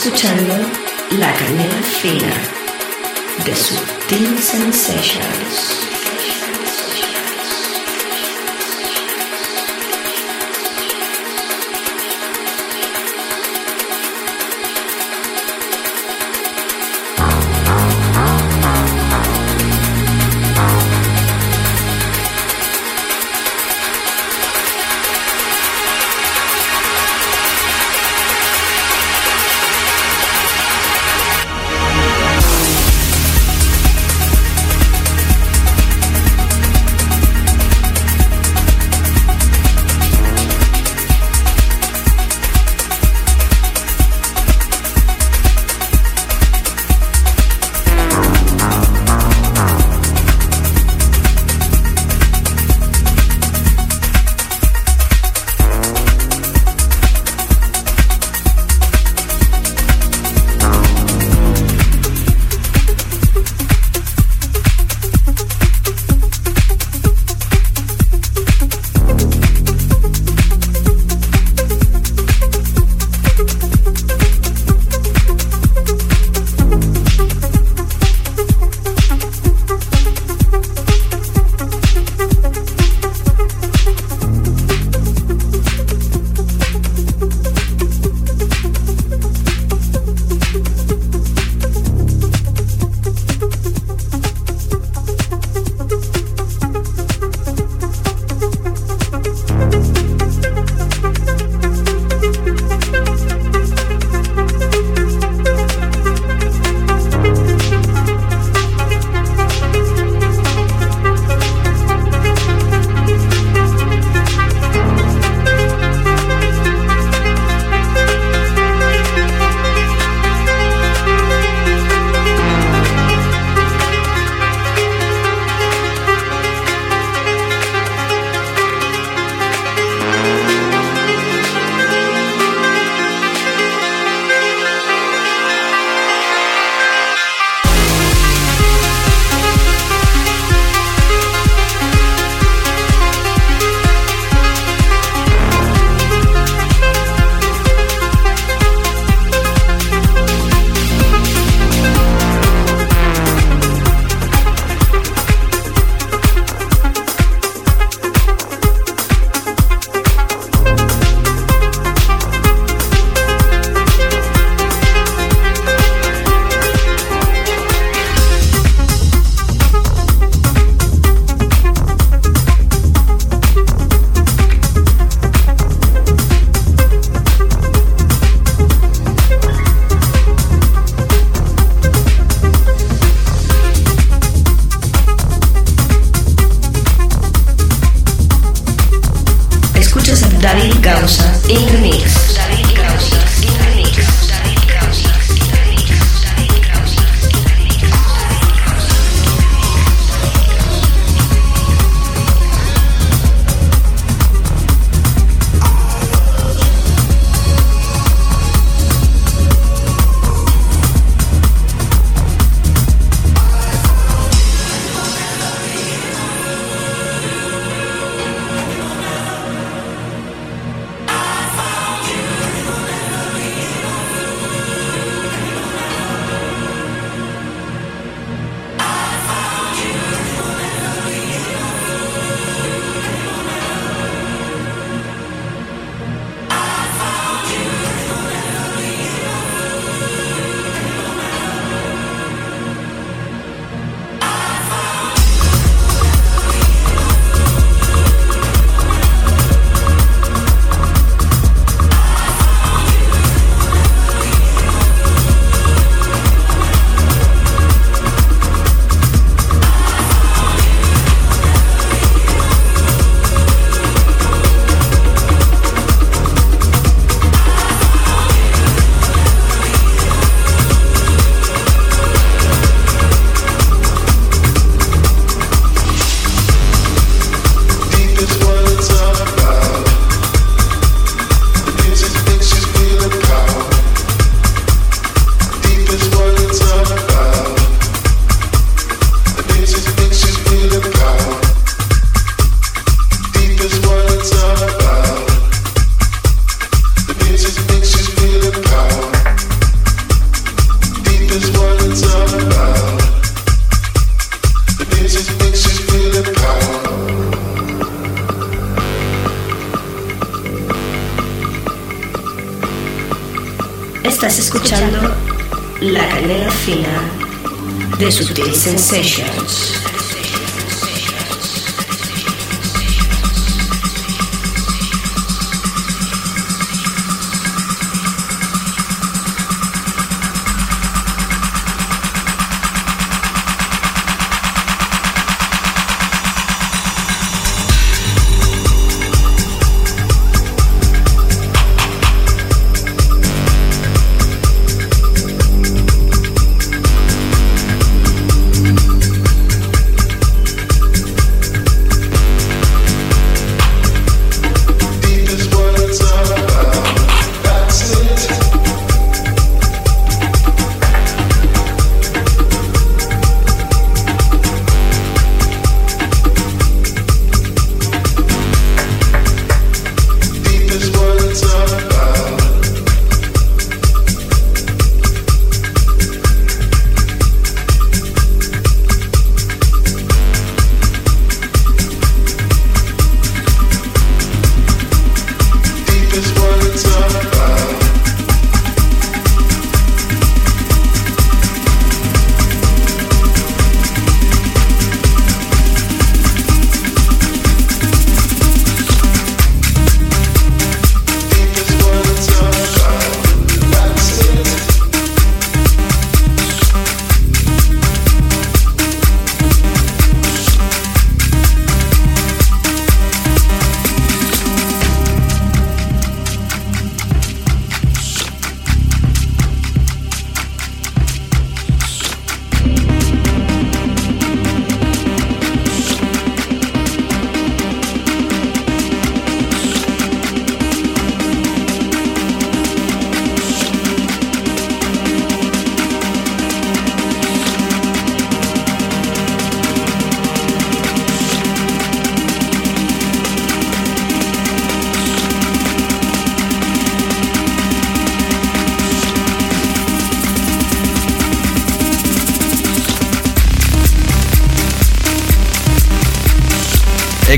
Escuchando 0.00 0.49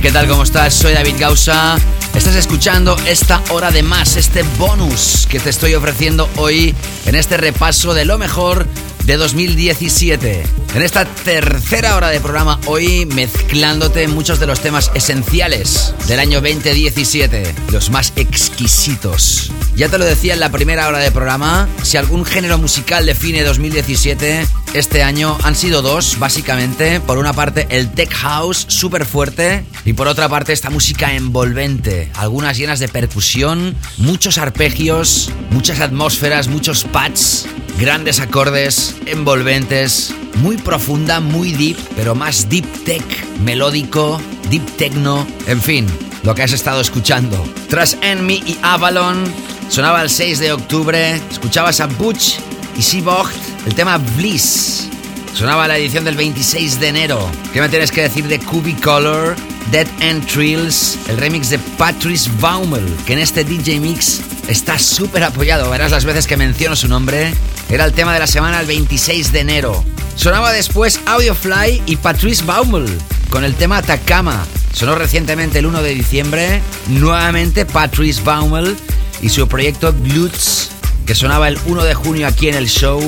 ¿qué 0.03 0.11
tal? 0.11 0.27
¿Cómo 0.27 0.43
estás? 0.43 0.75
Soy 0.75 0.95
David 0.95 1.15
Gausa. 1.17 1.79
Estás 2.15 2.35
escuchando 2.35 2.97
esta 3.07 3.41
hora 3.51 3.71
de 3.71 3.85
más, 3.85 4.17
este 4.17 4.43
bonus 4.59 5.29
que 5.31 5.39
te 5.39 5.51
estoy 5.51 5.75
ofreciendo 5.75 6.29
hoy 6.37 6.75
en 7.07 7.15
este 7.15 7.37
repaso 7.37 7.95
de 7.95 8.05
lo 8.05 8.19
mejor 8.19 8.67
de 9.05 9.17
2017. 9.17 10.43
En 10.75 10.83
esta 10.83 11.05
tercera 11.05 11.95
hora 11.95 12.09
de 12.09 12.21
programa 12.21 12.59
hoy 12.67 13.07
mezclándote 13.07 14.09
muchos 14.09 14.41
de 14.41 14.47
los 14.47 14.61
temas 14.61 14.91
esenciales 14.95 15.95
del 16.09 16.19
año 16.19 16.41
2017, 16.41 17.55
los 17.71 17.91
más 17.91 18.13
exquisitos. 18.17 19.53
Ya 19.75 19.89
te 19.89 19.97
lo 19.99 20.05
decía 20.05 20.35
en 20.35 20.41
la 20.41 20.51
primera 20.51 20.87
hora 20.87 20.99
de 20.99 21.11
programa, 21.11 21.67
si 21.83 21.97
algún 21.97 22.27
género 22.27 22.59
musical 22.59 23.07
define 23.07 23.43
2017, 23.43 24.47
este 24.75 25.03
año 25.03 25.37
han 25.43 25.55
sido 25.55 25.81
dos, 25.81 26.19
básicamente. 26.19 27.01
Por 27.01 27.17
una 27.17 27.33
parte, 27.33 27.67
el 27.71 27.91
tech 27.91 28.13
house 28.13 28.67
súper 28.69 29.07
fuerte 29.07 29.65
y 29.87 29.95
por 29.95 30.09
otra 30.09 30.29
parte, 30.29 30.53
esta 30.53 30.69
música 30.69 31.15
envolvente. 31.15 32.11
Algunas 32.15 32.59
llenas 32.59 32.81
de 32.81 32.89
percusión, 32.89 33.75
muchos 33.97 34.37
arpegios, 34.37 35.31
muchas 35.51 35.81
atmósferas, 35.81 36.49
muchos 36.49 36.85
pads, 36.85 37.47
grandes 37.79 38.21
acordes, 38.21 38.95
envolventes, 39.07 40.15
muy 40.37 40.59
profunda, 40.59 41.21
muy 41.21 41.53
deep, 41.53 41.79
pero 41.97 42.15
más 42.15 42.49
deep 42.51 42.67
tech, 42.85 43.05
melódico, 43.41 44.21
deep 44.51 44.77
techno, 44.77 45.27
en 45.47 45.61
fin, 45.63 45.87
lo 46.23 46.35
que 46.35 46.43
has 46.43 46.53
estado 46.53 46.81
escuchando. 46.81 47.43
Tras 47.69 47.97
Enemy 48.03 48.43
y 48.47 48.59
Avalon, 48.63 49.25
sonaba 49.69 50.03
el 50.03 50.11
6 50.11 50.39
de 50.39 50.53
octubre, 50.53 51.21
escuchabas 51.31 51.81
a 51.81 51.87
Butch 51.87 52.37
y 52.77 52.83
Seabocht, 52.83 53.35
el 53.67 53.75
tema 53.75 53.99
Bliss. 54.17 54.89
Sonaba 55.35 55.67
la 55.67 55.79
edición 55.79 56.05
del 56.05 56.17
26 56.17 56.79
de 56.79 56.89
enero. 56.89 57.31
¿Qué 57.53 57.61
me 57.61 57.69
tienes 57.69 57.91
que 57.91 58.03
decir 58.03 58.29
de 58.29 58.39
Cubicolor, 58.39 59.35
Dead 59.71 59.87
End 60.01 60.27
Trills, 60.27 60.99
el 61.09 61.17
remix 61.17 61.49
de 61.49 61.59
Patrice 61.79 62.31
Baumel, 62.39 62.87
que 63.07 63.15
en 63.15 63.19
este 63.19 63.43
DJ 63.43 63.81
Mix 63.81 64.21
está 64.47 64.79
súper 64.79 65.25
apoyado? 65.25 65.71
Verás 65.71 65.91
las 65.91 66.05
veces 66.05 66.27
que 66.27 66.37
menciono 66.37 66.77
su 66.77 66.87
nombre. 66.89 67.33
Era 67.71 67.87
el 67.87 67.93
tema 67.93 68.13
de 68.13 68.19
la 68.19 68.27
semana 68.27 68.61
el 68.61 68.67
26 68.67 69.33
de 69.33 69.41
enero. 69.41 69.85
Sonaba 70.17 70.53
después 70.53 71.01
Audiofly 71.07 71.83
y 71.87 71.97
Patrice 71.97 72.45
Baumel 72.45 72.87
con 73.31 73.45
el 73.45 73.55
tema 73.55 73.79
Atacama. 73.79 74.45
Sonó 74.75 74.95
recientemente 74.95 75.59
el 75.59 75.67
1 75.67 75.83
de 75.83 75.95
diciembre. 75.95 76.63
Nuevamente 76.89 77.65
Patrice 77.65 78.21
Baumel 78.23 78.77
y 79.23 79.31
su 79.31 79.49
proyecto 79.49 79.95
Glutz, 80.03 80.69
que 81.07 81.15
sonaba 81.15 81.49
el 81.49 81.59
1 81.65 81.85
de 81.85 81.95
junio 81.95 82.27
aquí 82.27 82.49
en 82.49 82.57
el 82.57 82.67
show. 82.67 83.01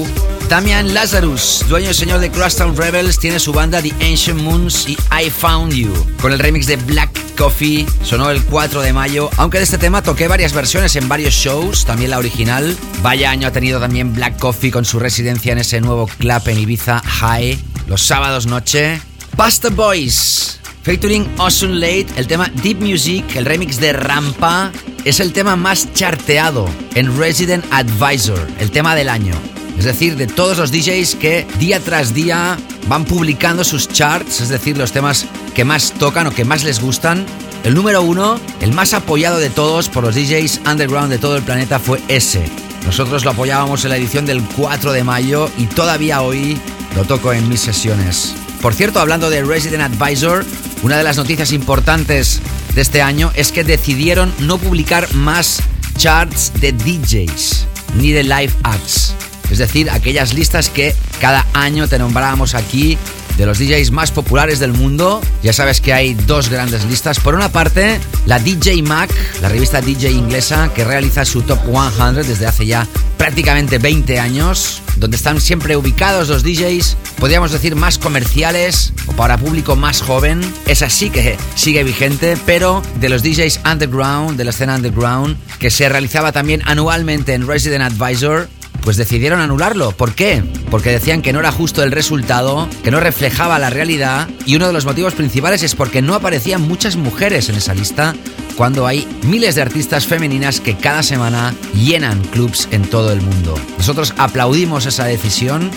Damian 0.48 0.94
Lazarus, 0.94 1.64
dueño 1.68 1.90
y 1.90 1.94
señor 1.94 2.20
de 2.20 2.30
Crosstown 2.30 2.76
Rebels, 2.76 3.18
tiene 3.18 3.38
su 3.38 3.52
banda 3.52 3.82
The 3.82 3.92
Ancient 4.00 4.40
Moons 4.40 4.88
y 4.88 4.92
I 4.92 5.30
Found 5.30 5.72
You. 5.72 5.92
Con 6.20 6.32
el 6.32 6.38
remix 6.38 6.66
de 6.66 6.76
Black 6.76 7.10
Coffee, 7.36 7.86
sonó 8.02 8.30
el 8.30 8.42
4 8.44 8.82
de 8.82 8.92
mayo. 8.92 9.30
Aunque 9.36 9.58
de 9.58 9.64
este 9.64 9.78
tema 9.78 10.02
toqué 10.02 10.28
varias 10.28 10.52
versiones 10.52 10.96
en 10.96 11.08
varios 11.08 11.34
shows, 11.34 11.84
también 11.84 12.10
la 12.10 12.18
original. 12.18 12.76
Vaya 13.02 13.30
año 13.30 13.48
ha 13.48 13.52
tenido 13.52 13.80
también 13.80 14.14
Black 14.14 14.38
Coffee 14.38 14.70
con 14.70 14.84
su 14.84 14.98
residencia 14.98 15.52
en 15.52 15.58
ese 15.58 15.80
nuevo 15.80 16.06
club 16.06 16.42
en 16.46 16.58
Ibiza 16.58 17.00
High, 17.00 17.58
los 17.86 18.02
sábados 18.02 18.46
noche. 18.46 19.00
Pasta 19.36 19.70
Boys, 19.70 20.60
featuring 20.84 21.26
Awesome 21.38 21.74
Late, 21.76 22.06
el 22.16 22.26
tema 22.26 22.50
Deep 22.62 22.80
Music, 22.80 23.24
el 23.36 23.46
remix 23.46 23.80
de 23.80 23.94
Rampa, 23.94 24.70
es 25.04 25.18
el 25.18 25.32
tema 25.32 25.56
más 25.56 25.92
charteado 25.94 26.68
en 26.94 27.18
Resident 27.18 27.64
Advisor, 27.70 28.46
el 28.58 28.70
tema 28.70 28.94
del 28.94 29.08
año. 29.08 29.34
Es 29.78 29.86
decir, 29.86 30.16
de 30.16 30.26
todos 30.26 30.58
los 30.58 30.70
DJs 30.70 31.16
que 31.16 31.46
día 31.58 31.80
tras 31.80 32.12
día 32.12 32.58
van 32.86 33.06
publicando 33.06 33.64
sus 33.64 33.88
charts, 33.88 34.42
es 34.42 34.50
decir, 34.50 34.76
los 34.76 34.92
temas 34.92 35.26
que 35.54 35.64
más 35.64 35.92
tocan 35.92 36.26
o 36.26 36.34
que 36.34 36.44
más 36.44 36.64
les 36.64 36.80
gustan. 36.80 37.24
El 37.64 37.74
número 37.74 38.02
uno, 38.02 38.38
el 38.60 38.72
más 38.72 38.92
apoyado 38.92 39.38
de 39.38 39.48
todos 39.48 39.88
por 39.88 40.04
los 40.04 40.14
DJs 40.14 40.60
underground 40.70 41.10
de 41.10 41.18
todo 41.18 41.38
el 41.38 41.42
planeta 41.42 41.78
fue 41.78 42.00
ese. 42.08 42.44
Nosotros 42.84 43.24
lo 43.24 43.30
apoyábamos 43.30 43.84
en 43.84 43.90
la 43.90 43.96
edición 43.96 44.26
del 44.26 44.42
4 44.42 44.92
de 44.92 45.02
mayo 45.02 45.50
y 45.56 45.64
todavía 45.64 46.20
hoy 46.20 46.58
lo 46.94 47.04
toco 47.04 47.32
en 47.32 47.48
mis 47.48 47.60
sesiones. 47.60 48.34
Por 48.60 48.74
cierto, 48.74 49.00
hablando 49.00 49.30
de 49.30 49.42
Resident 49.42 49.82
Advisor, 49.82 50.44
una 50.84 50.98
de 50.98 51.02
las 51.02 51.16
noticias 51.16 51.50
importantes 51.52 52.42
de 52.74 52.82
este 52.82 53.00
año 53.00 53.32
es 53.34 53.52
que 53.52 53.64
decidieron 53.64 54.30
no 54.40 54.58
publicar 54.58 55.10
más 55.14 55.62
charts 55.96 56.52
de 56.60 56.72
DJs 56.72 57.66
ni 57.96 58.12
de 58.12 58.22
live 58.22 58.52
acts. 58.64 59.14
Es 59.50 59.58
decir, 59.58 59.90
aquellas 59.90 60.34
listas 60.34 60.70
que 60.70 60.94
cada 61.20 61.46
año 61.52 61.88
te 61.88 61.98
nombrábamos 61.98 62.54
aquí 62.54 62.98
de 63.36 63.46
los 63.46 63.58
DJs 63.58 63.90
más 63.90 64.10
populares 64.10 64.58
del 64.58 64.72
mundo. 64.72 65.20
Ya 65.42 65.52
sabes 65.52 65.80
que 65.80 65.92
hay 65.92 66.14
dos 66.14 66.48
grandes 66.48 66.84
listas. 66.84 67.20
Por 67.20 67.34
una 67.34 67.50
parte, 67.50 67.98
la 68.26 68.38
DJ 68.38 68.82
Mag, 68.82 69.08
la 69.42 69.48
revista 69.48 69.80
DJ 69.80 70.12
inglesa, 70.12 70.70
que 70.74 70.84
realiza 70.84 71.24
su 71.24 71.42
Top 71.42 71.60
100 71.64 72.26
desde 72.26 72.46
hace 72.46 72.66
ya 72.66 72.86
prácticamente 73.16 73.78
20 73.78 74.18
años, 74.18 74.82
donde 74.96 75.16
están 75.16 75.40
siempre 75.40 75.76
ubicados 75.76 76.28
los 76.28 76.42
DJs, 76.42 76.96
podríamos 77.18 77.52
decir, 77.52 77.74
más 77.74 77.98
comerciales 77.98 78.92
o 79.06 79.12
para 79.12 79.38
público 79.38 79.76
más 79.76 80.02
joven. 80.02 80.40
Es 80.66 80.82
así 80.82 81.10
que 81.10 81.36
sigue 81.54 81.84
vigente, 81.84 82.36
pero 82.44 82.82
de 83.00 83.08
los 83.08 83.22
DJs 83.22 83.60
underground, 83.70 84.36
de 84.36 84.44
la 84.44 84.50
escena 84.50 84.76
underground, 84.76 85.36
que 85.58 85.70
se 85.70 85.88
realizaba 85.88 86.32
también 86.32 86.62
anualmente 86.66 87.34
en 87.34 87.46
Resident 87.46 87.82
Advisor, 87.82 88.48
pues 88.82 88.96
decidieron 88.96 89.40
anularlo. 89.40 89.92
¿Por 89.92 90.14
qué? 90.14 90.42
Porque 90.70 90.90
decían 90.90 91.22
que 91.22 91.32
no 91.32 91.40
era 91.40 91.52
justo 91.52 91.82
el 91.82 91.92
resultado, 91.92 92.68
que 92.82 92.90
no 92.90 93.00
reflejaba 93.00 93.58
la 93.58 93.70
realidad 93.70 94.28
y 94.46 94.56
uno 94.56 94.66
de 94.66 94.72
los 94.72 94.84
motivos 94.84 95.14
principales 95.14 95.62
es 95.62 95.74
porque 95.74 96.02
no 96.02 96.14
aparecían 96.14 96.62
muchas 96.62 96.96
mujeres 96.96 97.48
en 97.48 97.56
esa 97.56 97.74
lista 97.74 98.14
cuando 98.56 98.86
hay 98.86 99.06
miles 99.22 99.54
de 99.54 99.62
artistas 99.62 100.06
femeninas 100.06 100.60
que 100.60 100.76
cada 100.76 101.02
semana 101.02 101.54
llenan 101.74 102.22
clubs 102.24 102.68
en 102.70 102.82
todo 102.82 103.12
el 103.12 103.20
mundo. 103.20 103.54
Nosotros 103.78 104.14
aplaudimos 104.16 104.86
esa 104.86 105.04
decisión 105.04 105.70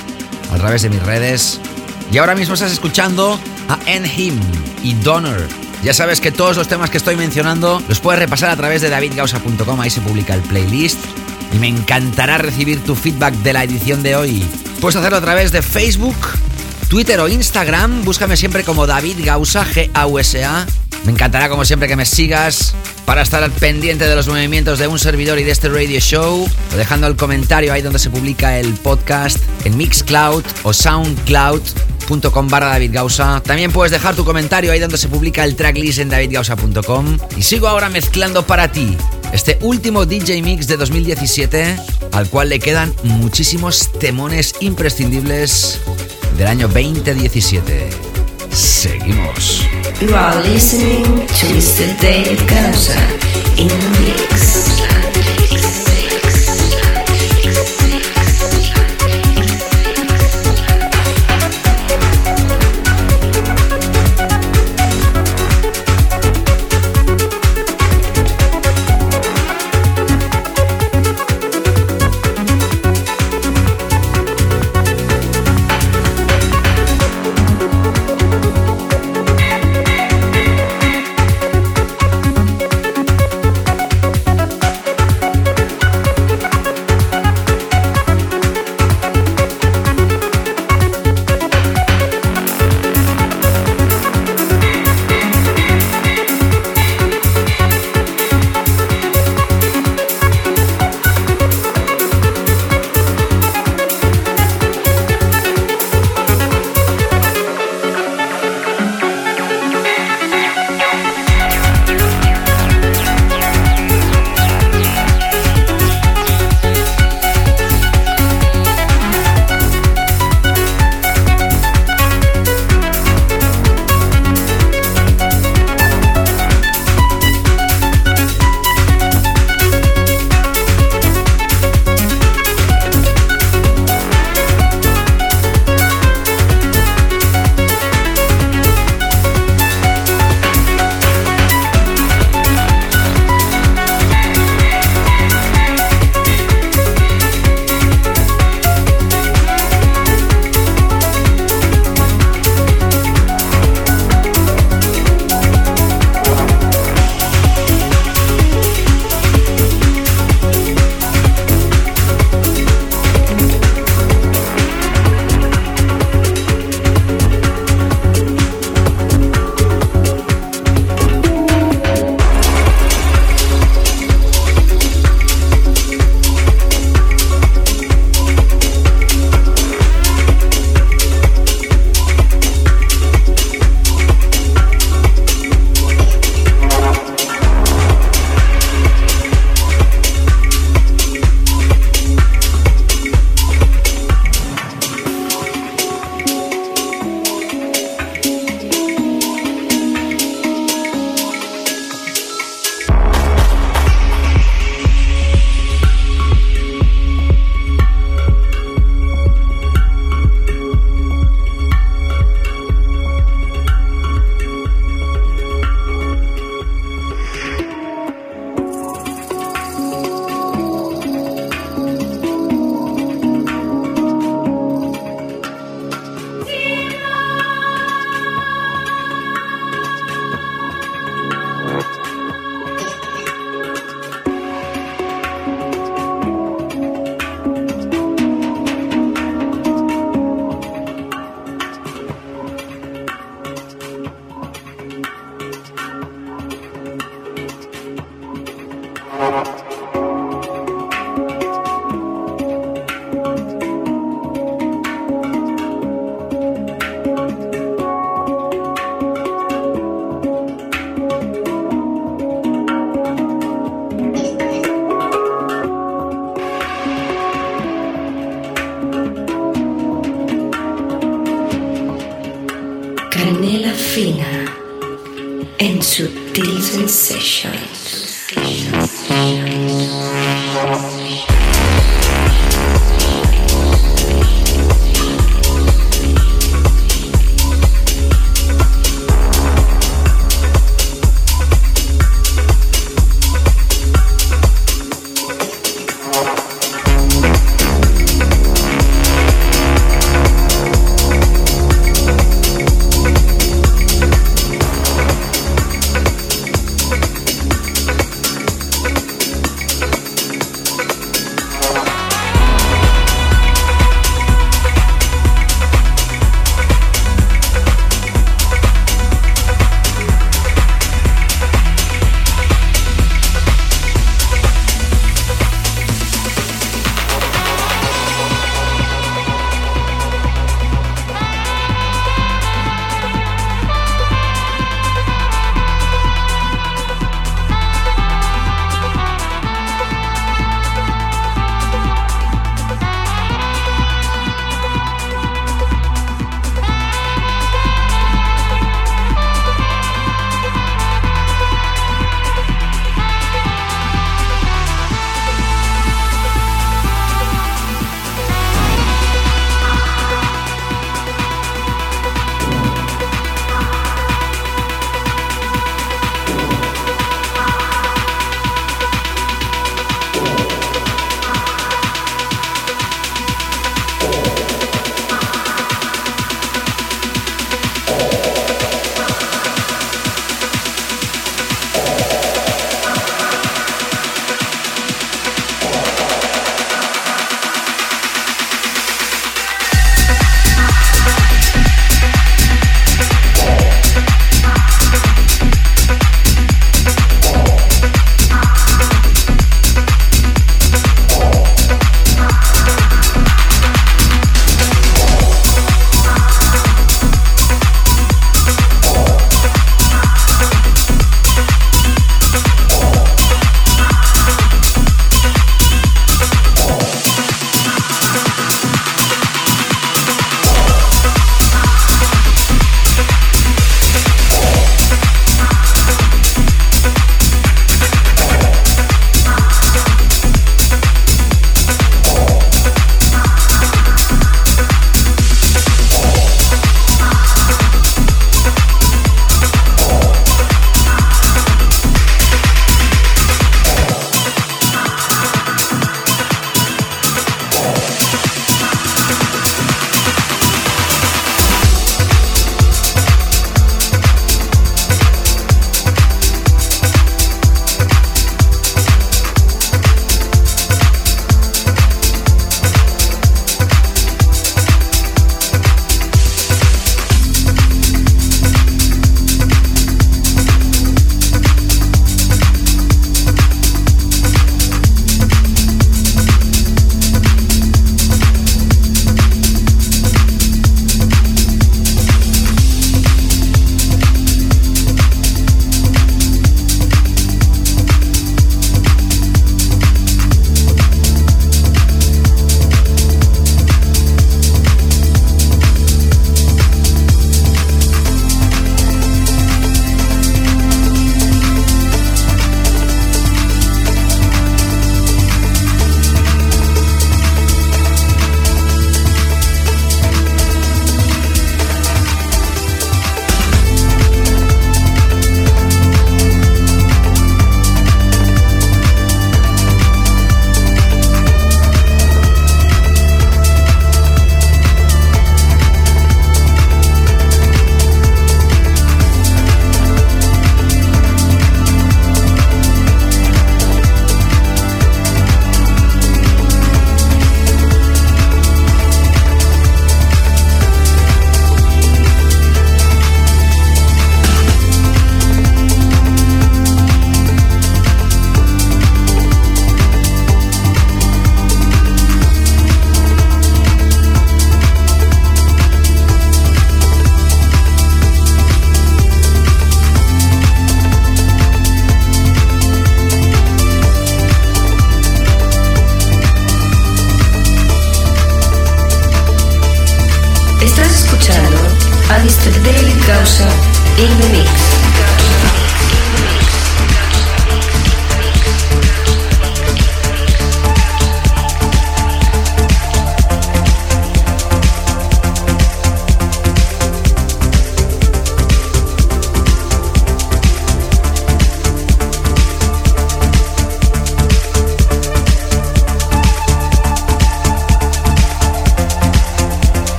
a 0.51 0.58
través 0.58 0.82
de 0.82 0.90
mis 0.90 1.01
redes 1.03 1.59
y 2.11 2.17
ahora 2.17 2.35
mismo 2.35 2.53
estás 2.53 2.72
escuchando 2.72 3.40
a 3.67 3.80
Him 3.90 4.40
y 4.84 4.93
Donner. 4.95 5.48
Ya 5.84 5.93
sabes 5.93 6.22
que 6.22 6.32
todos 6.32 6.58
los 6.58 6.67
temas 6.67 6.90
que 6.90 6.98
estoy 6.98 7.16
mencionando 7.16 7.82
los 7.88 8.00
puedes 8.00 8.19
repasar 8.19 8.50
a 8.50 8.56
través 8.56 8.82
de 8.82 8.90
davidgausa.com, 8.90 9.80
ahí 9.82 9.90
se 9.90 10.01
publica 10.01 10.34
el 10.34 10.42
playlist 10.42 11.00
y 11.53 11.58
me 11.59 11.67
encantará 11.67 12.38
recibir 12.38 12.84
tu 12.84 12.95
feedback 12.95 13.34
de 13.35 13.53
la 13.53 13.64
edición 13.64 14.03
de 14.03 14.16
hoy. 14.16 14.45
Puedes 14.82 14.95
hacerlo 14.95 15.17
a 15.17 15.22
través 15.22 15.51
de 15.51 15.61
Facebook, 15.61 16.16
Twitter 16.88 17.19
o 17.19 17.27
Instagram. 17.27 18.03
Búscame 18.03 18.38
siempre 18.38 18.64
como 18.64 18.88
David 18.88 19.17
Gausa, 19.24 19.66
G-A-U-S-A. 19.66 20.66
Me 21.03 21.11
encantará, 21.11 21.50
como 21.50 21.66
siempre, 21.66 21.88
que 21.88 21.95
me 21.95 22.06
sigas 22.06 22.74
para 23.06 23.22
estar 23.22 23.42
al 23.42 23.51
pendiente 23.51 24.06
de 24.06 24.16
los 24.16 24.27
movimientos 24.27 24.80
de 24.80 24.88
un 24.88 25.00
servidor 25.00 25.40
y 25.40 25.43
de 25.43 25.51
este 25.51 25.69
radio 25.69 26.00
show. 26.00 26.48
O 26.74 26.76
dejando 26.76 27.08
el 27.08 27.16
comentario 27.16 27.72
ahí 27.72 27.82
donde 27.82 28.00
se 28.00 28.09
publica 28.09 28.58
el 28.58 28.74
podcast 28.74 29.38
en 29.66 29.77
Mixcloud 29.77 30.43
o 30.64 30.74
Soundcloud.com 32.08 32.48
barra 32.48 32.68
David 32.68 32.92
Gausa. 32.94 33.42
También 33.44 33.72
puedes 33.72 33.92
dejar 33.92 34.16
tu 34.16 34.24
comentario 34.24 34.72
ahí 34.72 34.80
donde 34.80 34.98
se 34.98 35.08
publica 35.08 35.44
el 35.44 35.56
tracklist 35.56 36.00
en 36.00 36.10
davidgausa.com. 36.10 37.18
Y 37.36 37.44
sigo 37.44 37.68
ahora 37.68 37.90
mezclando 37.90 38.45
para 38.45 38.72
ti 38.72 38.95
este 39.34 39.58
último 39.61 40.06
DJ 40.06 40.42
Mix 40.42 40.68
de 40.68 40.77
2017, 40.77 41.76
al 42.14 42.30
cual 42.30 42.50
le 42.50 42.60
quedan 42.60 42.94
muchísimos 43.03 43.92
temones 44.00 44.56
imprescindibles 44.61 45.80
del 46.38 46.48
año 46.48 46.68
2017. 46.68 47.90
Seguimos. 48.52 49.64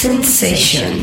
Sutil 0.00 0.99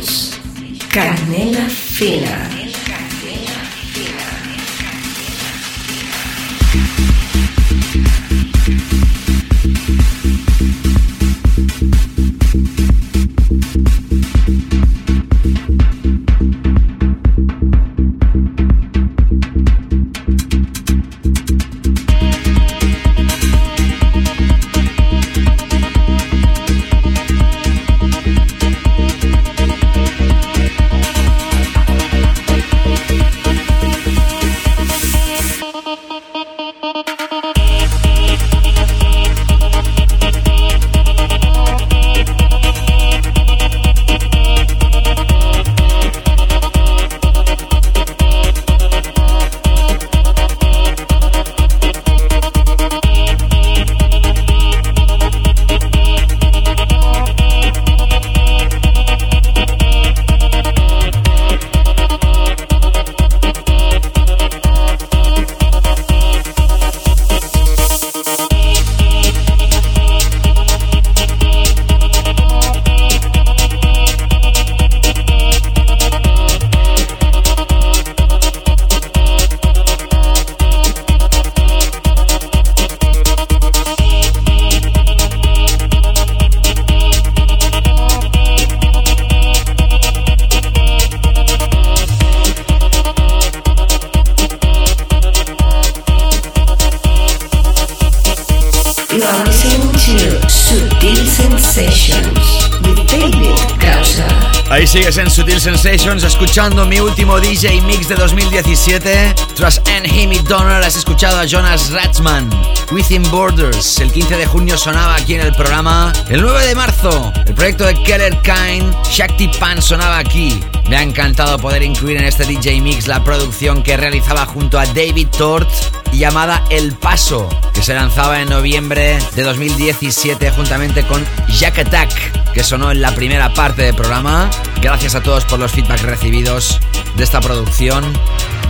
escuchando 105.90 106.86
mi 106.86 107.00
último 107.00 107.40
DJ 107.40 107.82
Mix 107.82 108.10
de 108.10 108.16
2017. 108.16 109.34
Tras 109.56 109.82
Him 110.04 110.32
Donner 110.44 110.84
has 110.84 110.98
escuchado 110.98 111.40
a 111.40 111.46
Jonas 111.46 111.92
Ratzman, 111.92 112.50
Within 112.92 113.24
Borders. 113.32 114.00
El 114.00 114.12
15 114.12 114.36
de 114.36 114.46
junio 114.46 114.78
sonaba 114.78 115.16
aquí 115.16 115.36
en 115.36 115.42
el 115.42 115.54
programa. 115.54 116.12
El 116.30 116.42
9 116.42 116.68
de 116.68 116.76
marzo, 116.76 117.32
el 117.46 117.54
proyecto 117.54 117.86
de 117.86 117.94
Keller 118.04 118.38
Kine, 118.42 118.92
Shakti 119.10 119.48
Pan 119.60 119.82
sonaba 119.82 120.18
aquí. 120.18 120.60
Me 120.90 120.98
ha 120.98 121.02
encantado 121.02 121.58
poder 121.58 121.84
incluir 121.84 122.18
en 122.18 122.26
este 122.26 122.46
DJ 122.46 122.82
Mix 122.82 123.08
la 123.08 123.24
producción 123.24 123.82
que 123.82 123.96
realizaba 123.96 124.46
junto 124.46 124.78
a 124.80 124.86
David 124.88 125.28
Tort 125.38 125.70
llamada 126.12 126.64
El 126.70 126.94
Paso, 126.94 127.48
que 127.74 127.82
se 127.82 127.94
lanzaba 127.94 128.42
en 128.42 128.50
noviembre 128.50 129.20
de 129.36 129.44
2017 129.44 130.52
juntamente 130.52 131.04
con 131.04 131.26
Jack 131.48 131.80
Attack, 131.80 132.52
que 132.54 132.64
sonó 132.64 132.92
en 132.92 133.02
la 133.02 133.16
primera 133.16 133.54
parte 133.54 133.84
del 133.84 133.96
programa. 133.96 134.50
Gracias 134.82 135.16
a 135.16 135.22
todos 135.22 135.44
por 135.46 135.60
los 135.60 135.72
feedbacks 135.72 136.04
recibidos 136.04 136.80
de 137.16 137.24
esta 137.24 137.42
producción. 137.42 138.14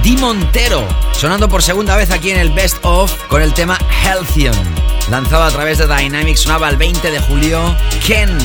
Di 0.03 0.15
Montero, 0.17 0.87
sonando 1.11 1.49
por 1.49 1.61
segunda 1.61 1.95
vez 1.95 2.11
aquí 2.11 2.31
en 2.31 2.39
el 2.39 2.51
Best 2.51 2.77
of 2.83 3.11
con 3.27 3.41
el 3.41 3.53
tema 3.53 3.77
Healthion, 4.03 4.55
lanzado 5.09 5.43
a 5.43 5.51
través 5.51 5.79
de 5.79 5.87
Dynamics, 5.87 6.41
sonaba 6.41 6.69
el 6.69 6.77
20 6.77 7.11
de 7.11 7.19
julio. 7.19 7.75
Ken, 8.05 8.37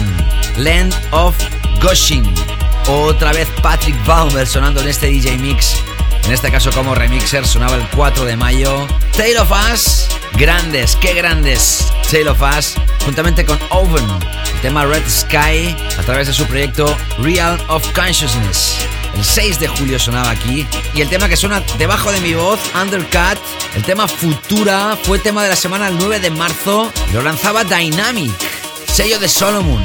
Land 0.56 0.94
of 1.12 1.36
Gushing. 1.80 2.34
Otra 2.88 3.32
vez 3.32 3.48
Patrick 3.62 3.96
Baumer 4.04 4.46
sonando 4.46 4.80
en 4.80 4.88
este 4.88 5.06
DJ 5.06 5.38
Mix. 5.38 5.76
En 6.24 6.32
este 6.32 6.50
caso 6.50 6.70
como 6.72 6.94
remixer 6.94 7.46
sonaba 7.46 7.76
el 7.76 7.86
4 7.88 8.24
de 8.24 8.36
mayo. 8.36 8.86
Tale 9.16 9.38
of 9.38 9.52
Us, 9.72 10.08
grandes, 10.34 10.96
qué 10.96 11.14
grandes. 11.14 11.92
Tale 12.10 12.28
of 12.28 12.42
Us, 12.42 12.74
juntamente 13.04 13.44
con 13.44 13.58
Oven, 13.70 14.06
tema 14.62 14.84
Red 14.84 15.02
Sky, 15.08 15.76
a 15.98 16.02
través 16.02 16.28
de 16.28 16.32
su 16.32 16.46
proyecto 16.46 16.96
Real 17.18 17.60
of 17.68 17.84
Consciousness. 17.92 18.76
El 19.14 19.24
6 19.24 19.58
de 19.58 19.66
julio 19.66 19.98
sonaba 19.98 20.30
aquí. 20.30 20.66
Y 20.94 21.00
el 21.00 21.08
tema 21.08 21.28
que 21.28 21.36
suena 21.36 21.60
debajo 21.78 22.12
de 22.12 22.20
mi 22.20 22.32
voz, 22.32 22.60
Undercut, 22.80 23.38
el 23.74 23.82
tema 23.82 24.06
Futura, 24.06 24.96
fue 25.02 25.18
tema 25.18 25.42
de 25.42 25.48
la 25.48 25.56
semana 25.56 25.88
el 25.88 25.98
9 25.98 26.20
de 26.20 26.30
marzo. 26.30 26.92
Lo 27.12 27.22
lanzaba 27.22 27.64
Dynamic, 27.64 28.32
sello 28.86 29.18
de 29.18 29.28
Solomon. 29.28 29.82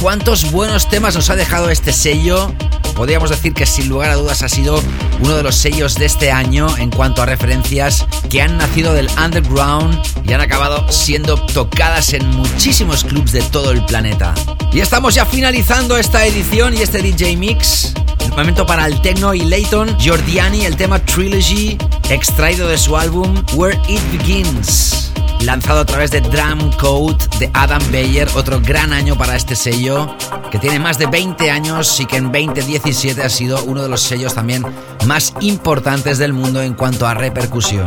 ¿Cuántos 0.00 0.50
buenos 0.50 0.88
temas 0.88 1.14
nos 1.14 1.30
ha 1.30 1.36
dejado 1.36 1.70
este 1.70 1.92
sello? 1.92 2.52
Podríamos 2.96 3.30
decir 3.30 3.54
que 3.54 3.64
sin 3.64 3.88
lugar 3.88 4.10
a 4.10 4.16
dudas 4.16 4.42
ha 4.42 4.48
sido 4.48 4.82
uno 5.20 5.36
de 5.36 5.42
los 5.42 5.54
sellos 5.54 5.94
de 5.94 6.06
este 6.06 6.32
año 6.32 6.66
en 6.78 6.90
cuanto 6.90 7.22
a 7.22 7.26
referencias 7.26 8.06
que 8.28 8.42
han 8.42 8.56
nacido 8.56 8.92
del 8.92 9.08
underground 9.22 9.98
y 10.24 10.32
han 10.32 10.40
acabado 10.40 10.90
siendo 10.90 11.36
tocadas 11.36 12.12
en 12.12 12.26
muchísimos 12.28 13.04
clubs 13.04 13.32
de 13.32 13.42
todo 13.42 13.72
el 13.72 13.84
planeta. 13.84 14.34
Y 14.72 14.80
estamos 14.80 15.14
ya 15.14 15.24
finalizando 15.24 15.96
esta 15.96 16.24
edición 16.26 16.74
y 16.74 16.82
este 16.82 17.00
DJ 17.02 17.36
Mix. 17.36 17.94
El 18.20 18.30
momento 18.30 18.66
para 18.66 18.86
el 18.86 19.00
techno 19.00 19.34
y 19.34 19.40
Leighton 19.40 19.96
Giordiani, 19.98 20.66
el 20.66 20.76
tema 20.76 20.98
Trilogy, 20.98 21.78
extraído 22.10 22.68
de 22.68 22.78
su 22.78 22.96
álbum 22.96 23.42
Where 23.54 23.78
It 23.88 24.00
Begins 24.12 25.06
lanzado 25.46 25.80
a 25.80 25.84
través 25.84 26.10
de 26.10 26.20
Drum 26.20 26.72
Code 26.72 27.24
de 27.38 27.50
Adam 27.54 27.82
Beyer, 27.90 28.28
otro 28.34 28.60
gran 28.60 28.92
año 28.92 29.16
para 29.16 29.36
este 29.36 29.54
sello, 29.54 30.14
que 30.50 30.58
tiene 30.58 30.80
más 30.80 30.98
de 30.98 31.06
20 31.06 31.50
años 31.50 32.00
y 32.00 32.06
que 32.06 32.16
en 32.16 32.32
2017 32.32 33.22
ha 33.22 33.28
sido 33.28 33.62
uno 33.64 33.82
de 33.82 33.88
los 33.88 34.02
sellos 34.02 34.34
también 34.34 34.64
más 35.06 35.34
importantes 35.40 36.18
del 36.18 36.32
mundo 36.32 36.60
en 36.62 36.74
cuanto 36.74 37.06
a 37.06 37.14
repercusión. 37.14 37.86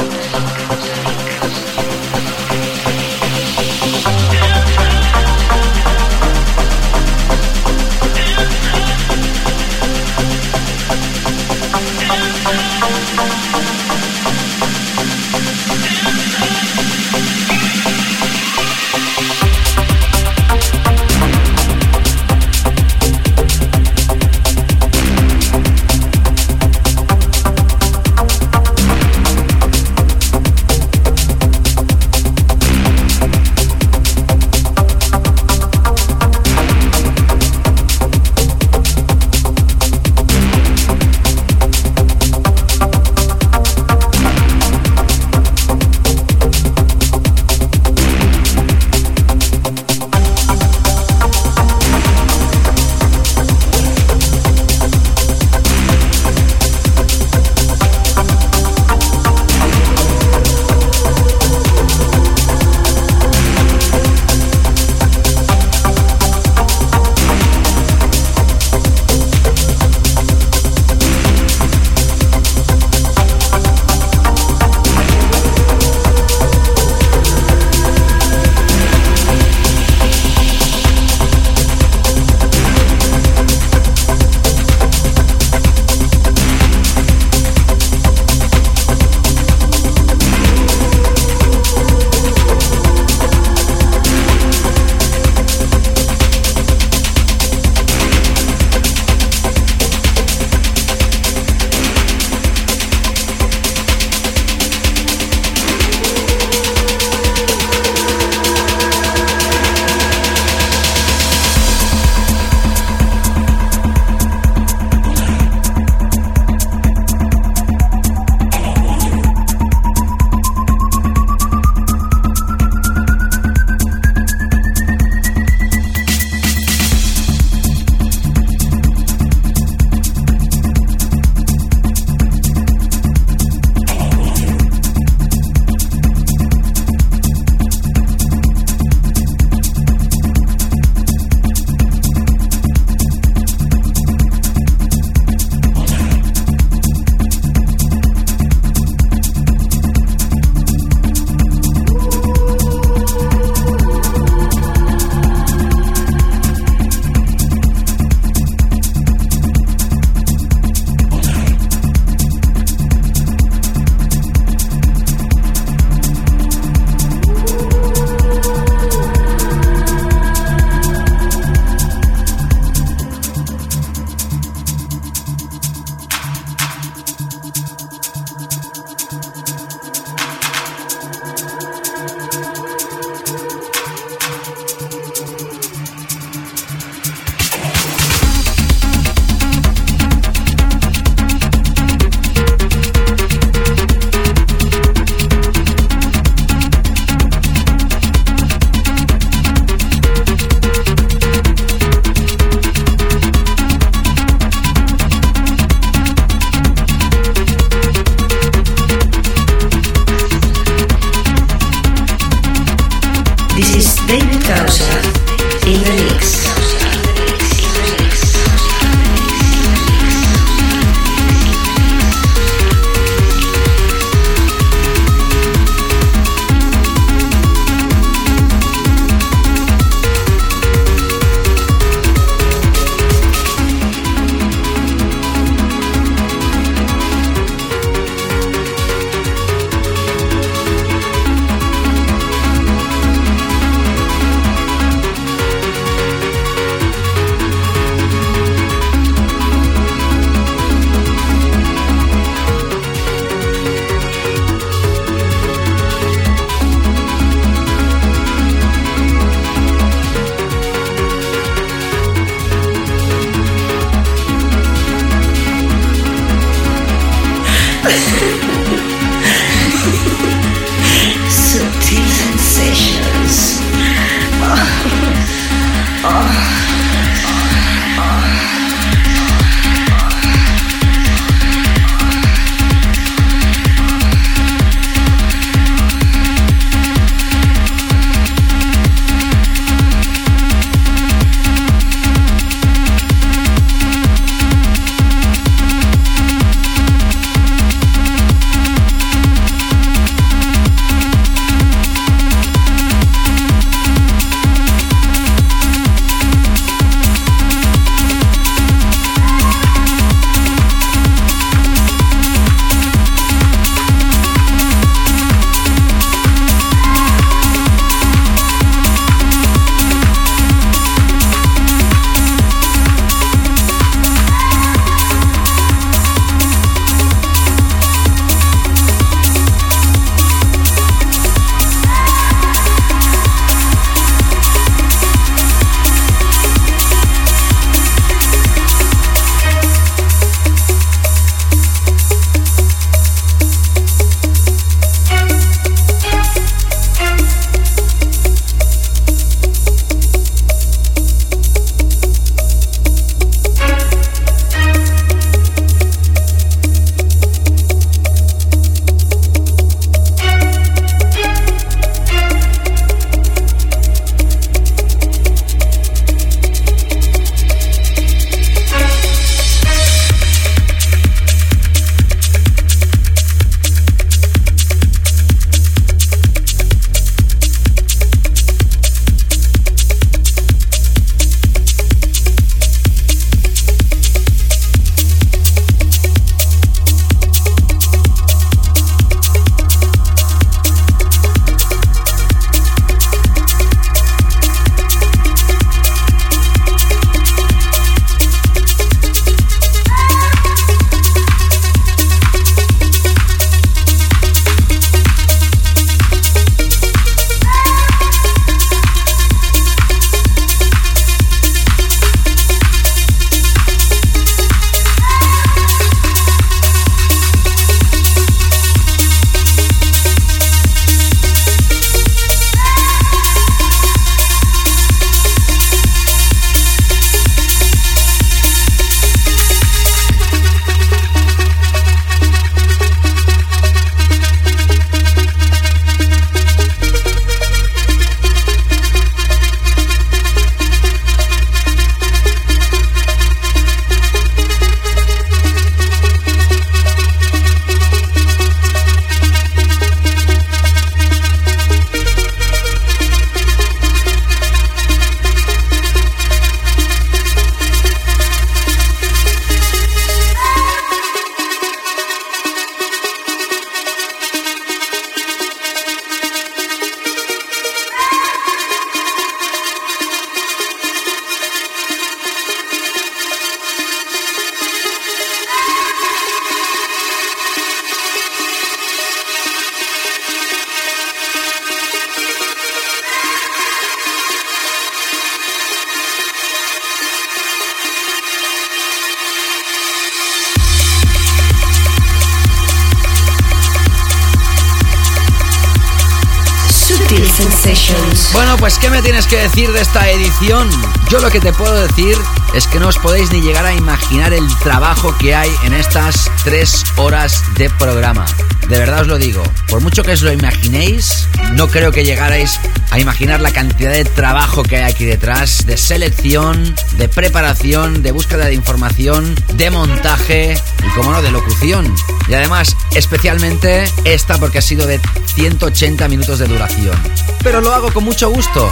Bueno, 498.34 498.58
pues 498.58 498.78
¿qué 498.78 498.90
me 498.90 499.00
tienes 499.00 499.26
que 499.26 499.36
decir 499.36 499.72
de 499.72 499.80
esta 499.80 500.10
edición? 500.10 500.68
Yo 501.08 501.18
lo 501.20 501.30
que 501.30 501.40
te 501.40 501.50
puedo 501.50 501.74
decir 501.86 502.14
es 502.54 502.68
que 502.68 502.78
no 502.78 502.88
os 502.88 502.98
podéis 502.98 503.32
ni 503.32 503.40
llegar 503.40 503.66
a 503.66 503.74
imaginar 503.74 504.32
el 504.32 504.46
trabajo 504.58 505.16
que 505.18 505.34
hay 505.34 505.50
en 505.64 505.74
estas 505.74 506.30
tres 506.44 506.84
horas 506.96 507.42
de 507.56 507.68
programa. 507.70 508.24
De 508.68 508.78
verdad 508.78 509.02
os 509.02 509.08
lo 509.08 509.18
digo, 509.18 509.42
por 509.68 509.80
mucho 509.80 510.02
que 510.02 510.12
os 510.12 510.22
lo 510.22 510.32
imaginéis, 510.32 511.28
no 511.52 511.68
creo 511.68 511.90
que 511.90 512.04
llegarais 512.04 512.60
a 512.90 512.98
imaginar 512.98 513.40
la 513.40 513.50
cantidad 513.50 513.92
de 513.92 514.04
trabajo 514.04 514.62
que 514.62 514.76
hay 514.76 514.90
aquí 514.90 515.04
detrás, 515.04 515.66
de 515.66 515.76
selección, 515.76 516.74
de 516.96 517.08
preparación, 517.08 518.02
de 518.02 518.12
búsqueda 518.12 518.46
de 518.46 518.54
información, 518.54 519.34
de 519.54 519.70
montaje 519.70 520.56
y, 520.82 520.88
como 520.96 521.12
no, 521.12 521.22
de 521.22 521.32
locución. 521.32 521.92
Y 522.28 522.34
además, 522.34 522.76
especialmente 522.94 523.84
esta 524.04 524.38
porque 524.38 524.58
ha 524.58 524.62
sido 524.62 524.86
de 524.86 525.00
180 525.34 526.08
minutos 526.08 526.38
de 526.38 526.46
duración. 526.46 526.96
Pero 527.42 527.60
lo 527.60 527.74
hago 527.74 527.92
con 527.92 528.04
mucho 528.04 528.30
gusto 528.30 528.70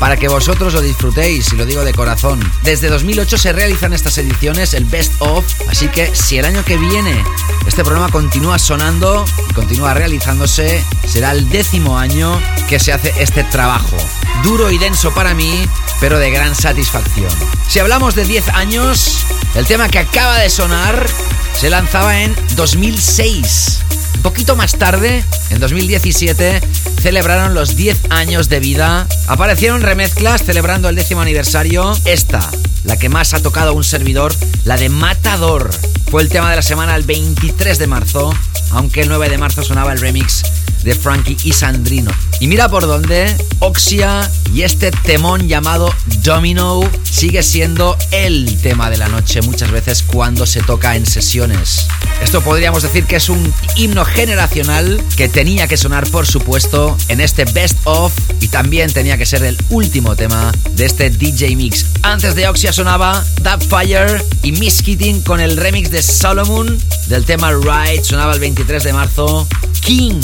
para 0.00 0.16
que 0.16 0.28
vosotros 0.28 0.72
lo 0.72 0.80
disfrutéis 0.80 1.52
y 1.52 1.56
lo 1.56 1.66
digo 1.66 1.84
de 1.84 1.92
corazón. 1.92 2.40
Desde 2.64 2.88
2008 3.20 3.38
se 3.38 3.52
realizan 3.52 3.92
estas 3.92 4.16
ediciones, 4.16 4.72
el 4.72 4.86
Best 4.86 5.12
of, 5.18 5.44
así 5.68 5.88
que 5.88 6.14
si 6.14 6.38
el 6.38 6.46
año 6.46 6.64
que 6.64 6.78
viene 6.78 7.22
este 7.66 7.84
programa 7.84 8.08
continúa 8.08 8.58
sonando 8.58 9.26
y 9.50 9.52
continúa 9.52 9.92
realizándose, 9.92 10.82
será 11.06 11.32
el 11.32 11.46
décimo 11.50 11.98
año 11.98 12.40
que 12.66 12.78
se 12.78 12.94
hace 12.94 13.12
este 13.18 13.44
trabajo. 13.44 13.98
Duro 14.42 14.70
y 14.70 14.78
denso 14.78 15.12
para 15.12 15.34
mí, 15.34 15.68
pero 16.00 16.18
de 16.18 16.30
gran 16.30 16.54
satisfacción. 16.54 17.30
Si 17.68 17.78
hablamos 17.78 18.14
de 18.14 18.24
10 18.24 18.48
años, 18.54 19.26
el 19.54 19.66
tema 19.66 19.90
que 19.90 19.98
acaba 19.98 20.38
de 20.38 20.48
sonar 20.48 21.06
se 21.54 21.70
lanzaba 21.70 22.20
en 22.22 22.34
2006. 22.56 23.80
Un 24.16 24.22
poquito 24.22 24.56
más 24.56 24.72
tarde, 24.72 25.24
en 25.50 25.60
2017, 25.60 26.60
celebraron 27.00 27.54
los 27.54 27.76
10 27.76 27.98
años 28.10 28.48
de 28.48 28.60
vida. 28.60 29.06
Aparecieron 29.28 29.80
remezclas 29.80 30.42
celebrando 30.42 30.88
el 30.88 30.96
décimo 30.96 31.20
aniversario. 31.20 31.92
Esta, 32.04 32.40
la 32.84 32.96
que 32.98 33.08
más 33.08 33.34
ha 33.34 33.40
tocado 33.40 33.72
un 33.72 33.84
servidor, 33.84 34.34
la 34.64 34.76
de 34.76 34.88
Matador. 34.88 35.70
Fue 36.10 36.22
el 36.22 36.28
tema 36.28 36.50
de 36.50 36.56
la 36.56 36.62
semana 36.62 36.96
el 36.96 37.04
23 37.04 37.78
de 37.78 37.86
marzo, 37.86 38.34
aunque 38.72 39.02
el 39.02 39.08
9 39.08 39.28
de 39.30 39.38
marzo 39.38 39.62
sonaba 39.62 39.92
el 39.92 40.00
remix 40.00 40.42
de 40.82 40.94
Frankie 40.94 41.36
y 41.44 41.52
Sandrino. 41.52 42.10
Y 42.40 42.46
mira 42.46 42.68
por 42.68 42.86
dónde 42.86 43.36
Oxia 43.58 44.30
y 44.54 44.62
este 44.62 44.90
temón 44.90 45.48
llamado 45.48 45.94
Domino 46.22 46.80
sigue 47.02 47.42
siendo 47.42 47.96
el 48.10 48.60
tema 48.60 48.90
de 48.90 48.96
la 48.96 49.08
noche 49.08 49.42
muchas 49.42 49.70
veces 49.70 50.02
cuando 50.02 50.46
se 50.46 50.62
toca 50.62 50.96
en 50.96 51.06
sesiones. 51.06 51.86
Esto 52.22 52.40
podríamos 52.42 52.82
decir 52.82 53.04
que 53.04 53.16
es 53.16 53.28
un 53.28 53.52
himno 53.76 54.04
generacional 54.04 55.02
que 55.16 55.28
tenía 55.28 55.68
que 55.68 55.76
sonar 55.76 56.08
por 56.10 56.26
supuesto 56.26 56.96
en 57.08 57.20
este 57.20 57.44
Best 57.44 57.78
of 57.84 58.12
y 58.40 58.48
también 58.48 58.92
tenía 58.92 59.18
que 59.18 59.26
ser 59.26 59.42
el 59.44 59.56
último 59.70 60.16
tema 60.16 60.52
de 60.72 60.86
este 60.86 61.10
DJ 61.10 61.56
Mix. 61.56 61.86
Antes 62.02 62.34
de 62.34 62.48
Oxia 62.48 62.72
sonaba 62.72 63.24
Fire 63.68 64.24
y 64.42 64.52
Miss 64.52 64.82
Keating 64.82 65.22
con 65.22 65.40
el 65.40 65.56
remix 65.56 65.90
de 65.90 66.02
Solomon 66.02 66.78
del 67.06 67.24
tema 67.24 67.52
Ride 67.52 68.04
sonaba 68.04 68.32
el 68.34 68.40
23 68.40 68.84
de 68.84 68.92
marzo. 68.92 69.48
King 69.80 70.20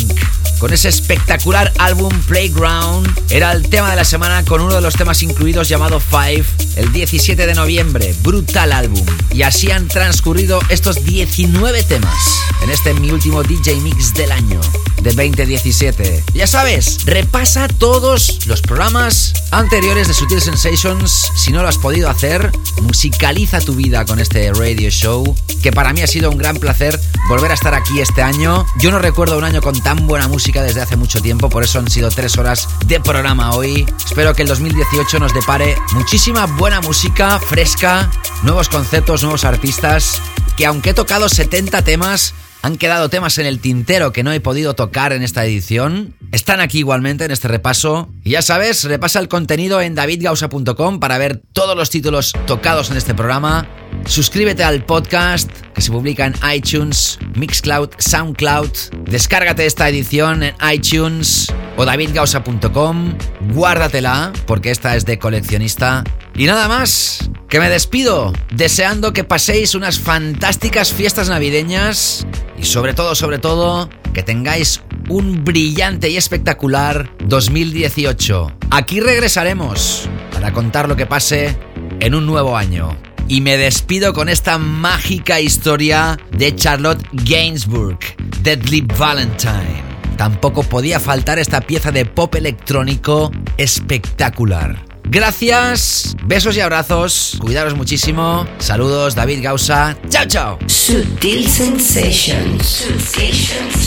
con 0.58 0.72
ese 0.72 0.88
espectacular 0.88 1.72
álbum 1.78 2.12
Playground. 2.22 3.08
Era 3.30 3.52
el 3.52 3.68
tema 3.68 3.90
de 3.90 3.96
la 3.96 4.04
semana 4.04 4.44
con 4.44 4.60
uno 4.60 4.74
de 4.74 4.80
los 4.80 4.94
temas 4.94 5.22
incluidos 5.22 5.68
llamado 5.68 6.00
Five 6.00 6.44
el 6.76 6.92
17 6.92 7.46
de 7.46 7.54
noviembre. 7.54 8.14
Brutal 8.22 8.72
álbum. 8.72 9.04
Y 9.32 9.42
así 9.42 9.70
han 9.70 9.88
transcurrido 9.88 10.60
estos 10.68 11.04
19 11.04 11.82
temas 11.84 12.16
en 12.62 12.70
este 12.70 12.94
mi 12.94 13.10
último 13.10 13.42
DJ 13.42 13.80
Mix 13.80 14.14
del 14.14 14.32
año 14.32 14.60
de 15.02 15.12
2017. 15.12 16.24
Ya 16.34 16.46
sabes, 16.46 17.04
repasa 17.04 17.68
todos 17.68 18.46
los 18.46 18.62
programas 18.62 19.32
anteriores 19.50 20.08
de 20.08 20.14
Sutil 20.14 20.40
Sensations. 20.40 21.32
Si 21.36 21.52
no 21.52 21.62
lo 21.62 21.68
has 21.68 21.78
podido 21.78 22.08
hacer, 22.08 22.50
musicaliza 22.82 23.60
tu 23.60 23.74
vida 23.74 24.04
con 24.04 24.20
este 24.20 24.52
radio 24.52 24.90
show, 24.90 25.36
que 25.62 25.72
para 25.72 25.92
mí 25.92 26.02
ha 26.02 26.06
sido 26.06 26.30
un 26.30 26.38
gran 26.38 26.56
placer 26.56 26.98
volver 27.28 27.50
a 27.50 27.54
estar 27.54 27.74
aquí 27.74 28.00
este 28.00 28.22
año. 28.22 28.66
Yo 28.78 28.90
no 28.90 28.98
recuerdo 28.98 29.38
un 29.38 29.44
año 29.46 29.60
con 29.62 29.80
tan 29.80 30.06
buena 30.06 30.28
música 30.28 30.62
desde 30.62 30.82
hace 30.82 30.96
mucho 30.96 31.22
tiempo, 31.22 31.48
por 31.48 31.62
eso 31.62 31.78
han 31.78 31.88
sido 31.88 32.10
tres 32.10 32.36
horas 32.36 32.68
de 32.86 33.00
programa 33.00 33.54
hoy. 33.54 33.86
Espero 34.04 34.34
que 34.34 34.42
el 34.42 34.48
2018 34.48 35.18
nos 35.20 35.32
depare 35.32 35.76
muchísima 35.92 36.46
buena 36.46 36.80
música, 36.80 37.38
fresca, 37.38 38.10
nuevos 38.42 38.68
conceptos, 38.68 39.22
nuevos 39.22 39.44
artistas, 39.44 40.20
que 40.56 40.66
aunque 40.66 40.90
he 40.90 40.94
tocado 40.94 41.28
70 41.28 41.82
temas, 41.82 42.34
han 42.62 42.76
quedado 42.76 43.08
temas 43.08 43.38
en 43.38 43.46
el 43.46 43.60
tintero 43.60 44.12
que 44.12 44.24
no 44.24 44.32
he 44.32 44.40
podido 44.40 44.74
tocar 44.74 45.12
en 45.12 45.22
esta 45.22 45.44
edición. 45.44 46.16
Están 46.32 46.60
aquí 46.60 46.78
igualmente 46.78 47.24
en 47.24 47.30
este 47.30 47.46
repaso. 47.46 48.08
Y 48.24 48.30
ya 48.30 48.42
sabes, 48.42 48.82
repasa 48.82 49.20
el 49.20 49.28
contenido 49.28 49.80
en 49.80 49.94
davidgausa.com 49.94 50.98
para 50.98 51.18
ver 51.18 51.40
todos 51.52 51.76
los 51.76 51.90
títulos 51.90 52.32
tocados 52.46 52.90
en 52.90 52.96
este 52.96 53.14
programa. 53.14 53.68
Suscríbete 54.04 54.62
al 54.62 54.84
podcast 54.84 55.50
que 55.74 55.80
se 55.80 55.90
publica 55.90 56.26
en 56.26 56.34
iTunes, 56.54 57.18
Mixcloud, 57.34 57.90
Soundcloud. 57.98 58.70
Descárgate 59.04 59.66
esta 59.66 59.88
edición 59.88 60.42
en 60.42 60.54
iTunes 60.72 61.52
o 61.76 61.84
davidgausa.com. 61.84 63.14
Guárdatela 63.52 64.32
porque 64.46 64.70
esta 64.70 64.96
es 64.96 65.04
de 65.04 65.18
coleccionista. 65.18 66.04
Y 66.34 66.46
nada 66.46 66.68
más, 66.68 67.30
que 67.48 67.60
me 67.60 67.68
despido 67.68 68.32
deseando 68.52 69.12
que 69.12 69.24
paséis 69.24 69.74
unas 69.74 69.98
fantásticas 69.98 70.92
fiestas 70.92 71.28
navideñas 71.28 72.26
y 72.58 72.64
sobre 72.64 72.94
todo, 72.94 73.14
sobre 73.14 73.38
todo, 73.38 73.88
que 74.12 74.22
tengáis 74.22 74.82
un 75.08 75.44
brillante 75.44 76.08
y 76.10 76.16
espectacular 76.16 77.10
2018. 77.24 78.52
Aquí 78.70 79.00
regresaremos 79.00 80.08
para 80.32 80.52
contar 80.52 80.88
lo 80.88 80.96
que 80.96 81.06
pase 81.06 81.56
en 82.00 82.14
un 82.14 82.26
nuevo 82.26 82.56
año. 82.56 82.96
Y 83.28 83.40
me 83.40 83.56
despido 83.56 84.12
con 84.12 84.28
esta 84.28 84.56
mágica 84.56 85.40
historia 85.40 86.16
de 86.30 86.54
Charlotte 86.54 87.04
Gainsbourg, 87.12 87.98
Deadly 88.42 88.82
Valentine. 88.98 89.82
Tampoco 90.16 90.62
podía 90.62 91.00
faltar 91.00 91.38
esta 91.38 91.60
pieza 91.60 91.90
de 91.90 92.06
pop 92.06 92.34
electrónico 92.36 93.32
espectacular. 93.58 94.84
Gracias, 95.08 96.16
besos 96.24 96.56
y 96.56 96.60
abrazos, 96.60 97.36
cuidaros 97.40 97.76
muchísimo. 97.76 98.46
Saludos, 98.58 99.14
David 99.14 99.42
Gausa. 99.42 99.96
Chao, 100.08 100.26
chao. 100.26 100.58
Sutil 100.66 101.48
Sensations. 101.48 102.86
Sensations. 103.04 103.86